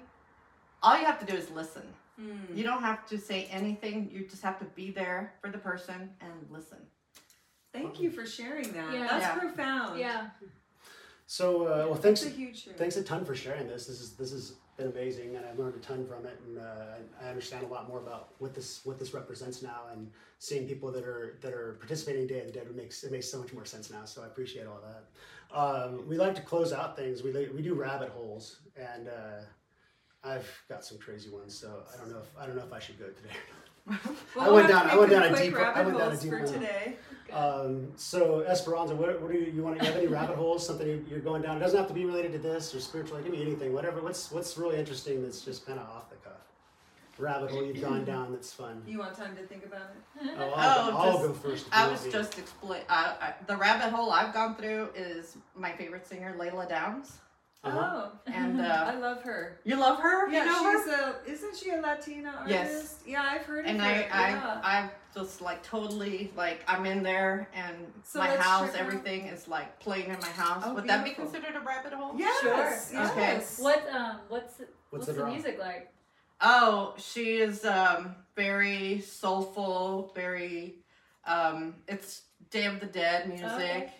All 0.83 0.97
you 0.97 1.05
have 1.05 1.19
to 1.19 1.25
do 1.25 1.37
is 1.37 1.49
listen. 1.51 1.83
Mm. 2.19 2.55
You 2.55 2.63
don't 2.63 2.81
have 2.81 3.05
to 3.07 3.17
say 3.17 3.45
anything. 3.45 4.09
You 4.11 4.25
just 4.27 4.41
have 4.43 4.59
to 4.59 4.65
be 4.65 4.91
there 4.91 5.35
for 5.41 5.49
the 5.49 5.57
person 5.57 6.09
and 6.19 6.31
listen. 6.49 6.79
Thank 7.71 8.01
you 8.01 8.11
for 8.11 8.25
sharing 8.25 8.73
that. 8.73 8.93
Yeah. 8.93 9.07
That's 9.09 9.23
Yeah. 9.23 9.35
profound. 9.39 9.99
Yeah. 9.99 10.29
So 11.32 11.63
uh, 11.63 11.86
well, 11.88 11.95
thanks. 11.95 12.23
a. 12.23 12.29
Thanks 12.77 12.97
a 12.97 13.03
ton 13.03 13.23
for 13.23 13.34
sharing 13.36 13.65
this. 13.65 13.86
This 13.86 14.01
is 14.01 14.17
this 14.17 14.34
has 14.34 14.55
been 14.75 14.88
amazing, 14.88 15.38
and 15.38 15.45
I've 15.45 15.57
learned 15.57 15.75
a 15.75 15.79
ton 15.79 16.05
from 16.05 16.25
it, 16.25 16.38
and 16.45 16.57
uh, 16.57 16.63
I 17.21 17.25
I 17.25 17.29
understand 17.29 17.63
a 17.63 17.67
lot 17.67 17.88
more 17.88 17.99
about 17.99 18.34
what 18.39 18.53
this 18.53 18.82
what 18.84 18.99
this 18.99 19.13
represents 19.13 19.61
now, 19.61 19.84
and 19.93 20.11
seeing 20.39 20.67
people 20.67 20.91
that 20.91 21.05
are 21.05 21.38
that 21.39 21.53
are 21.53 21.77
participating 21.79 22.23
in 22.23 22.27
Day 22.27 22.39
of 22.41 22.47
the 22.47 22.51
Dead 22.51 22.67
it 22.69 22.75
makes 22.75 23.05
it 23.05 23.13
makes 23.13 23.32
so 23.32 23.39
much 23.39 23.53
more 23.53 23.63
sense 23.63 23.89
now. 23.89 24.03
So 24.03 24.21
I 24.23 24.25
appreciate 24.25 24.67
all 24.67 24.82
that. 24.84 25.57
Um, 25.57 26.05
we 26.05 26.17
like 26.17 26.36
to 26.36 26.41
close 26.41 26.73
out 26.73 26.97
things. 26.97 27.23
We 27.23 27.32
we 27.32 27.61
do 27.61 27.75
rabbit 27.75 28.09
holes, 28.09 28.59
and 28.75 29.07
uh, 29.07 29.39
I've 30.25 30.51
got 30.67 30.84
some 30.84 30.97
crazy 30.97 31.29
ones. 31.29 31.57
So 31.57 31.84
I 31.93 31.95
don't 31.97 32.11
know 32.11 32.19
if 32.19 32.29
I 32.38 32.45
don't 32.45 32.57
know 32.57 32.65
if 32.65 32.73
I 32.73 32.79
should 32.79 32.99
go 32.99 33.05
today. 33.07 33.38
Well, 34.36 34.49
I 34.51 34.53
went 34.53 34.67
down- 34.67 34.89
I 34.89 34.95
went 34.95 35.09
down 35.09 35.23
a 35.23 35.36
deep- 35.36 35.55
I 35.55 35.82
went 35.82 35.97
down 35.97 36.11
a 36.11 36.17
deep 36.17 36.29
for 36.29 36.45
today. 36.45 36.97
Um, 37.34 37.91
so 37.95 38.41
Esperanza, 38.41 38.95
what, 38.95 39.21
what 39.21 39.32
do 39.32 39.38
you, 39.38 39.51
you 39.51 39.63
want? 39.63 39.79
You 39.82 39.88
have 39.88 39.95
any 39.97 40.07
rabbit 40.07 40.36
holes? 40.36 40.65
Something 40.65 40.88
you- 40.88 41.05
you're 41.09 41.19
going 41.19 41.41
down? 41.41 41.57
It 41.57 41.59
doesn't 41.61 41.77
have 41.77 41.88
to 41.88 41.93
be 41.93 42.05
related 42.05 42.32
to 42.34 42.39
this 42.39 42.73
or 42.75 42.79
spiritual. 42.79 43.17
It 43.17 43.23
can 43.23 43.32
be 43.32 43.41
anything. 43.41 43.73
Whatever. 43.73 44.01
What's 44.01 44.32
what's 44.32 44.57
really 44.57 44.77
interesting? 44.77 45.23
That's 45.23 45.41
just 45.41 45.65
kind 45.65 45.79
of 45.79 45.88
off 45.88 46.09
the 46.09 46.15
cuff. 46.17 46.34
Rabbit 47.17 47.51
hole 47.51 47.63
you've 47.63 47.82
gone 47.82 48.03
down. 48.03 48.32
That's 48.32 48.51
fun. 48.51 48.82
You 48.88 48.97
want 48.99 49.15
time 49.15 49.36
to 49.36 49.43
think 49.43 49.63
about 49.65 49.91
it? 50.21 50.32
Oh, 50.39 50.53
I'll, 50.55 50.89
Oh, 50.91 50.97
I'll 50.97 51.11
just- 51.13 51.23
go 51.43 51.49
first. 51.49 51.65
I 51.71 51.88
was 51.88 52.03
me. 52.05 52.11
just 52.11 52.39
explain. 52.39 52.82
I, 52.89 53.13
I, 53.21 53.34
the 53.45 53.55
rabbit 53.57 53.93
hole 53.93 54.11
I've 54.11 54.34
gone 54.34 54.55
through 54.55 54.89
is 54.95 55.38
my 55.55 55.71
favorite 55.73 56.07
singer, 56.07 56.36
Lila 56.39 56.67
Downs, 56.67 57.19
Uh-huh. 57.63 58.09
Oh, 58.09 58.11
and 58.34 58.59
I 58.65 58.95
uh, 58.95 58.99
love 58.99 59.21
her. 59.21 59.59
you 59.65 59.75
love 59.75 59.99
her. 59.99 60.29
Yeah, 60.32 60.45
you 60.45 60.51
know 60.51 60.71
she's 60.82 60.91
her. 60.95 61.15
a. 61.27 61.32
Isn't 61.32 61.55
she 61.57 61.69
a 61.71 61.79
Latina 61.82 62.29
artist? 62.39 62.49
Yes. 62.49 62.99
Yeah, 63.05 63.23
I've 63.29 63.43
heard 63.43 63.65
And 63.65 63.77
of 63.77 63.84
I, 63.86 63.93
her. 63.93 64.09
I, 64.15 64.29
yeah. 64.32 64.61
I 64.63 64.89
just 65.14 65.41
like 65.41 65.62
totally 65.64 66.32
like 66.36 66.64
I'm 66.68 66.86
in 66.86 67.03
there, 67.03 67.49
and 67.53 67.76
So 68.03 68.20
my 68.20 68.36
house, 68.36 68.72
check 68.72 68.76
out- 68.82 68.88
everything 68.88 69.28
is 69.28 69.47
like 69.47 69.80
playing 69.80 70.05
in 70.09 70.20
my 70.20 70.30
house. 70.30 70.64
Oh, 70.66 70.74
Would 70.76 70.88
that 70.88 71.03
be 71.03 71.12
considered 71.12 71.55
a 71.55 71.59
rabbit 71.59 71.93
hole? 71.93 72.14
yes. 72.18 72.41
Sure. 72.41 72.57
Yes. 72.57 72.93
Okay. 73.12 73.41
What 73.64 73.89
um 73.93 74.18
what's 74.30 74.59
what's, 74.59 74.72
What's 74.89 75.05
the, 75.07 75.14
the 75.14 75.26
music 75.26 75.57
like? 75.59 75.91
Oh, 76.43 76.95
she 76.97 77.36
is 77.38 77.66
um, 77.66 78.16
very 78.36 79.01
soulful, 79.01 80.12
very. 80.16 80.76
Um, 81.26 81.76
it's 81.88 82.24
Day 82.49 82.66
of 82.66 82.80
the 82.80 82.88
Dead 82.88 83.30
music. 83.30 83.47
Okay. 83.49 83.93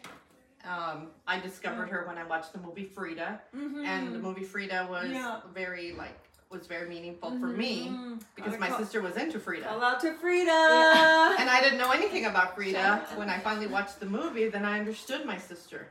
Um, 0.68 1.08
I 1.28 1.40
discovered 1.40 1.90
her 1.90 2.06
when 2.08 2.18
I 2.18 2.24
watched 2.24 2.52
the 2.54 2.60
movie 2.60 2.86
Frida, 2.86 3.42
Mm-hmm. 3.56 3.86
and 3.86 4.14
the 4.14 4.20
movie 4.20 4.44
Frida 4.44 4.88
was 4.90 5.10
Yeah. 5.10 5.40
very 5.54 5.92
like 5.94 6.18
was 6.52 6.68
very 6.68 6.88
meaningful 6.90 7.32
for 7.40 7.48
me 7.48 7.88
Mhm. 7.88 8.22
because 8.36 8.60
my 8.60 8.68
call- 8.68 8.80
sister 8.80 9.02
was 9.02 9.16
into 9.16 9.40
Frida. 9.40 9.66
Call 9.66 9.82
out 9.82 10.00
to 10.02 10.14
Frida. 10.14 10.46
Yeah. 10.52 11.38
And 11.40 11.50
I 11.50 11.62
didn't 11.62 11.78
know 11.78 11.92
anything 11.92 12.26
about 12.26 12.56
Frida. 12.56 13.08
When 13.16 13.30
I 13.30 13.40
finally 13.40 13.68
watched 13.68 14.00
the 14.00 14.06
movie, 14.06 14.50
then 14.50 14.66
I 14.66 14.78
understood 14.80 15.26
my 15.26 15.38
sister. 15.38 15.88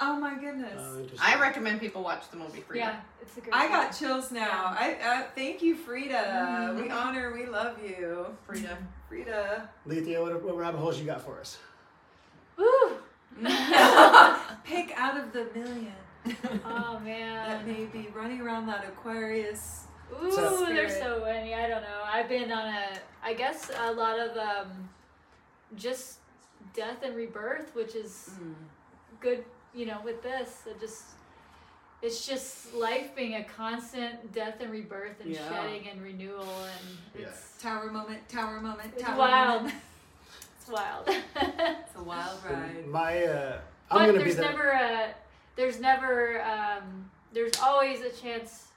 Oh 0.00 0.16
my 0.16 0.34
goodness. 0.34 0.78
Uh. 0.78 1.16
I 1.22 1.40
recommend 1.40 1.80
people 1.80 2.02
watch 2.02 2.28
the 2.30 2.36
movie 2.36 2.60
Frida. 2.60 2.84
Yeah, 2.84 2.96
it's 3.22 3.36
a 3.38 3.40
great. 3.40 3.54
I 3.54 3.68
got 3.68 3.90
chills 3.96 4.30
now. 4.32 4.74
I 4.78 4.98
uh, 5.02 5.22
thank 5.34 5.62
you, 5.62 5.76
Frida. 5.76 6.14
Mhm. 6.74 6.82
We 6.82 6.90
honor, 6.90 7.32
we 7.32 7.46
love 7.46 7.82
you, 7.82 8.26
Frida. 8.46 8.76
Frida. 9.08 9.68
Lethea, 9.86 10.20
what, 10.20 10.42
what 10.42 10.56
rabbit 10.56 10.78
holes 10.78 10.98
you 10.98 11.06
got 11.06 11.22
for 11.22 11.38
us? 11.40 11.58
Woo! 12.58 12.98
Pick 14.64 14.92
out 14.96 15.16
of 15.16 15.32
the 15.32 15.46
million 15.54 15.92
Oh 16.64 16.98
man. 17.04 17.48
that 17.48 17.66
man. 17.66 17.78
may 17.78 17.84
be 17.86 18.08
running 18.14 18.40
around 18.40 18.66
that 18.66 18.84
Aquarius. 18.84 19.84
Ooh, 20.22 20.30
So- 20.32 20.66
there's 20.66 20.96
so 20.96 21.22
many. 21.24 21.54
I 21.54 21.68
don't 21.68 21.82
know. 21.82 22.02
I've 22.06 22.28
been 22.28 22.50
on 22.52 22.66
a, 22.66 22.86
I 23.22 23.34
guess 23.34 23.70
a 23.80 23.92
lot 23.92 24.18
of 24.18 24.36
um, 24.36 24.88
just 25.76 26.18
death 26.74 27.02
and 27.02 27.14
rebirth, 27.16 27.74
which 27.74 27.94
is 27.94 28.30
good. 29.20 29.44
You 29.74 29.86
know, 29.86 29.98
with 30.04 30.22
this, 30.22 30.62
it 30.66 30.78
just, 30.78 31.02
it's 32.00 32.24
just 32.26 32.72
life 32.74 33.14
being 33.16 33.34
a 33.34 33.44
constant 33.44 34.32
death 34.32 34.60
and 34.60 34.70
rebirth 34.70 35.20
and 35.20 35.30
Yeah. 35.30 35.48
shedding 35.48 35.88
and 35.88 36.00
renewal, 36.02 36.42
and 36.64 36.98
Yeah. 37.18 37.26
it's 37.28 37.60
Tower 37.60 37.90
moment, 37.90 38.28
tower 38.28 38.60
moment, 38.60 38.92
it's 38.94 39.02
tower 39.02 39.18
wild. 39.18 39.62
moment. 39.62 39.74
it's 40.60 40.68
wild. 40.68 41.08
It's 41.36 41.96
a 41.96 42.02
wild 42.02 42.38
ride. 42.48 42.86
My, 42.86 43.24
uh, 43.24 43.58
I'm 43.90 43.98
but 43.98 44.06
gonna 44.06 44.12
be 44.18 44.24
there's 44.24 44.36
the. 44.36 44.42
never 44.42 44.68
a 44.70 45.14
there's 45.56 45.80
never 45.80 46.42
um, 46.42 47.10
there's 47.32 47.52
always 47.62 48.00
a 48.00 48.10
chance 48.10 48.68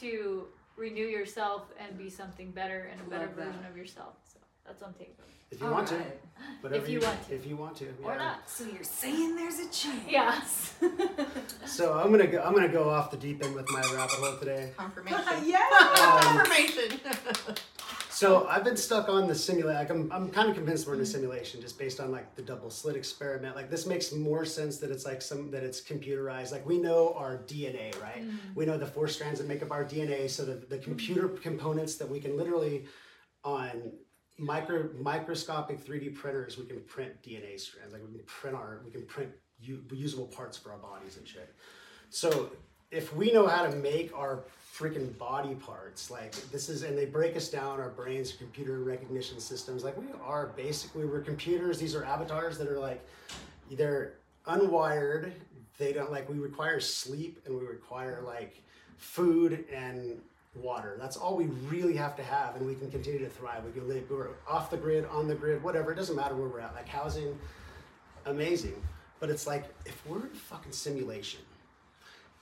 to 0.00 0.46
renew 0.76 1.06
yourself 1.06 1.62
and 1.78 1.96
be 1.98 2.08
something 2.10 2.50
better 2.50 2.88
and 2.90 3.00
a 3.00 3.04
better 3.04 3.26
Love 3.26 3.36
that. 3.36 3.46
version 3.46 3.64
of 3.70 3.76
yourself 3.76 4.14
so 4.32 4.38
that's 4.66 4.80
what 4.80 4.88
i'm 4.88 4.94
taking 4.94 5.14
from 5.14 5.26
it. 5.28 5.54
if 5.54 5.60
you 5.60 5.70
want 5.70 5.86
to, 5.88 5.94
Alright. 5.94 6.20
whatever 6.62 6.82
If 6.84 6.88
you 6.90 7.00
want 7.00 7.28
to. 7.28 7.34
if 7.34 7.46
you 7.46 7.56
want 7.56 7.76
to, 7.76 7.84
or 8.02 8.12
yeah. 8.12 8.18
not 8.18 8.48
So 8.48 8.64
you're 8.64 8.82
saying 8.84 9.36
there's 9.36 9.58
a 9.60 9.68
chance? 9.70 10.04
Yes. 10.08 10.74
So 11.66 11.94
I'm 11.98 12.10
gonna 12.10 12.26
go. 12.26 12.42
I'm 12.42 12.52
gonna 12.54 12.68
go 12.68 12.90
off 12.90 13.10
the 13.10 13.16
deep 13.16 13.42
end 13.42 13.54
with 13.54 13.70
my 13.70 13.80
rabbit 13.80 14.10
hole 14.10 14.36
today. 14.38 14.72
Confirmation. 14.76 15.20
yeah. 15.46 15.58
Um, 15.70 16.20
Confirmation. 16.36 17.00
So 18.22 18.46
I've 18.48 18.62
been 18.62 18.76
stuck 18.76 19.08
on 19.08 19.26
the 19.26 19.34
simulation. 19.34 19.80
Like 19.80 19.90
I'm, 19.90 20.12
I'm 20.12 20.30
kind 20.30 20.48
of 20.48 20.54
convinced 20.54 20.86
we're 20.86 20.94
in 20.94 21.00
a 21.00 21.02
mm-hmm. 21.02 21.10
simulation 21.10 21.60
just 21.60 21.76
based 21.76 21.98
on 21.98 22.12
like 22.12 22.36
the 22.36 22.42
double 22.42 22.70
slit 22.70 22.94
experiment. 22.94 23.56
Like 23.56 23.68
this 23.68 23.84
makes 23.84 24.12
more 24.12 24.44
sense 24.44 24.76
that 24.76 24.92
it's 24.92 25.04
like 25.04 25.20
some 25.20 25.50
that 25.50 25.64
it's 25.64 25.80
computerized. 25.80 26.52
Like 26.52 26.64
we 26.64 26.78
know 26.78 27.14
our 27.14 27.38
DNA, 27.38 28.00
right? 28.00 28.22
Mm-hmm. 28.22 28.54
We 28.54 28.64
know 28.64 28.78
the 28.78 28.86
four 28.86 29.08
strands 29.08 29.40
that 29.40 29.48
make 29.48 29.60
up 29.60 29.72
our 29.72 29.84
DNA. 29.84 30.30
So 30.30 30.44
the, 30.44 30.52
the 30.52 30.76
mm-hmm. 30.76 30.84
computer 30.84 31.30
components 31.30 31.96
that 31.96 32.08
we 32.08 32.20
can 32.20 32.36
literally 32.36 32.84
on 33.42 33.90
micro 34.38 34.88
microscopic 35.00 35.84
3D 35.84 36.14
printers, 36.14 36.56
we 36.56 36.66
can 36.66 36.78
print 36.82 37.20
DNA 37.24 37.58
strands. 37.58 37.92
Like 37.92 38.02
we 38.06 38.16
can 38.16 38.24
print 38.26 38.54
our 38.54 38.82
we 38.84 38.92
can 38.92 39.04
print 39.04 39.32
u- 39.58 39.82
usable 39.90 40.28
parts 40.28 40.56
for 40.56 40.70
our 40.70 40.78
bodies 40.78 41.16
and 41.16 41.26
shit. 41.26 41.52
So 42.10 42.52
if 42.92 43.16
we 43.16 43.32
know 43.32 43.46
how 43.46 43.66
to 43.66 43.74
make 43.76 44.16
our 44.16 44.40
freaking 44.72 45.16
body 45.18 45.54
parts, 45.54 46.10
like 46.10 46.34
this 46.50 46.68
is, 46.68 46.82
and 46.82 46.96
they 46.96 47.06
break 47.06 47.36
us 47.36 47.48
down, 47.48 47.80
our 47.80 47.88
brains, 47.88 48.32
computer 48.32 48.78
recognition 48.80 49.40
systems, 49.40 49.82
like 49.82 49.96
we 49.96 50.06
are 50.22 50.48
basically 50.56 51.06
we're 51.06 51.20
computers. 51.20 51.78
These 51.78 51.94
are 51.94 52.04
avatars 52.04 52.58
that 52.58 52.68
are 52.68 52.78
like 52.78 53.04
they're 53.70 54.14
unwired. 54.46 55.32
They 55.78 55.92
don't 55.92 56.12
like 56.12 56.28
we 56.28 56.38
require 56.38 56.78
sleep 56.78 57.40
and 57.46 57.58
we 57.58 57.66
require 57.66 58.22
like 58.24 58.62
food 58.98 59.64
and 59.72 60.20
water. 60.54 60.96
That's 61.00 61.16
all 61.16 61.34
we 61.34 61.46
really 61.68 61.96
have 61.96 62.14
to 62.16 62.22
have, 62.22 62.56
and 62.56 62.66
we 62.66 62.74
can 62.74 62.90
continue 62.90 63.20
to 63.20 63.28
thrive. 63.30 63.64
We 63.64 63.72
can 63.72 63.88
live. 63.88 64.04
We're 64.10 64.28
off 64.46 64.70
the 64.70 64.76
grid, 64.76 65.06
on 65.06 65.26
the 65.26 65.34
grid, 65.34 65.62
whatever. 65.62 65.92
It 65.92 65.96
doesn't 65.96 66.14
matter 66.14 66.36
where 66.36 66.48
we're 66.48 66.60
at. 66.60 66.74
Like 66.74 66.88
housing, 66.88 67.38
amazing. 68.26 68.80
But 69.18 69.30
it's 69.30 69.46
like 69.46 69.64
if 69.86 70.06
we're 70.06 70.26
in 70.26 70.28
fucking 70.34 70.72
simulation, 70.72 71.40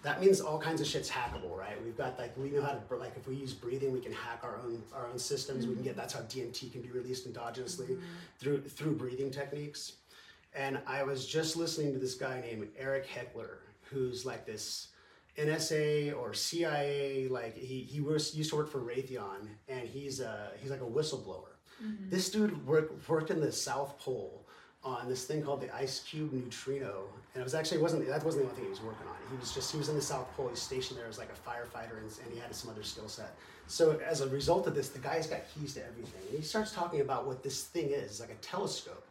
that 0.02 0.20
means 0.20 0.40
all 0.40 0.58
kinds 0.58 0.80
of 0.80 0.86
shit's 0.86 1.10
hackable, 1.10 1.56
right? 1.56 1.82
We've 1.84 1.96
got 1.96 2.18
like 2.18 2.36
we 2.36 2.50
know 2.50 2.62
how 2.62 2.72
to 2.72 2.96
like 2.96 3.16
if 3.16 3.28
we 3.28 3.34
use 3.34 3.52
breathing, 3.52 3.92
we 3.92 4.00
can 4.00 4.12
hack 4.12 4.40
our 4.42 4.56
own 4.64 4.82
our 4.94 5.06
own 5.06 5.18
systems. 5.18 5.66
We 5.66 5.74
can 5.74 5.82
get 5.82 5.96
that's 5.96 6.14
how 6.14 6.20
DMT 6.20 6.72
can 6.72 6.80
be 6.80 6.90
released 6.90 7.30
endogenously 7.30 7.98
through 8.38 8.62
through 8.62 8.94
breathing 8.94 9.30
techniques. 9.30 9.94
And 10.54 10.80
I 10.86 11.02
was 11.02 11.26
just 11.26 11.56
listening 11.56 11.92
to 11.92 11.98
this 11.98 12.14
guy 12.14 12.40
named 12.40 12.68
Erik 12.76 13.06
Hecker, 13.06 13.60
who's 13.82 14.24
like 14.26 14.46
this 14.46 14.88
NSA 15.38 16.16
or 16.16 16.34
CIA, 16.34 17.28
like 17.28 17.56
he 17.56 17.80
he 17.82 18.00
was 18.00 18.34
used 18.34 18.50
to 18.50 18.56
work 18.56 18.70
for 18.70 18.80
Raytheon, 18.80 19.48
and 19.68 19.86
he's 19.86 20.20
uh 20.20 20.50
he's 20.60 20.70
like 20.70 20.80
a 20.80 20.84
whistleblower. 20.84 21.44
This 22.10 22.30
dude 22.30 22.66
worked 22.66 23.08
worked 23.08 23.30
in 23.30 23.40
the 23.40 23.52
South 23.52 23.98
Pole 23.98 24.39
on 24.82 25.08
this 25.08 25.24
thing 25.24 25.42
called 25.42 25.60
the 25.60 25.66
IceCube 25.66 26.32
neutrino, 26.32 27.04
and 27.34 27.40
it 27.40 27.44
was 27.44 27.54
actually 27.54 27.78
it 27.78 27.82
wasn't 27.82 28.06
that 28.06 28.24
wasn't 28.24 28.44
the 28.44 28.48
only 28.48 28.56
thing 28.56 28.64
he 28.64 28.70
was 28.70 28.80
working 28.80 29.06
on. 29.06 29.14
He 29.30 29.36
was 29.36 29.52
just 29.52 29.70
he 29.70 29.78
was 29.78 29.88
in 29.88 29.94
the 29.94 30.02
South 30.02 30.26
Pole. 30.36 30.48
He's 30.48 30.60
stationed 30.60 30.98
there 30.98 31.06
as 31.06 31.18
like 31.18 31.28
a 31.30 31.48
firefighter, 31.48 31.98
and, 31.98 32.10
and 32.24 32.32
he 32.32 32.38
had 32.38 32.54
some 32.54 32.70
other 32.70 32.82
skill 32.82 33.08
set. 33.08 33.36
So 33.66 34.00
as 34.04 34.20
a 34.22 34.28
result 34.28 34.66
of 34.66 34.74
this, 34.74 34.88
the 34.88 34.98
guy's 34.98 35.26
got 35.26 35.42
keys 35.54 35.74
to 35.74 35.86
everything, 35.86 36.22
and 36.28 36.38
he 36.38 36.42
starts 36.42 36.72
talking 36.72 37.02
about 37.02 37.26
what 37.26 37.42
this 37.42 37.64
thing 37.64 37.90
is, 37.90 38.20
like 38.20 38.30
a 38.30 38.34
telescope. 38.36 39.06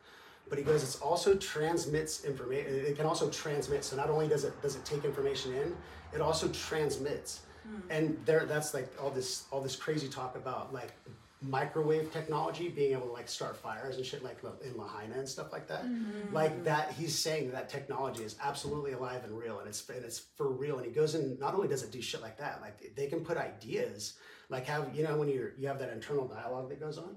But 0.50 0.58
he 0.58 0.64
goes, 0.64 0.82
it's 0.82 1.00
also 1.00 1.36
transmits 1.36 2.26
information. 2.26 2.74
It 2.74 2.98
can 2.98 3.06
also 3.06 3.30
transmit. 3.30 3.84
So 3.84 3.96
not 3.96 4.10
only 4.10 4.28
does 4.28 4.44
it 4.44 4.60
does 4.64 4.76
it 4.76 4.84
take 4.86 5.06
information 5.06 5.54
in, 5.54 5.76
it 6.14 6.22
also 6.22 6.48
transmits. 6.48 7.42
Hmm. 7.64 7.92
And 7.92 8.18
there, 8.26 8.46
that's 8.46 8.74
like 8.74 8.92
all 9.00 9.12
this 9.12 9.46
all 9.52 9.62
this 9.62 9.76
crazy 9.76 10.08
talk 10.08 10.36
about 10.36 10.74
like 10.74 10.94
microwave 11.42 12.12
technology 12.12 12.68
being 12.70 12.92
able 12.92 13.08
to 13.08 13.14
like 13.14 13.30
start 13.30 13.56
fires 13.56 13.96
and 13.96 14.06
shit 14.06 14.24
like 14.24 14.38
in 14.64 14.78
Lahaina 14.78 15.16
and 15.16 15.28
stuff 15.28 15.52
like 15.52 15.68
that. 15.68 15.86
Mm-hmm. 15.86 16.34
Like 16.34 16.64
that, 16.66 16.92
he's 16.92 17.18
saying 17.18 17.52
that 17.52 17.70
technology 17.70 18.24
is 18.24 18.36
absolutely 18.44 18.92
alive 18.92 19.24
and 19.24 19.38
real, 19.38 19.60
and 19.60 19.68
it's 19.68 19.88
and 19.90 20.04
it's 20.04 20.20
for 20.20 20.50
real. 20.50 20.78
And 20.78 20.86
he 20.86 20.92
goes 20.92 21.16
in. 21.16 21.38
Not 21.40 21.54
only 21.54 21.68
does 21.68 21.84
it 21.84 21.92
do 21.92 22.02
shit 22.02 22.22
like 22.22 22.38
that, 22.40 22.62
like 22.62 22.96
they 22.96 23.08
can 23.08 23.22
put 23.22 23.38
ideas 23.38 24.18
like 24.50 24.66
have 24.66 24.94
you 24.96 25.04
know 25.04 25.16
when 25.16 25.30
you're 25.30 25.54
you 25.58 25.68
have 25.68 25.80
that 25.80 25.92
internal 25.92 26.28
dialogue 26.28 26.70
that 26.70 26.80
goes 26.80 26.98
on 26.98 27.16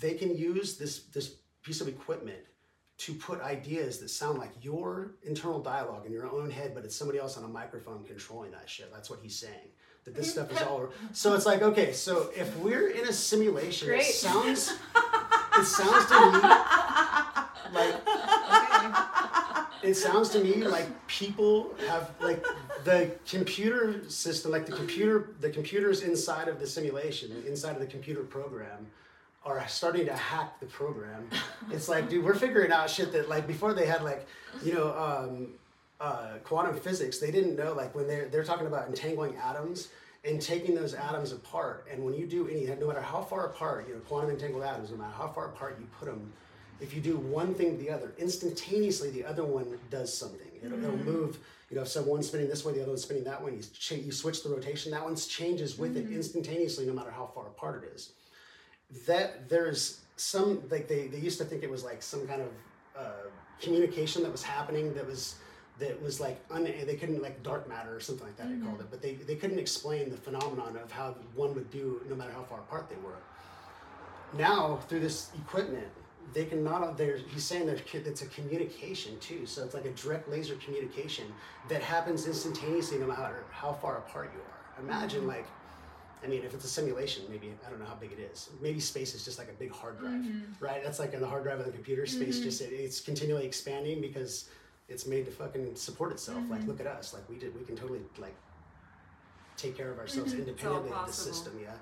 they 0.00 0.14
can 0.14 0.36
use 0.36 0.76
this 0.76 1.04
this 1.04 1.36
piece 1.62 1.80
of 1.80 1.88
equipment 1.88 2.38
to 2.98 3.14
put 3.14 3.40
ideas 3.40 3.98
that 3.98 4.08
sound 4.08 4.38
like 4.38 4.50
your 4.60 5.12
internal 5.22 5.60
dialogue 5.60 6.04
in 6.04 6.12
your 6.12 6.26
own 6.28 6.50
head, 6.50 6.74
but 6.74 6.84
it's 6.84 6.96
somebody 6.96 7.18
else 7.18 7.36
on 7.36 7.44
a 7.44 7.48
microphone 7.48 8.02
controlling 8.04 8.50
that 8.50 8.68
shit. 8.68 8.92
That's 8.92 9.08
what 9.08 9.20
he's 9.22 9.38
saying. 9.38 9.70
That 10.08 10.14
this 10.14 10.30
stuff 10.30 10.50
is 10.50 10.62
all. 10.68 10.88
So 11.12 11.34
it's 11.34 11.44
like 11.44 11.62
okay, 11.62 11.92
so 11.92 12.30
if 12.34 12.56
we're 12.58 12.88
in 12.88 13.06
a 13.08 13.12
simulation, 13.12 13.88
Great. 13.88 14.00
it 14.00 14.14
sounds 14.14 14.72
it 15.58 15.64
sounds 15.64 16.06
to 16.06 16.32
me 16.32 16.38
like 17.74 17.94
it 19.82 19.94
sounds 19.94 20.30
to 20.30 20.42
me 20.42 20.54
like 20.64 20.86
people 21.06 21.74
have 21.86 22.10
like 22.20 22.44
the 22.84 23.10
computer 23.28 24.08
system 24.08 24.50
like 24.50 24.64
the 24.64 24.72
computer 24.72 25.30
the 25.40 25.50
computers 25.50 26.02
inside 26.02 26.48
of 26.48 26.58
the 26.58 26.66
simulation 26.66 27.30
inside 27.46 27.72
of 27.72 27.80
the 27.80 27.86
computer 27.86 28.22
program 28.22 28.86
are 29.44 29.62
starting 29.68 30.06
to 30.06 30.14
hack 30.14 30.58
the 30.60 30.66
program 30.66 31.28
it's 31.70 31.88
like 31.88 32.08
dude 32.08 32.24
we're 32.24 32.34
figuring 32.34 32.72
out 32.72 32.88
shit 32.88 33.12
that 33.12 33.28
like 33.28 33.46
before 33.46 33.74
they 33.74 33.86
had 33.86 34.02
like 34.02 34.26
you 34.62 34.72
know 34.72 34.96
um, 34.96 35.48
uh, 36.00 36.34
quantum 36.44 36.78
physics 36.78 37.18
they 37.18 37.30
didn't 37.30 37.56
know 37.56 37.72
like 37.72 37.94
when 37.94 38.06
they're 38.06 38.28
they're 38.28 38.44
talking 38.44 38.66
about 38.66 38.86
entangling 38.88 39.36
atoms 39.36 39.88
and 40.24 40.40
taking 40.40 40.74
those 40.74 40.94
atoms 40.94 41.32
apart 41.32 41.86
and 41.90 42.04
when 42.04 42.14
you 42.14 42.26
do 42.26 42.48
any 42.48 42.66
no 42.66 42.86
matter 42.86 43.00
how 43.00 43.20
far 43.20 43.46
apart 43.46 43.86
you 43.88 43.94
know 43.94 44.00
quantum 44.00 44.30
entangled 44.30 44.62
atoms 44.62 44.90
no 44.90 44.96
matter 44.96 45.14
how 45.16 45.28
far 45.28 45.46
apart 45.46 45.76
you 45.78 45.86
put 45.98 46.06
them 46.06 46.32
if 46.80 46.94
you 46.94 47.00
do 47.00 47.16
one 47.16 47.54
thing 47.54 47.76
to 47.76 47.82
the 47.82 47.90
other, 47.90 48.12
instantaneously 48.18 49.10
the 49.10 49.24
other 49.24 49.44
one 49.44 49.78
does 49.90 50.16
something. 50.16 50.46
It'll, 50.62 50.82
it'll 50.82 50.96
move. 50.98 51.38
You 51.70 51.76
know, 51.76 51.82
if 51.82 51.88
someone's 51.88 52.28
spinning 52.28 52.48
this 52.48 52.64
way, 52.64 52.72
the 52.72 52.80
other 52.82 52.90
one's 52.90 53.02
spinning 53.02 53.24
that 53.24 53.42
way. 53.42 53.52
You, 53.52 53.62
cha- 53.78 53.96
you 53.96 54.12
switch 54.12 54.42
the 54.42 54.50
rotation. 54.50 54.92
That 54.92 55.04
one 55.04 55.16
changes 55.16 55.76
with 55.76 55.96
it 55.96 56.10
instantaneously, 56.10 56.86
no 56.86 56.92
matter 56.92 57.10
how 57.10 57.26
far 57.26 57.46
apart 57.46 57.84
it 57.84 57.94
is. 57.94 58.12
That 59.06 59.48
there's 59.48 60.00
some 60.16 60.62
like 60.70 60.88
they, 60.88 61.08
they 61.08 61.18
used 61.18 61.38
to 61.38 61.44
think 61.44 61.62
it 61.62 61.70
was 61.70 61.84
like 61.84 62.02
some 62.02 62.26
kind 62.26 62.42
of 62.42 62.48
uh, 62.96 63.28
communication 63.60 64.22
that 64.22 64.32
was 64.32 64.42
happening 64.42 64.94
that 64.94 65.06
was 65.06 65.36
that 65.78 66.00
was 66.02 66.20
like 66.20 66.44
un, 66.50 66.64
they 66.64 66.96
couldn't 66.96 67.22
like 67.22 67.42
dark 67.42 67.68
matter 67.68 67.94
or 67.94 68.00
something 68.00 68.26
like 68.26 68.36
that 68.36 68.48
they 68.48 68.54
mm-hmm. 68.54 68.66
called 68.66 68.80
it, 68.80 68.86
but 68.90 69.00
they, 69.00 69.14
they 69.14 69.36
couldn't 69.36 69.58
explain 69.58 70.10
the 70.10 70.16
phenomenon 70.16 70.76
of 70.82 70.90
how 70.90 71.14
one 71.34 71.54
would 71.54 71.70
do 71.70 72.00
no 72.08 72.16
matter 72.16 72.32
how 72.32 72.42
far 72.42 72.58
apart 72.60 72.88
they 72.88 72.96
were. 72.96 73.18
Now 74.36 74.76
through 74.88 75.00
this 75.00 75.30
equipment 75.36 75.86
they 76.34 76.44
can 76.44 76.62
not 76.62 76.98
there's 76.98 77.22
he's 77.32 77.44
saying 77.44 77.66
there's 77.66 77.80
it's 77.92 78.22
a 78.22 78.26
communication 78.26 79.18
too 79.18 79.46
so 79.46 79.64
it's 79.64 79.74
like 79.74 79.86
a 79.86 79.90
direct 79.90 80.28
laser 80.28 80.56
communication 80.56 81.24
that 81.68 81.82
happens 81.82 82.26
instantaneously 82.26 82.98
no 82.98 83.06
matter 83.06 83.44
how 83.50 83.72
far 83.72 83.98
apart 83.98 84.30
you 84.34 84.40
are. 84.40 84.84
Imagine 84.84 85.20
mm-hmm. 85.20 85.28
like 85.28 85.46
i 86.22 86.26
mean 86.26 86.42
if 86.42 86.52
it's 86.52 86.64
a 86.64 86.68
simulation 86.68 87.22
maybe 87.30 87.52
i 87.64 87.70
don't 87.70 87.78
know 87.78 87.86
how 87.86 87.94
big 87.94 88.10
it 88.12 88.18
is 88.18 88.50
maybe 88.60 88.80
space 88.80 89.14
is 89.14 89.24
just 89.24 89.38
like 89.38 89.48
a 89.48 89.52
big 89.52 89.70
hard 89.70 89.98
drive 90.00 90.14
mm-hmm. 90.14 90.64
right? 90.64 90.82
That's 90.82 90.98
like 90.98 91.14
in 91.14 91.20
the 91.20 91.26
hard 91.26 91.44
drive 91.44 91.60
of 91.60 91.66
the 91.66 91.72
computer 91.72 92.06
space 92.06 92.40
just 92.40 92.60
it, 92.60 92.72
it's 92.72 93.00
continually 93.00 93.46
expanding 93.46 94.00
because 94.00 94.50
it's 94.88 95.06
made 95.06 95.24
to 95.26 95.30
fucking 95.30 95.74
support 95.76 96.12
itself 96.12 96.38
like 96.48 96.60
mm-hmm. 96.60 96.70
look 96.70 96.80
at 96.80 96.86
us 96.86 97.12
like 97.14 97.28
we 97.28 97.36
did 97.36 97.56
we 97.58 97.64
can 97.64 97.76
totally 97.76 98.00
like 98.18 98.34
take 99.56 99.76
care 99.76 99.90
of 99.90 99.98
ourselves 99.98 100.32
mm-hmm. 100.32 100.42
independently 100.42 100.90
of 100.92 101.06
the 101.06 101.12
system 101.12 101.52
yeah 101.60 101.72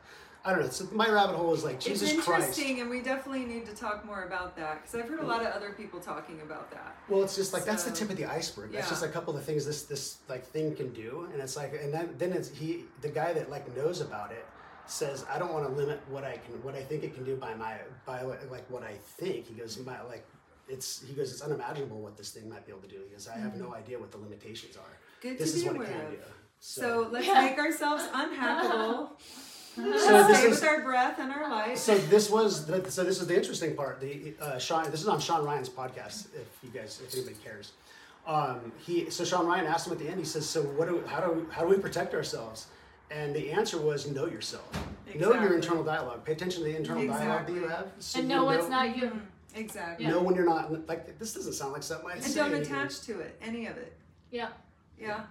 i 0.44 0.50
don't 0.50 0.60
know 0.60 0.68
so 0.68 0.86
my 0.92 1.08
rabbit 1.08 1.36
hole 1.36 1.52
is 1.52 1.64
like 1.64 1.78
jesus 1.78 2.12
Christ. 2.12 2.16
it's 2.18 2.26
christ 2.26 2.58
interesting, 2.58 2.80
and 2.80 2.90
we 2.90 3.00
definitely 3.00 3.44
need 3.44 3.66
to 3.66 3.74
talk 3.74 4.04
more 4.04 4.24
about 4.24 4.56
that 4.56 4.82
because 4.82 4.94
I've 4.94 5.08
heard 5.08 5.20
a 5.20 5.24
mm. 5.24 5.28
lot 5.28 5.42
of 5.42 5.48
other 5.48 5.70
people 5.70 6.00
talking 6.00 6.40
about 6.40 6.70
that. 6.70 6.96
Well, 7.08 7.22
it's 7.22 7.34
just 7.34 7.52
like 7.52 7.64
that's 7.64 7.82
the 7.82 7.90
tip 7.90 8.10
of 8.10 8.16
the 8.16 8.26
iceberg. 8.26 8.72
That's 8.72 8.86
yeah. 8.86 8.90
just 8.90 9.04
a 9.04 9.08
couple 9.08 9.36
of 9.36 9.42
things 9.42 9.66
this 9.66 9.82
this 9.82 10.18
like 10.28 10.46
thing 10.46 10.74
can 10.76 10.92
do, 10.92 11.28
and 11.32 11.42
it's 11.42 11.56
like, 11.56 11.72
and 11.82 11.92
then 11.92 12.14
then 12.16 12.32
it's 12.32 12.48
he 12.48 12.84
the 13.00 13.08
guy 13.08 13.32
that 13.32 13.50
like 13.50 13.74
knows 13.76 14.00
about 14.00 14.30
it 14.30 14.46
says 14.86 15.24
I 15.30 15.38
don't 15.38 15.52
want 15.52 15.66
to 15.66 15.72
limit 15.72 16.00
what 16.08 16.24
I 16.24 16.38
can 16.38 16.62
what 16.62 16.74
I 16.74 16.82
think 16.82 17.02
it 17.02 17.14
can 17.14 17.24
do 17.24 17.36
by 17.36 17.54
my 17.54 17.74
by 18.04 18.22
like 18.22 18.70
what 18.70 18.82
I 18.82 18.94
think. 19.18 19.46
He 19.46 19.54
goes 19.54 19.78
my 19.78 20.00
like 20.02 20.26
it's 20.68 21.02
he 21.06 21.14
goes 21.14 21.30
it's 21.32 21.42
unimaginable 21.42 22.00
what 22.00 22.16
this 22.16 22.30
thing 22.30 22.48
might 22.48 22.64
be 22.66 22.72
able 22.72 22.82
to 22.82 22.88
do. 22.88 22.96
He 23.06 23.12
goes 23.14 23.28
I 23.28 23.38
have 23.38 23.56
no 23.56 23.74
idea 23.74 23.98
what 23.98 24.10
the 24.10 24.18
limitations 24.18 24.76
are. 24.76 24.98
Good 25.20 25.38
this 25.38 25.52
to 25.52 25.56
is 25.58 25.62
be 25.64 25.70
what 25.70 25.80
it 25.88 25.92
can 25.92 26.00
of. 26.06 26.10
do. 26.12 26.16
So 26.60 27.08
let's 27.10 27.26
Yeah. 27.26 27.42
make 27.42 27.58
ourselves 27.58 28.04
unhackable. 28.12 29.10
so 29.76 29.82
Stay 29.98 30.22
this 30.32 30.42
with 30.44 30.52
is 30.52 30.62
our 30.64 30.80
breath 30.82 31.18
and 31.18 31.30
our 31.30 31.48
light. 31.50 31.76
so 31.78 31.96
this 31.98 32.30
was 32.30 32.64
the, 32.66 32.90
so 32.90 33.04
this 33.04 33.20
is 33.20 33.26
the 33.26 33.36
interesting 33.36 33.76
part. 33.76 34.00
The 34.00 34.34
uh, 34.40 34.58
Sean 34.58 34.90
this 34.90 35.00
is 35.02 35.08
on 35.08 35.20
Sean 35.20 35.44
Ryan's 35.44 35.68
podcast. 35.68 36.26
If 36.34 36.48
you 36.62 36.70
guys 36.70 37.00
if 37.06 37.14
anybody 37.14 37.36
cares, 37.44 37.72
um, 38.26 38.72
he 38.78 39.10
so 39.10 39.24
Sean 39.24 39.46
Ryan 39.46 39.66
asked 39.66 39.86
him 39.86 39.92
at 39.92 39.98
the 39.98 40.08
end. 40.08 40.18
He 40.18 40.24
says, 40.24 40.48
"So 40.48 40.62
what 40.62 40.88
do 40.88 41.04
how 41.06 41.20
do 41.20 41.46
how 41.50 41.62
do 41.62 41.68
we 41.68 41.76
protect 41.78 42.14
ourselves?" 42.14 42.66
And 43.10 43.36
the 43.36 43.52
answer 43.52 43.78
was 43.80 44.10
know 44.10 44.26
yourself. 44.26 44.68
Know 45.14 45.32
your 45.34 45.54
internal 45.54 45.84
dialogue. 45.84 46.24
Pay 46.24 46.32
attention 46.32 46.64
to 46.64 46.68
the 46.70 46.76
internal 46.76 47.06
dialogue 47.06 47.46
that 47.46 47.52
you 47.54 47.68
have. 47.68 47.86
so 48.00 48.18
and 48.18 48.28
you 48.28 48.34
know 48.34 48.44
what's 48.44 48.68
not 48.68 48.96
you. 48.96 49.12
Exactly. 49.56 50.04
Yeah. 50.04 50.12
Know 50.12 50.22
when 50.22 50.34
you're 50.34 50.44
not 50.44 50.86
like 50.88 51.18
this 51.18 51.34
doesn't 51.34 51.54
sound 51.54 51.72
like 51.72 51.82
something 51.82 52.08
I'd 52.08 52.16
And 52.16 52.24
say. 52.24 52.40
don't 52.40 52.54
attach 52.54 53.00
to 53.02 53.20
it, 53.20 53.40
any 53.42 53.66
of 53.66 53.76
it. 53.76 53.96
Yeah. 54.30 54.48
Yeah. 54.98 55.24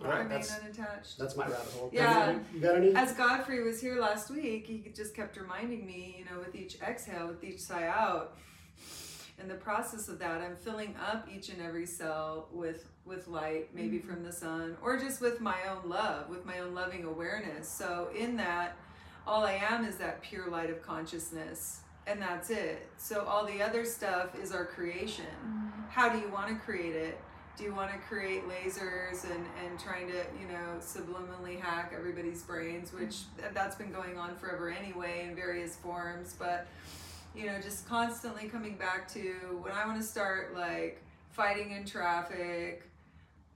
All 0.00 0.08
right, 0.08 0.18
Remain 0.18 0.28
that's 0.40 0.58
unattached. 0.58 1.18
that's 1.18 1.36
my 1.36 1.44
rabbit 1.44 1.72
hole. 1.74 1.90
Yeah. 1.92 2.32
You- 2.32 2.40
You 2.54 2.60
got 2.60 2.76
any? 2.76 2.94
As 2.94 3.12
Godfrey 3.14 3.62
was 3.62 3.80
here 3.80 3.98
last 3.98 4.30
week, 4.30 4.66
he 4.66 4.92
just 4.94 5.14
kept 5.14 5.36
reminding 5.38 5.86
me, 5.86 6.16
you 6.18 6.24
know, 6.26 6.38
with 6.38 6.54
each 6.54 6.76
exhale, 6.82 7.28
with 7.28 7.42
each 7.42 7.60
sigh 7.60 7.86
out, 7.86 8.36
in 9.40 9.48
the 9.48 9.54
process 9.54 10.08
of 10.08 10.18
that, 10.18 10.40
I'm 10.40 10.56
filling 10.56 10.94
up 10.96 11.28
each 11.34 11.48
and 11.50 11.60
every 11.62 11.86
cell 11.86 12.48
with 12.52 12.88
with 13.04 13.28
light, 13.28 13.68
maybe 13.72 13.98
mm-hmm. 13.98 14.08
from 14.08 14.24
the 14.24 14.32
sun, 14.32 14.76
or 14.82 14.98
just 14.98 15.20
with 15.20 15.40
my 15.40 15.56
own 15.70 15.88
love, 15.88 16.28
with 16.28 16.44
my 16.44 16.58
own 16.58 16.74
loving 16.74 17.04
awareness. 17.04 17.68
So 17.68 18.08
in 18.16 18.36
that, 18.38 18.76
all 19.26 19.44
I 19.44 19.52
am 19.70 19.84
is 19.84 19.96
that 19.98 20.22
pure 20.22 20.48
light 20.50 20.70
of 20.70 20.82
consciousness, 20.82 21.80
and 22.06 22.20
that's 22.20 22.50
it. 22.50 22.88
So 22.98 23.24
all 23.24 23.44
the 23.44 23.62
other 23.62 23.84
stuff 23.84 24.38
is 24.40 24.52
our 24.52 24.64
creation. 24.64 25.24
Mm-hmm. 25.44 25.88
How 25.88 26.08
do 26.08 26.18
you 26.18 26.28
want 26.28 26.48
to 26.48 26.54
create 26.54 26.94
it? 26.94 27.18
Do 27.58 27.64
you 27.64 27.74
want 27.74 27.90
to 27.90 27.98
create 27.98 28.42
lasers 28.46 29.24
and, 29.24 29.46
and 29.64 29.80
trying 29.80 30.08
to, 30.08 30.24
you 30.40 30.46
know, 30.46 30.78
subliminally 30.80 31.58
hack 31.58 31.92
everybody's 31.96 32.42
brains, 32.42 32.90
mm-hmm. 32.90 33.04
which 33.04 33.22
that's 33.54 33.76
been 33.76 33.90
going 33.90 34.18
on 34.18 34.36
forever 34.36 34.70
anyway 34.70 35.26
in 35.28 35.34
various 35.34 35.76
forms, 35.76 36.34
but 36.38 36.66
you 37.34 37.46
know, 37.46 37.60
just 37.60 37.86
constantly 37.86 38.48
coming 38.48 38.76
back 38.76 39.06
to 39.12 39.34
when 39.60 39.72
I 39.72 39.86
want 39.86 40.00
to 40.00 40.06
start 40.06 40.54
like 40.54 41.02
fighting 41.32 41.72
in 41.72 41.84
traffic. 41.84 42.88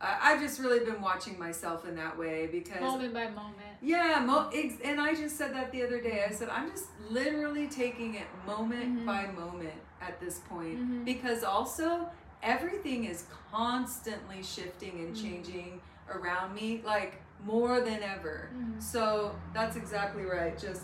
I, 0.00 0.18
I've 0.32 0.40
just 0.40 0.58
really 0.60 0.84
been 0.84 1.00
watching 1.00 1.38
myself 1.38 1.86
in 1.86 1.94
that 1.96 2.16
way 2.18 2.46
because 2.46 2.80
Moment 2.80 3.12
by 3.14 3.26
moment. 3.28 3.56
yeah, 3.82 4.22
mo- 4.24 4.50
ex- 4.54 4.80
and 4.84 5.00
I 5.00 5.14
just 5.14 5.36
said 5.36 5.54
that 5.54 5.70
the 5.72 5.82
other 5.82 6.00
day. 6.00 6.24
I 6.28 6.32
said 6.32 6.48
I'm 6.48 6.70
just 6.70 6.86
literally 7.10 7.68
taking 7.68 8.14
it 8.14 8.26
moment 8.46 9.00
Mhm. 9.00 9.06
by 9.06 9.26
moment 9.26 9.74
at 10.00 10.18
this 10.20 10.38
point 10.48 10.78
Mhm. 10.80 11.04
because 11.04 11.44
also 11.44 12.08
everything 12.42 13.04
is 13.04 13.24
constantly 13.52 14.42
shifting 14.42 14.92
and 15.00 15.14
Mhm. 15.14 15.22
changing 15.22 15.80
around 16.08 16.54
me 16.54 16.82
like 16.84 17.20
more 17.44 17.80
than 17.80 18.02
ever. 18.02 18.50
Mhm. 18.54 18.82
So 18.82 19.34
that's 19.52 19.76
exactly 19.76 20.24
right. 20.24 20.58
Just 20.58 20.82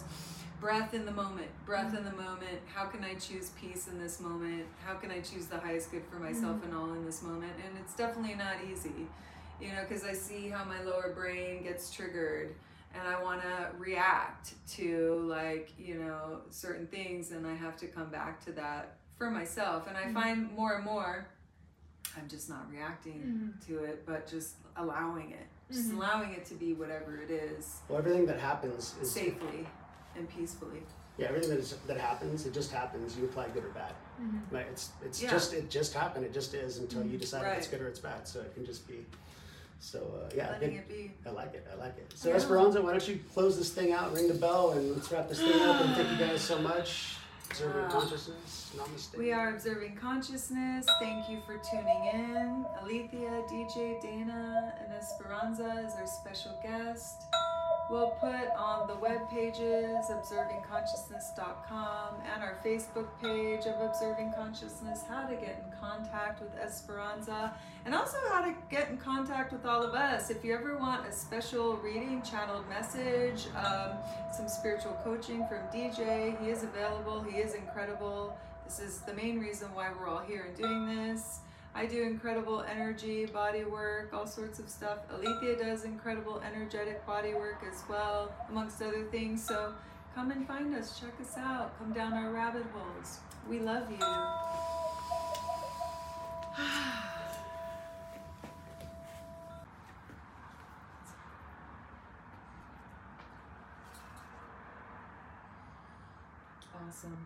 breath 0.66 0.94
in 0.94 1.06
the 1.06 1.12
moment, 1.12 1.46
breath 1.64 1.96
in 1.96 2.04
the 2.04 2.10
moment. 2.10 2.58
How 2.74 2.86
can 2.86 3.04
I 3.04 3.14
choose 3.14 3.50
peace 3.50 3.86
in 3.86 4.00
this 4.00 4.18
moment? 4.18 4.64
How 4.84 4.94
can 4.94 5.12
I 5.12 5.20
choose 5.20 5.46
the 5.46 5.58
highest 5.60 5.92
good 5.92 6.02
for 6.10 6.16
myself 6.16 6.56
and 6.64 6.74
all 6.74 6.92
in 6.92 7.04
this 7.04 7.22
moment? 7.22 7.52
And 7.64 7.78
it's 7.78 7.94
definitely 7.94 8.34
not 8.34 8.56
easy, 8.68 9.06
you 9.60 9.68
know, 9.68 9.84
because 9.88 10.02
I 10.02 10.12
see 10.12 10.48
how 10.48 10.64
my 10.64 10.82
lower 10.82 11.12
brain 11.14 11.62
gets 11.62 11.92
triggered 11.92 12.52
and 12.96 13.06
I 13.06 13.22
want 13.22 13.42
to 13.42 13.68
react 13.78 14.54
to 14.72 15.24
like, 15.28 15.70
you 15.78 16.00
know, 16.00 16.40
certain 16.50 16.88
things 16.88 17.30
and 17.30 17.46
I 17.46 17.54
have 17.54 17.76
to 17.76 17.86
come 17.86 18.08
back 18.10 18.44
to 18.46 18.52
that 18.54 18.96
for 19.18 19.30
myself. 19.30 19.86
And 19.86 19.96
I 19.96 20.06
Mhm. 20.06 20.14
find 20.14 20.50
more 20.50 20.74
and 20.74 20.84
more 20.84 21.28
I'm 22.16 22.26
just 22.28 22.48
not 22.48 22.68
reacting 22.72 23.20
Mhm. 23.60 23.66
to 23.68 23.84
it, 23.84 24.04
but 24.04 24.26
just 24.26 24.56
allowing 24.74 25.30
it. 25.30 25.46
Just 25.70 25.90
Mhm. 25.90 25.98
allowing 25.98 26.32
it 26.32 26.44
to 26.46 26.54
be 26.54 26.72
whatever 26.74 27.18
it 27.18 27.30
is 27.30 27.82
Well, 27.88 27.98
everything 27.98 28.26
that 28.26 28.40
happens 28.40 28.96
is 29.00 29.12
safely 29.12 29.68
and 30.16 30.28
peacefully. 30.28 30.82
yeah. 31.18 31.28
Everything 31.28 31.50
that, 31.50 31.58
is, 31.58 31.74
that 31.86 31.98
happens, 31.98 32.44
it 32.46 32.52
just 32.54 32.70
happens. 32.72 33.16
You 33.16 33.24
apply 33.24 33.48
good 33.48 33.64
or 33.64 33.70
bad. 33.70 33.92
Mhm. 34.20 34.40
Right? 34.50 34.66
It's 34.70 34.90
it's 35.04 35.22
Yeah. 35.22 35.30
just 35.30 35.52
it 35.54 35.70
just 35.70 35.92
happened. 35.94 36.24
It 36.24 36.32
just 36.34 36.54
is 36.54 36.78
until 36.78 37.04
you 37.06 37.18
decide 37.18 37.46
if 37.52 37.58
it's 37.58 37.68
good 37.68 37.80
or 37.80 37.88
it's 37.88 38.00
bad. 38.00 38.26
So 38.28 38.40
it 38.40 38.54
can 38.54 38.64
just 38.66 38.86
be. 38.88 39.04
So 39.78 39.98
uh, 40.24 40.30
yeah, 40.34 40.50
letting 40.52 40.70
good. 40.70 40.78
it 40.78 40.88
be. 40.88 41.12
I 41.28 41.30
like 41.32 41.54
it. 41.54 41.66
I 41.70 41.76
like 41.76 41.96
it. 41.98 42.10
So 42.14 42.28
Yeah. 42.30 42.36
Esperanza, 42.36 42.80
why 42.82 42.90
don't 42.92 43.06
you 43.08 43.20
close 43.34 43.56
this 43.58 43.70
thing 43.72 43.92
out, 43.92 44.12
ring 44.14 44.26
the 44.28 44.34
bell, 44.34 44.72
and 44.72 44.92
let's 44.94 45.10
wrap 45.12 45.28
this 45.28 45.38
thing 45.38 45.60
up. 45.62 45.80
And 45.82 45.94
thank 45.94 46.10
you 46.10 46.26
guys 46.26 46.40
so 46.40 46.58
much. 46.60 47.16
Observing 47.50 47.82
Wow. 47.84 47.88
consciousness. 47.90 48.72
Namaste. 48.76 49.16
We 49.16 49.32
are 49.32 49.50
observing 49.54 49.96
consciousness. 49.96 50.84
Thank 50.98 51.28
you 51.30 51.40
for 51.46 51.58
tuning 51.70 52.04
in. 52.12 52.66
Alethea, 52.80 53.44
DJ 53.48 53.98
Dana, 54.02 54.74
and 54.82 54.92
Esperanza 54.92 55.84
is 55.86 55.92
our 55.94 56.06
special 56.06 56.58
guest. 56.62 57.22
We'll 57.88 58.10
put 58.10 58.50
on 58.58 58.88
the 58.88 58.96
web 58.96 59.30
pages 59.30 60.10
observingconsciousness.com 60.10 62.14
and 62.34 62.42
our 62.42 62.58
Facebook 62.64 63.06
page 63.22 63.66
of 63.66 63.80
Observing 63.80 64.32
Consciousness 64.36 65.04
how 65.08 65.28
to 65.28 65.36
get 65.36 65.62
in 65.64 65.70
contact 65.80 66.42
with 66.42 66.52
Esperanza 66.58 67.54
and 67.84 67.94
also 67.94 68.16
how 68.28 68.44
to 68.44 68.52
get 68.68 68.90
in 68.90 68.98
contact 68.98 69.52
with 69.52 69.64
all 69.64 69.84
of 69.84 69.94
us. 69.94 70.30
If 70.30 70.44
you 70.44 70.52
ever 70.52 70.76
want 70.76 71.06
a 71.06 71.12
special 71.12 71.76
reading, 71.76 72.22
channeled 72.22 72.68
message, 72.68 73.46
um, 73.54 73.92
some 74.36 74.48
spiritual 74.48 74.98
coaching 75.04 75.46
from 75.46 75.60
DJ, 75.72 76.36
he 76.42 76.50
is 76.50 76.64
available. 76.64 77.22
He 77.22 77.38
is 77.38 77.54
incredible. 77.54 78.36
This 78.64 78.80
is 78.80 79.02
the 79.02 79.14
main 79.14 79.38
reason 79.38 79.72
why 79.74 79.92
we're 79.96 80.08
all 80.08 80.24
here 80.26 80.46
and 80.48 80.56
doing 80.56 80.86
this. 80.86 81.38
I 81.76 81.84
do 81.84 82.02
incredible 82.04 82.62
energy, 82.62 83.26
body 83.26 83.64
work, 83.64 84.14
all 84.14 84.26
sorts 84.26 84.58
of 84.58 84.70
stuff. 84.70 85.00
Alethea 85.12 85.58
does 85.58 85.84
incredible 85.84 86.40
energetic 86.40 87.06
body 87.06 87.34
work 87.34 87.62
as 87.70 87.82
well, 87.86 88.32
amongst 88.48 88.80
other 88.80 89.04
things. 89.10 89.46
So 89.46 89.74
come 90.14 90.30
and 90.30 90.48
find 90.48 90.74
us, 90.74 90.98
check 90.98 91.12
us 91.20 91.36
out, 91.36 91.78
come 91.78 91.92
down 91.92 92.14
our 92.14 92.32
rabbit 92.32 92.64
holes. 92.72 93.18
We 93.46 93.58
love 93.58 93.90
you. 93.90 93.98
awesome. 106.88 107.18